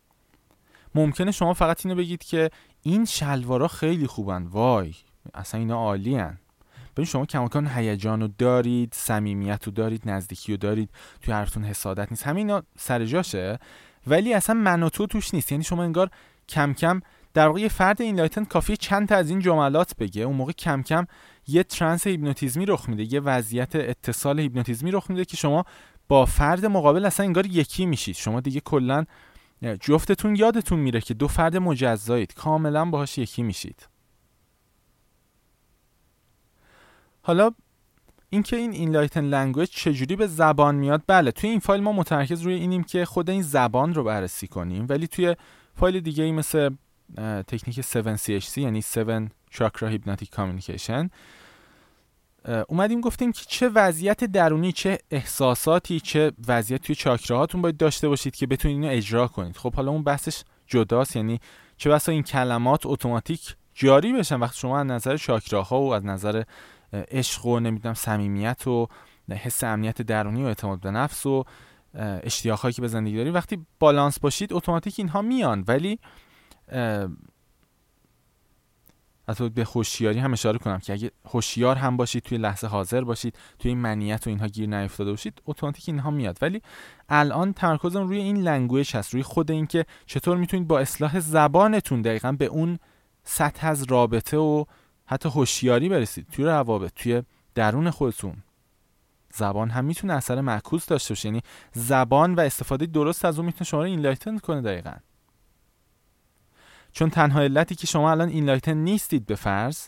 ممکنه 0.96 1.32
شما 1.32 1.54
فقط 1.54 1.86
اینو 1.86 1.98
بگید 1.98 2.24
که 2.24 2.50
این 2.82 3.06
شلوارا 3.06 3.68
خیلی 3.68 4.08
خوبن. 4.08 4.44
وای 4.44 4.96
اصلا 5.34 5.60
اینا 5.60 5.76
عالین. 5.76 6.38
ببین 6.94 7.06
شما 7.06 7.26
کماکان 7.26 7.68
هیجان 7.68 8.22
رو 8.22 8.28
دارید 8.38 8.94
صمیمیت 8.94 9.64
رو 9.64 9.72
دارید 9.72 10.10
نزدیکی 10.10 10.52
رو 10.52 10.58
دارید 10.58 10.90
توی 11.22 11.34
حرفتون 11.34 11.64
حسادت 11.64 12.12
نیست. 12.12 12.28
همین 12.28 12.50
اینا 12.50 12.64
سر 12.78 13.06
جاشه. 13.06 13.60
ولی 14.08 14.34
اصلا 14.34 14.56
من 14.56 14.84
و 14.84 14.90
تو 14.90 15.08
توش 15.08 15.34
نیست. 15.34 15.52
یعنی 15.52 15.64
شما 15.64 15.84
انگار 15.84 16.10
کم 16.50 16.74
کم 16.74 17.02
در 17.34 17.48
واقع 17.48 17.68
فرد 17.68 18.02
enlightened 18.02 18.44
کافیه 18.44 18.78
چند 18.78 19.08
تا 19.08 19.16
از 19.16 19.30
این 19.30 19.40
جملات 19.40 19.96
بگه. 19.96 20.22
اون 20.22 20.36
موقع 20.36 20.52
کم 20.52 20.82
کم 20.82 21.06
یه 21.48 21.64
trance 21.64 22.08
هیپنوتیزمی 22.08 22.66
رخ 22.66 22.90
میده 22.90 23.14
یه 23.14 23.20
وضعیت 23.20 23.76
اتصال 23.76 24.40
هیپنوتیزمی 24.40 24.92
رخ 24.92 25.10
میده 25.10 25.26
که 25.26 25.38
شما 25.38 25.66
با 26.08 26.26
فرد 26.26 26.66
مقابل 26.66 27.06
اصلا 27.06 27.26
انگار 27.26 27.46
یکی 27.46 27.86
میشید. 27.86 28.16
شما 28.16 28.40
دیگه 28.40 28.60
کلا 28.60 29.06
جفتتون 29.82 30.36
یادتون 30.36 30.80
میره 30.80 31.02
که 31.02 31.14
دو 31.14 31.28
فرد 31.28 31.58
مجزایید. 31.58 32.34
کاملا 32.34 32.86
باهاش 32.86 33.18
یکی 33.18 33.44
میشید. 33.44 33.88
حالا 37.22 37.52
اینکه 38.30 38.56
این 38.56 38.72
enlightened 38.72 39.26
language 39.26 39.70
چجوری 39.70 40.16
به 40.16 40.28
زبان 40.28 40.76
میاد؟ 40.76 41.04
بله 41.08 41.32
توی 41.32 41.50
این 41.50 41.60
فایل 41.60 41.82
ما 41.82 41.92
متمرکز 41.92 42.42
روی 42.42 42.54
اینیم 42.54 42.84
که 42.84 43.06
خود 43.06 43.30
این 43.30 43.42
زبان 43.42 43.94
رو 43.94 44.04
بررسی 44.04 44.48
کنیم 44.48 44.86
ولی 44.90 45.08
توی 45.08 45.36
فایل 45.76 46.00
دیگه 46.00 46.24
ای 46.24 46.32
مثل 46.32 46.70
تکنیک 47.48 47.82
7CHC 47.82 48.58
یعنی 48.58 48.80
7 48.80 49.32
چاکرا 49.50 49.90
هیپناتیک 49.90 50.30
کامیونیکیشن 50.30 51.10
اومدیم 52.68 53.02
گفتیم 53.02 53.32
که 53.32 53.46
چه 53.48 53.70
وضعیت 53.70 54.24
درونی 54.24 54.72
چه 54.72 55.00
احساساتی 55.12 56.00
چه 56.00 56.32
وضعیت 56.48 56.82
توی 56.82 56.96
چاکراهاتون 56.96 57.62
باید 57.62 57.78
داشته 57.78 58.08
باشید 58.08 58.36
که 58.36 58.48
بتونید 58.48 58.84
اینو 58.84 58.98
اجرا 58.98 59.28
کنید. 59.28 59.58
خب 59.58 59.74
حالا 59.74 59.92
اون 59.92 60.04
بحثش 60.04 60.44
جداست 60.68 61.16
یعنی 61.16 61.40
چه 61.78 61.90
بسا 61.90 62.12
این 62.12 62.24
کلمات 62.24 62.86
اتوماتیک 62.86 63.56
جاری 63.74 64.14
بشن 64.14 64.40
وقتی 64.40 64.60
شما 64.60 64.80
از 64.80 64.88
نظر 64.88 65.18
چاکراها 65.18 65.82
و 65.82 65.94
از 65.94 66.06
نظر 66.06 66.44
عشق 66.94 67.46
و 67.46 67.60
نمی‌دونم 67.60 67.94
صمیمیت 67.94 68.68
و 68.68 68.88
حس 69.30 69.64
امنیت 69.64 70.02
درونی 70.02 70.44
و 70.44 70.46
اعتماد 70.46 70.80
به 70.80 70.92
نفس 70.92 71.26
و 71.26 71.44
اشتیاقهایی 71.94 72.74
که 72.74 72.82
به 72.82 72.88
زندگی 72.88 73.18
داری 73.18 73.30
وقتی 73.30 73.66
بالانس 73.80 74.20
باشید 74.20 74.54
اتوماتیک 74.54 74.96
اینها 74.98 75.22
میان. 75.22 75.64
ولی 75.68 76.00
حتی 79.30 79.50
به 79.50 79.64
هوشیاری 79.64 80.20
هم 80.20 80.34
اشاره 80.34 80.60
کنم 80.60 80.80
که 80.80 80.94
اگه 80.94 81.12
هوشیار 81.26 81.76
هم 81.76 81.98
باشید 81.98 82.24
توی 82.24 82.38
لحظه 82.38 82.68
حاضر 82.68 83.02
باشید 83.02 83.40
توی 83.60 83.70
این 83.70 83.78
منیت 83.78 84.28
و 84.28 84.30
اینها 84.30 84.48
گیر 84.48 84.70
نیفتاده 84.70 85.12
باشید 85.12 85.42
اتوماتیک 85.46 85.84
اینها 85.88 86.12
میاد. 86.12 86.38
ولی 86.42 86.62
الان 87.10 87.54
تمرکزم 87.54 88.08
روی 88.08 88.18
این 88.18 88.38
language 88.38 88.96
هست 88.96 89.14
روی 89.14 89.24
خود 89.24 89.52
اینکه 89.52 89.86
چطور 90.06 90.38
می‌تونید 90.38 90.68
با 90.68 90.80
اصلاح 90.80 91.20
زبانتون 91.20 92.02
دقیقا 92.02 92.32
به 92.32 92.46
اون 92.46 92.80
سطح 93.24 93.68
از 93.68 93.84
رابطه 93.84 94.38
و 94.38 94.66
حتی 95.12 95.30
هوشیاری 95.30 95.90
برسید 95.90 96.28
توی 96.32 96.46
روابط 96.46 96.92
توی 96.96 97.24
درون 97.56 97.90
خودتون. 97.90 98.38
زبان 99.34 99.70
هم 99.70 99.86
می‌تونه 99.86 100.14
اثر 100.14 100.42
معکوس 100.42 100.86
داشته 100.86 101.12
باشه 101.12 101.28
یعنی 101.28 101.42
زبان 101.74 102.36
و 102.36 102.40
استفاده 102.40 102.86
درست 102.86 103.26
از 103.26 103.38
اون 103.38 103.46
می‌تونه 103.46 103.64
شما 103.64 103.80
رو 103.80 103.86
enlighten 103.86 104.38
کنه 104.38 104.62
دقیقا. 104.62 104.94
چون 106.92 107.10
تنها 107.10 107.42
علتی 107.42 107.76
که 107.76 107.88
شما 107.88 108.12
الان 108.12 108.30
enlightened 108.30 108.78
نیستید 108.78 109.26
به 109.26 109.36
فرض 109.36 109.88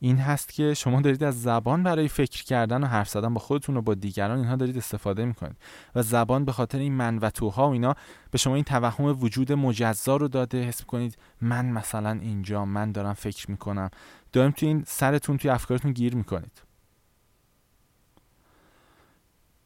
این 0.00 0.18
هست 0.18 0.52
که 0.52 0.74
شما 0.74 1.00
دارید 1.00 1.24
از 1.24 1.42
زبان 1.42 1.82
برای 1.82 2.08
فکر 2.08 2.44
کردن 2.44 2.84
و 2.84 2.86
حرف 2.86 3.08
زدن 3.08 3.34
با 3.34 3.40
خودتون 3.40 3.76
و 3.76 3.82
با 3.82 3.94
دیگران 3.94 4.38
اینها 4.38 4.56
دارید 4.56 4.78
استفاده 4.78 5.24
می‌کنید. 5.24 5.56
و 5.94 6.02
زبان 6.02 6.44
به 6.44 6.52
خاطر 6.52 6.78
این 6.78 6.92
من 6.92 7.18
و 7.18 7.30
توها 7.30 7.68
و 7.68 7.72
اینا 7.72 7.94
به 8.30 8.38
شما 8.38 8.54
این 8.54 8.64
توهم 8.64 9.04
وجود 9.04 9.52
مجزا 9.52 10.16
رو 10.16 10.28
داده. 10.28 10.62
حس 10.62 10.84
کنید 10.84 11.18
من 11.40 11.66
مثلا 11.66 12.10
اینجا 12.10 12.64
من 12.64 12.92
دارم 12.92 13.12
فکر 13.12 13.50
می‌کنم. 13.50 13.90
داریم 14.32 14.50
توی 14.50 14.68
این 14.68 14.84
سرتون 14.86 15.38
توی 15.38 15.50
افکارتون 15.50 15.92
گیر 15.92 16.14
می‌کنید. 16.14 16.62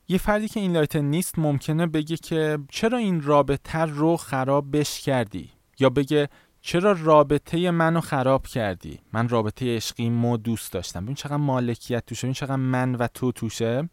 یه 0.08 0.18
فردی 0.18 0.48
که 0.48 0.60
enlightened 0.60 1.04
نیست 1.04 1.38
ممکنه 1.38 1.86
بگه 1.86 2.16
که 2.16 2.58
چرا 2.68 2.98
این 2.98 3.22
رابطه 3.22 3.78
رو 3.78 4.16
خرابش 4.16 5.00
کردی؟ 5.00 5.50
یا 5.78 5.90
بگه 5.90 6.28
چرا 6.60 6.92
رابطه 6.92 7.70
منو 7.70 8.00
خراب 8.00 8.46
کردی؟ 8.46 9.00
من 9.12 9.28
رابطه 9.28 9.76
عشقی 9.76 10.10
مو 10.10 10.36
دوست 10.36 10.72
داشتم. 10.72 11.02
ببین 11.04 11.14
چقدر 11.14 11.36
مالکیت 11.36 12.06
توشه. 12.06 12.26
ببین 12.26 12.34
چقدر 12.34 12.56
من 12.56 12.94
و 12.94 13.06
تو 13.06 13.32
توشه. 13.32 13.88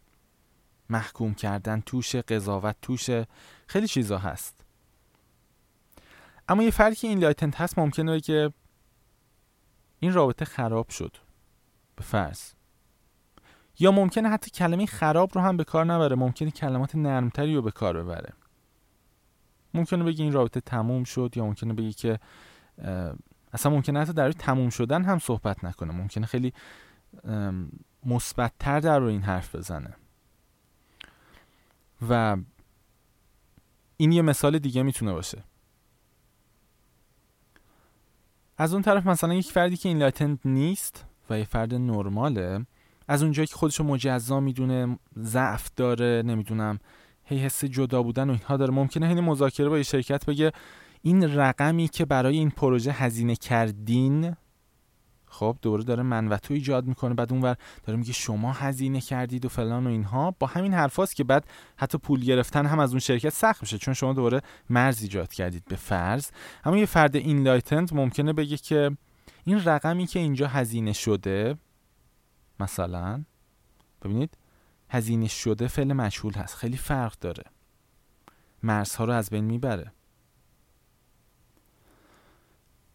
محکوم 0.90 1.34
کردن 1.34 1.80
توشه 1.80 2.22
قضاوت 2.22 2.76
توشه. 2.82 3.26
خیلی 3.66 3.88
چیزا 3.88 4.18
هست. 4.18 4.64
اما 6.48 6.62
یه 6.62 6.70
فردی 6.70 7.08
enlightened 7.08 7.60
هست 7.60 7.78
ممکنه 7.78 8.20
که 8.20 8.52
این 10.00 10.12
رابطه 10.12 10.44
خراب 10.44 10.88
شد. 10.88 11.16
به 11.96 12.02
فرض. 12.02 12.52
یا 13.78 13.92
ممکنه 13.92 14.28
حتی 14.28 14.50
کلمه 14.50 14.86
خراب 14.86 15.30
رو 15.34 15.40
هم 15.40 15.56
به 15.56 15.64
کار 15.64 15.84
نبره. 15.84 16.16
ممکنه 16.16 16.50
کلمات 16.50 16.94
نرمتری 16.94 17.54
رو 17.54 17.62
به 17.62 17.70
کار 17.70 18.02
ببره. 18.02 18.32
ممکنه 19.74 20.04
بگی 20.04 20.22
این 20.22 20.32
رابطه 20.32 20.60
تموم 20.60 21.04
شد 21.04 21.32
یا 21.36 21.44
ممکنه 21.44 21.72
بگی 21.72 21.92
که 21.92 22.18
اصلا 23.52 23.72
ممکنه 23.72 24.00
حتی 24.00 24.12
در 24.12 24.32
تموم 24.32 24.70
شدن 24.70 25.04
هم 25.04 25.18
صحبت 25.18 25.64
نکنه. 25.64 25.92
ممکنه 25.92 26.26
خیلی 26.26 26.52
مثبتتر 28.06 28.80
در 28.80 28.98
رو 28.98 29.06
این 29.06 29.22
حرف 29.22 29.54
بزنه. 29.54 29.94
و 32.08 32.36
این 33.96 34.12
یه 34.12 34.22
مثال 34.22 34.58
دیگه 34.58 34.82
می‌تونه 34.82 35.12
باشه. 35.12 35.44
از 38.58 38.72
اون 38.72 38.82
طرف 38.82 39.06
مثلا 39.06 39.34
یک 39.34 39.52
فردی 39.52 39.76
که 39.76 39.88
این 39.88 39.98
لاتنت 39.98 40.38
نیست 40.44 41.04
و 41.30 41.38
یه 41.38 41.44
فرد 41.44 41.74
نرماله 41.74 42.66
از 43.08 43.22
اونجایی 43.22 43.46
که 43.46 43.54
خودشو 43.54 43.84
مجزا 43.84 44.40
می‌دونه 44.40 44.98
ضعف 45.18 45.70
داره 45.76 46.22
نمی‌دونم 46.26 46.78
هی 47.24 47.38
حس 47.38 47.64
جدا 47.64 48.02
بودن 48.02 48.30
و 48.30 48.32
اینها 48.32 48.56
داره 48.56 48.74
ممکنه 48.74 49.08
این 49.08 49.20
مذاکره 49.20 49.68
با 49.68 49.76
یه 49.76 49.82
شرکت 49.82 50.26
بگه 50.26 50.52
این 51.02 51.34
رقمی 51.38 51.88
که 51.88 52.04
برای 52.04 52.36
این 52.36 52.50
پروژه 52.50 52.92
هزینه 52.92 53.36
کردین 53.36 54.36
خب 55.30 55.58
دوباره 55.62 55.82
داره 55.82 56.02
من 56.02 56.28
و 56.28 56.36
تو 56.36 56.54
ایجاد 56.54 56.86
می‌کنه 56.86 57.14
بعد 57.14 57.32
اونور 57.32 57.56
داره 57.84 57.98
میگه 57.98 58.12
شما 58.12 58.52
هزینه 58.52 59.00
کردید 59.00 59.44
و 59.44 59.48
فلان 59.48 59.86
و 59.86 59.90
اینها. 59.90 60.34
با 60.38 60.46
همین 60.46 60.74
حرفاست 60.74 61.16
که 61.16 61.24
بعد 61.24 61.46
حتی 61.76 61.98
پول 61.98 62.20
گرفتن 62.20 62.66
هم 62.66 62.78
از 62.78 62.90
اون 62.90 63.00
شرکت 63.00 63.32
سخت 63.32 63.62
میشه 63.62 63.78
چون 63.78 63.94
شما 63.94 64.12
دوباره 64.12 64.40
مرز 64.70 65.02
ایجاد 65.02 65.32
کردید 65.32 65.64
به 65.64 65.76
فرض. 65.76 66.30
اما 66.64 66.76
یه 66.78 66.86
فرد 66.86 67.16
این 67.16 67.42
لایتند 67.42 67.94
ممکنه 67.94 68.32
بگه 68.32 68.56
که 68.56 68.96
این 69.44 69.64
رقمی 69.64 70.06
که 70.06 70.18
اینجا 70.18 70.48
هزینه 70.48 70.92
شده 70.92 71.56
مثلا 72.60 73.24
ببینید 74.02 74.38
هزینه 74.90 75.28
شده 75.28 75.68
فعل 75.68 75.92
مجهول 75.92 76.32
هست 76.32 76.54
خیلی 76.56 76.76
فرق 76.76 77.18
داره. 77.20 77.44
مرزها 78.62 79.04
رو 79.04 79.12
از 79.12 79.30
بین 79.30 79.44
می‌بره. 79.44 79.92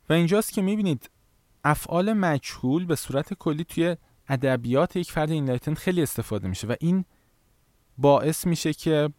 و 0.09 0.13
اینجاست 0.13 0.53
که 0.53 0.61
می‌بینید 0.61 1.09
افعال 1.63 2.13
مجهول 2.13 2.85
به 2.85 2.95
صورت 2.95 3.33
کلی 3.33 3.63
توی 3.63 3.97
ادبیات 4.29 4.95
یک 4.95 5.11
فرد 5.11 5.31
enlightened 5.31 5.73
خیلی 5.73 6.03
استفاده 6.03 6.47
میشه 6.47 6.67
و 6.67 6.75
این 6.79 7.05
باعث 7.97 8.47
میشه 8.47 8.73
که 8.73 9.09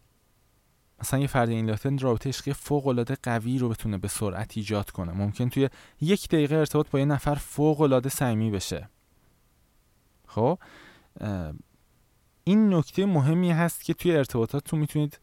مثلا 1.01 1.19
یه 1.19 1.27
فرد 1.27 1.49
enlightened 1.49 1.97
رابطه 1.97 2.29
عشقی 2.29 2.53
فوق 2.53 2.87
العاده 2.87 3.17
قوی 3.23 3.57
رو 3.57 3.69
بتونه 3.69 3.97
به 3.97 4.07
سرعت 4.07 4.57
ایجاد 4.57 4.91
کنه. 4.91 5.11
ممکن 5.11 5.49
توی 5.49 5.69
یک 6.01 6.29
دقیقه 6.29 6.55
ارتباط 6.55 6.89
با 6.89 6.99
یه 6.99 7.05
نفر 7.05 7.35
فوق 7.35 7.81
العاده 7.81 8.09
صمیمی 8.09 8.51
بشه. 8.51 8.89
خب؟ 10.27 10.59
این 12.43 12.73
نکته 12.73 13.05
مهمی 13.05 13.51
هست 13.51 13.83
که 13.83 13.93
توی 13.93 14.15
ارتباطاتتون 14.15 14.79
می‌تونید 14.79 15.19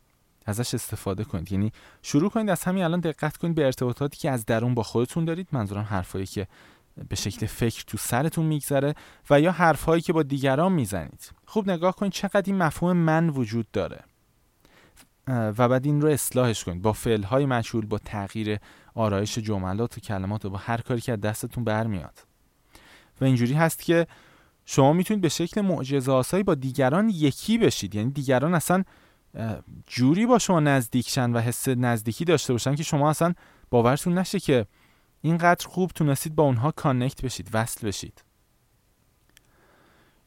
ازش 0.47 0.75
استفاده 0.75 1.25
کنید. 1.25 1.53
یعنی 1.53 1.73
شروع 2.03 2.31
کنید 2.31 2.51
از 2.51 2.65
همین 2.65 2.85
الان 2.85 3.01
دقت 3.01 3.37
کنید 3.37 3.55
به 3.55 3.65
ارتباطاتی 3.65 4.17
که 4.17 4.31
از 4.31 4.47
درون 4.47 4.75
با 4.75 4.83
خودتون 4.83 5.25
دارید. 5.25 5.49
منظورم 5.53 5.85
حرفایی 5.85 6.27
که 6.27 6.49
به 7.09 7.17
شکل 7.17 7.47
فکر 7.47 7.85
تو 7.87 7.99
سرتون 7.99 8.47
میگذره 8.47 8.95
و 9.31 9.41
یا 9.41 9.53
حرفهایی 9.53 10.03
که 10.03 10.13
با 10.13 10.23
دیگران 10.23 10.73
می‌زنید. 10.73 11.31
خوب 11.47 11.71
نگاه 11.71 11.97
کنید 11.97 12.13
چقدر 12.13 12.43
این 12.47 12.57
مفهوم 12.57 12.97
من 12.97 13.29
وجود 13.29 13.71
داره. 13.73 14.05
و 15.29 15.69
بعد 15.69 15.87
این 15.87 16.01
رو 16.01 16.09
اصلاحش 16.09 16.65
کنید. 16.65 16.83
با 16.83 16.93
فعلهای 16.93 17.47
مشهول 17.47 17.87
با 17.87 17.99
تغییر 17.99 18.59
آرایش 18.95 19.39
جملات 19.39 19.99
و 19.99 20.01
کلمات 20.01 20.45
و 20.45 20.51
با 20.51 20.59
هر 20.59 20.81
کاری 20.81 21.01
که 21.01 21.13
از 21.13 21.21
دستتون 21.21 21.65
برمیاد. 21.65 22.19
و 23.21 23.25
اینجوری 23.25 23.55
هست 23.55 23.83
که 23.83 24.07
شما 24.65 24.93
می‌تونید 24.93 25.21
به 25.21 25.29
شکل 25.29 25.61
معجزه 25.61 26.43
با 26.43 26.55
دیگران 26.55 27.09
یکی 27.09 27.59
بشید. 27.59 27.95
یعنی 27.95 28.11
دیگران 28.11 28.55
اصلا 28.55 28.85
جوری 29.87 30.27
با 30.27 30.39
شما 30.39 30.61
نزدیکشن 30.61 31.33
و 31.33 31.39
حس 31.39 31.69
نزدیکی 31.69 32.25
داشته 32.25 32.53
باشن 32.53 32.75
که 32.75 32.83
شما 32.83 33.11
اصلا 33.11 33.35
باورتون 33.71 34.19
نشه 34.19 34.41
که 34.41 34.67
اینقدر 35.23 35.67
خوب 35.67 35.91
تونستید 35.91 36.35
با 36.35 36.43
اونها 36.43 36.71
connect 36.71 37.23
بشید 37.23 37.49
وصل 37.53 37.87
بشید. 37.87 38.25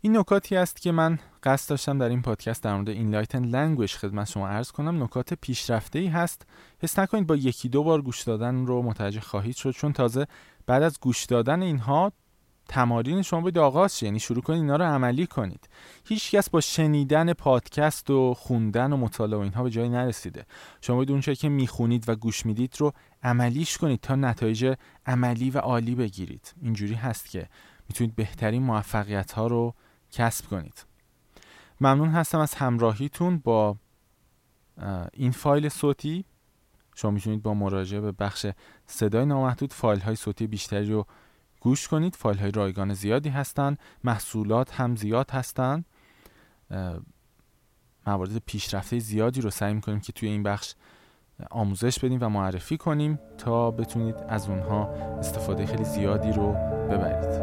این 0.02 0.18
نکاتی 0.18 0.56
است 0.56 0.82
که 0.82 0.92
من 0.92 1.20
قصد 1.44 1.70
داشتم 1.70 1.98
در 1.98 2.10
این 2.10 2.22
پادکست 2.22 2.64
در 2.64 2.76
مورد 2.76 2.90
enlightened 2.90 3.46
language 3.46 3.94
خدمت 3.94 4.28
شما 4.30 4.48
عرض 4.48 4.72
کنم. 4.72 5.04
نکات 5.04 5.34
پیشرفته 5.34 6.00
ای 6.00 6.08
هست. 6.08 6.46
حس 6.80 7.00
نکنید 7.00 7.28
با 7.28 7.36
یکی 7.36 7.70
دو 7.70 7.84
بار 7.84 8.02
گوش 8.02 8.22
دادن 8.22 8.66
رو 8.66 8.82
متوجه 8.82 9.22
خواهید 9.22 9.56
شد 9.56 9.72
چون 9.72 9.94
تازه 9.94 10.28
بعد 10.66 10.84
از 10.84 11.00
گوش 11.00 11.26
دادن 11.26 11.62
اینها 11.62 12.12
تمارین 12.68 13.22
شما 13.22 13.42
باید 13.42 13.58
آغاز 13.58 14.04
یعنی 14.04 14.20
شروع 14.20 14.42
کنید 14.42 14.62
اینا 14.62 14.76
رو 14.76 14.86
عملی 14.86 15.28
کنید. 15.28 15.70
هیچ 16.06 16.32
کس 16.32 16.50
با 16.50 16.62
شنیدن 16.62 17.34
پادکست 17.34 18.10
و 18.10 18.34
خوندن 18.34 18.94
و 18.94 18.98
مطالعه 18.98 19.40
و 19.40 19.42
اینها 19.42 19.64
به 19.64 19.70
جایی 19.70 19.90
نرسیده. 19.90 20.46
شما 20.82 20.96
باید 20.96 21.12
اونچه 21.12 21.36
که 21.36 21.50
می‌خونید 21.50 22.10
و 22.10 22.16
گوش 22.16 22.46
می‌دید 22.46 22.76
رو 22.78 22.94
عملیش 23.24 23.78
کنید 23.78 24.00
تا 24.00 24.16
نتایج 24.16 24.76
عملی 25.06 25.50
و 25.50 25.58
عالی 25.58 25.96
بگیرید. 25.96 26.54
اینجوری 26.62 26.94
هست 26.94 27.30
که 27.30 27.48
می‌تونید 27.90 28.16
بهترین 28.16 28.64
موفقیت 28.64 29.32
ها 29.32 29.48
رو 29.48 29.74
کسب 30.12 30.46
کنید. 30.46 30.86
ممنون 31.82 32.10
هستم 32.10 32.40
از 32.40 32.54
همراهیتون 32.54 33.38
با 33.38 33.76
این 35.14 35.32
فایل 35.32 35.70
صوتی. 35.70 36.26
شما 36.96 37.12
می‌تونید 37.12 37.42
با 37.42 37.54
مراجعه 37.54 38.02
به 38.02 38.12
بخش 38.12 38.46
صدای 38.86 39.26
نامحدود 39.26 39.74
فایل 39.74 40.00
های 40.00 40.16
صوتی 40.16 40.48
بیشتری 40.48 40.92
رو 40.92 41.06
گوش 41.66 41.88
کنید 41.88 42.16
فایل 42.16 42.38
های 42.38 42.52
رایگان 42.52 42.94
زیادی 42.94 43.30
هستند 43.30 43.80
محصولات 44.04 44.74
هم 44.74 44.96
زیاد 44.96 45.32
هستند 45.32 45.86
موارد 48.08 48.38
پیشرفته 48.46 49.00
زیادی 49.00 49.42
رو 49.42 49.50
سعی 49.50 49.74
می‌کنیم 49.74 50.00
که 50.00 50.14
توی 50.14 50.30
این 50.30 50.44
بخش 50.44 50.74
آموزش 51.52 52.00
بدیم 52.00 52.20
و 52.22 52.30
معرفی 52.30 52.78
کنیم 52.78 53.20
تا 53.38 53.72
بتونید 53.72 54.16
از 54.30 54.50
اونها 54.50 54.86
استفاده 55.20 55.66
خیلی 55.66 55.84
زیادی 55.84 56.32
رو 56.32 56.54
ببرید. 56.92 57.42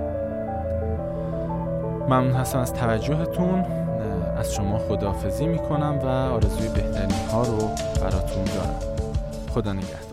ممنون 2.08 2.32
هستم 2.32 2.58
از 2.58 2.74
توجهتون. 2.74 3.64
از 4.36 4.54
شما 4.54 4.78
خداحافظی 4.78 5.46
می‌کنم 5.46 5.98
و 5.98 6.06
آرزوی 6.06 6.68
بهترین 6.68 7.28
ها 7.28 7.42
رو 7.42 7.58
براتون 8.00 8.44
دارم. 8.44 8.80
خدا 9.50 9.72
نگهدار. 9.72 10.11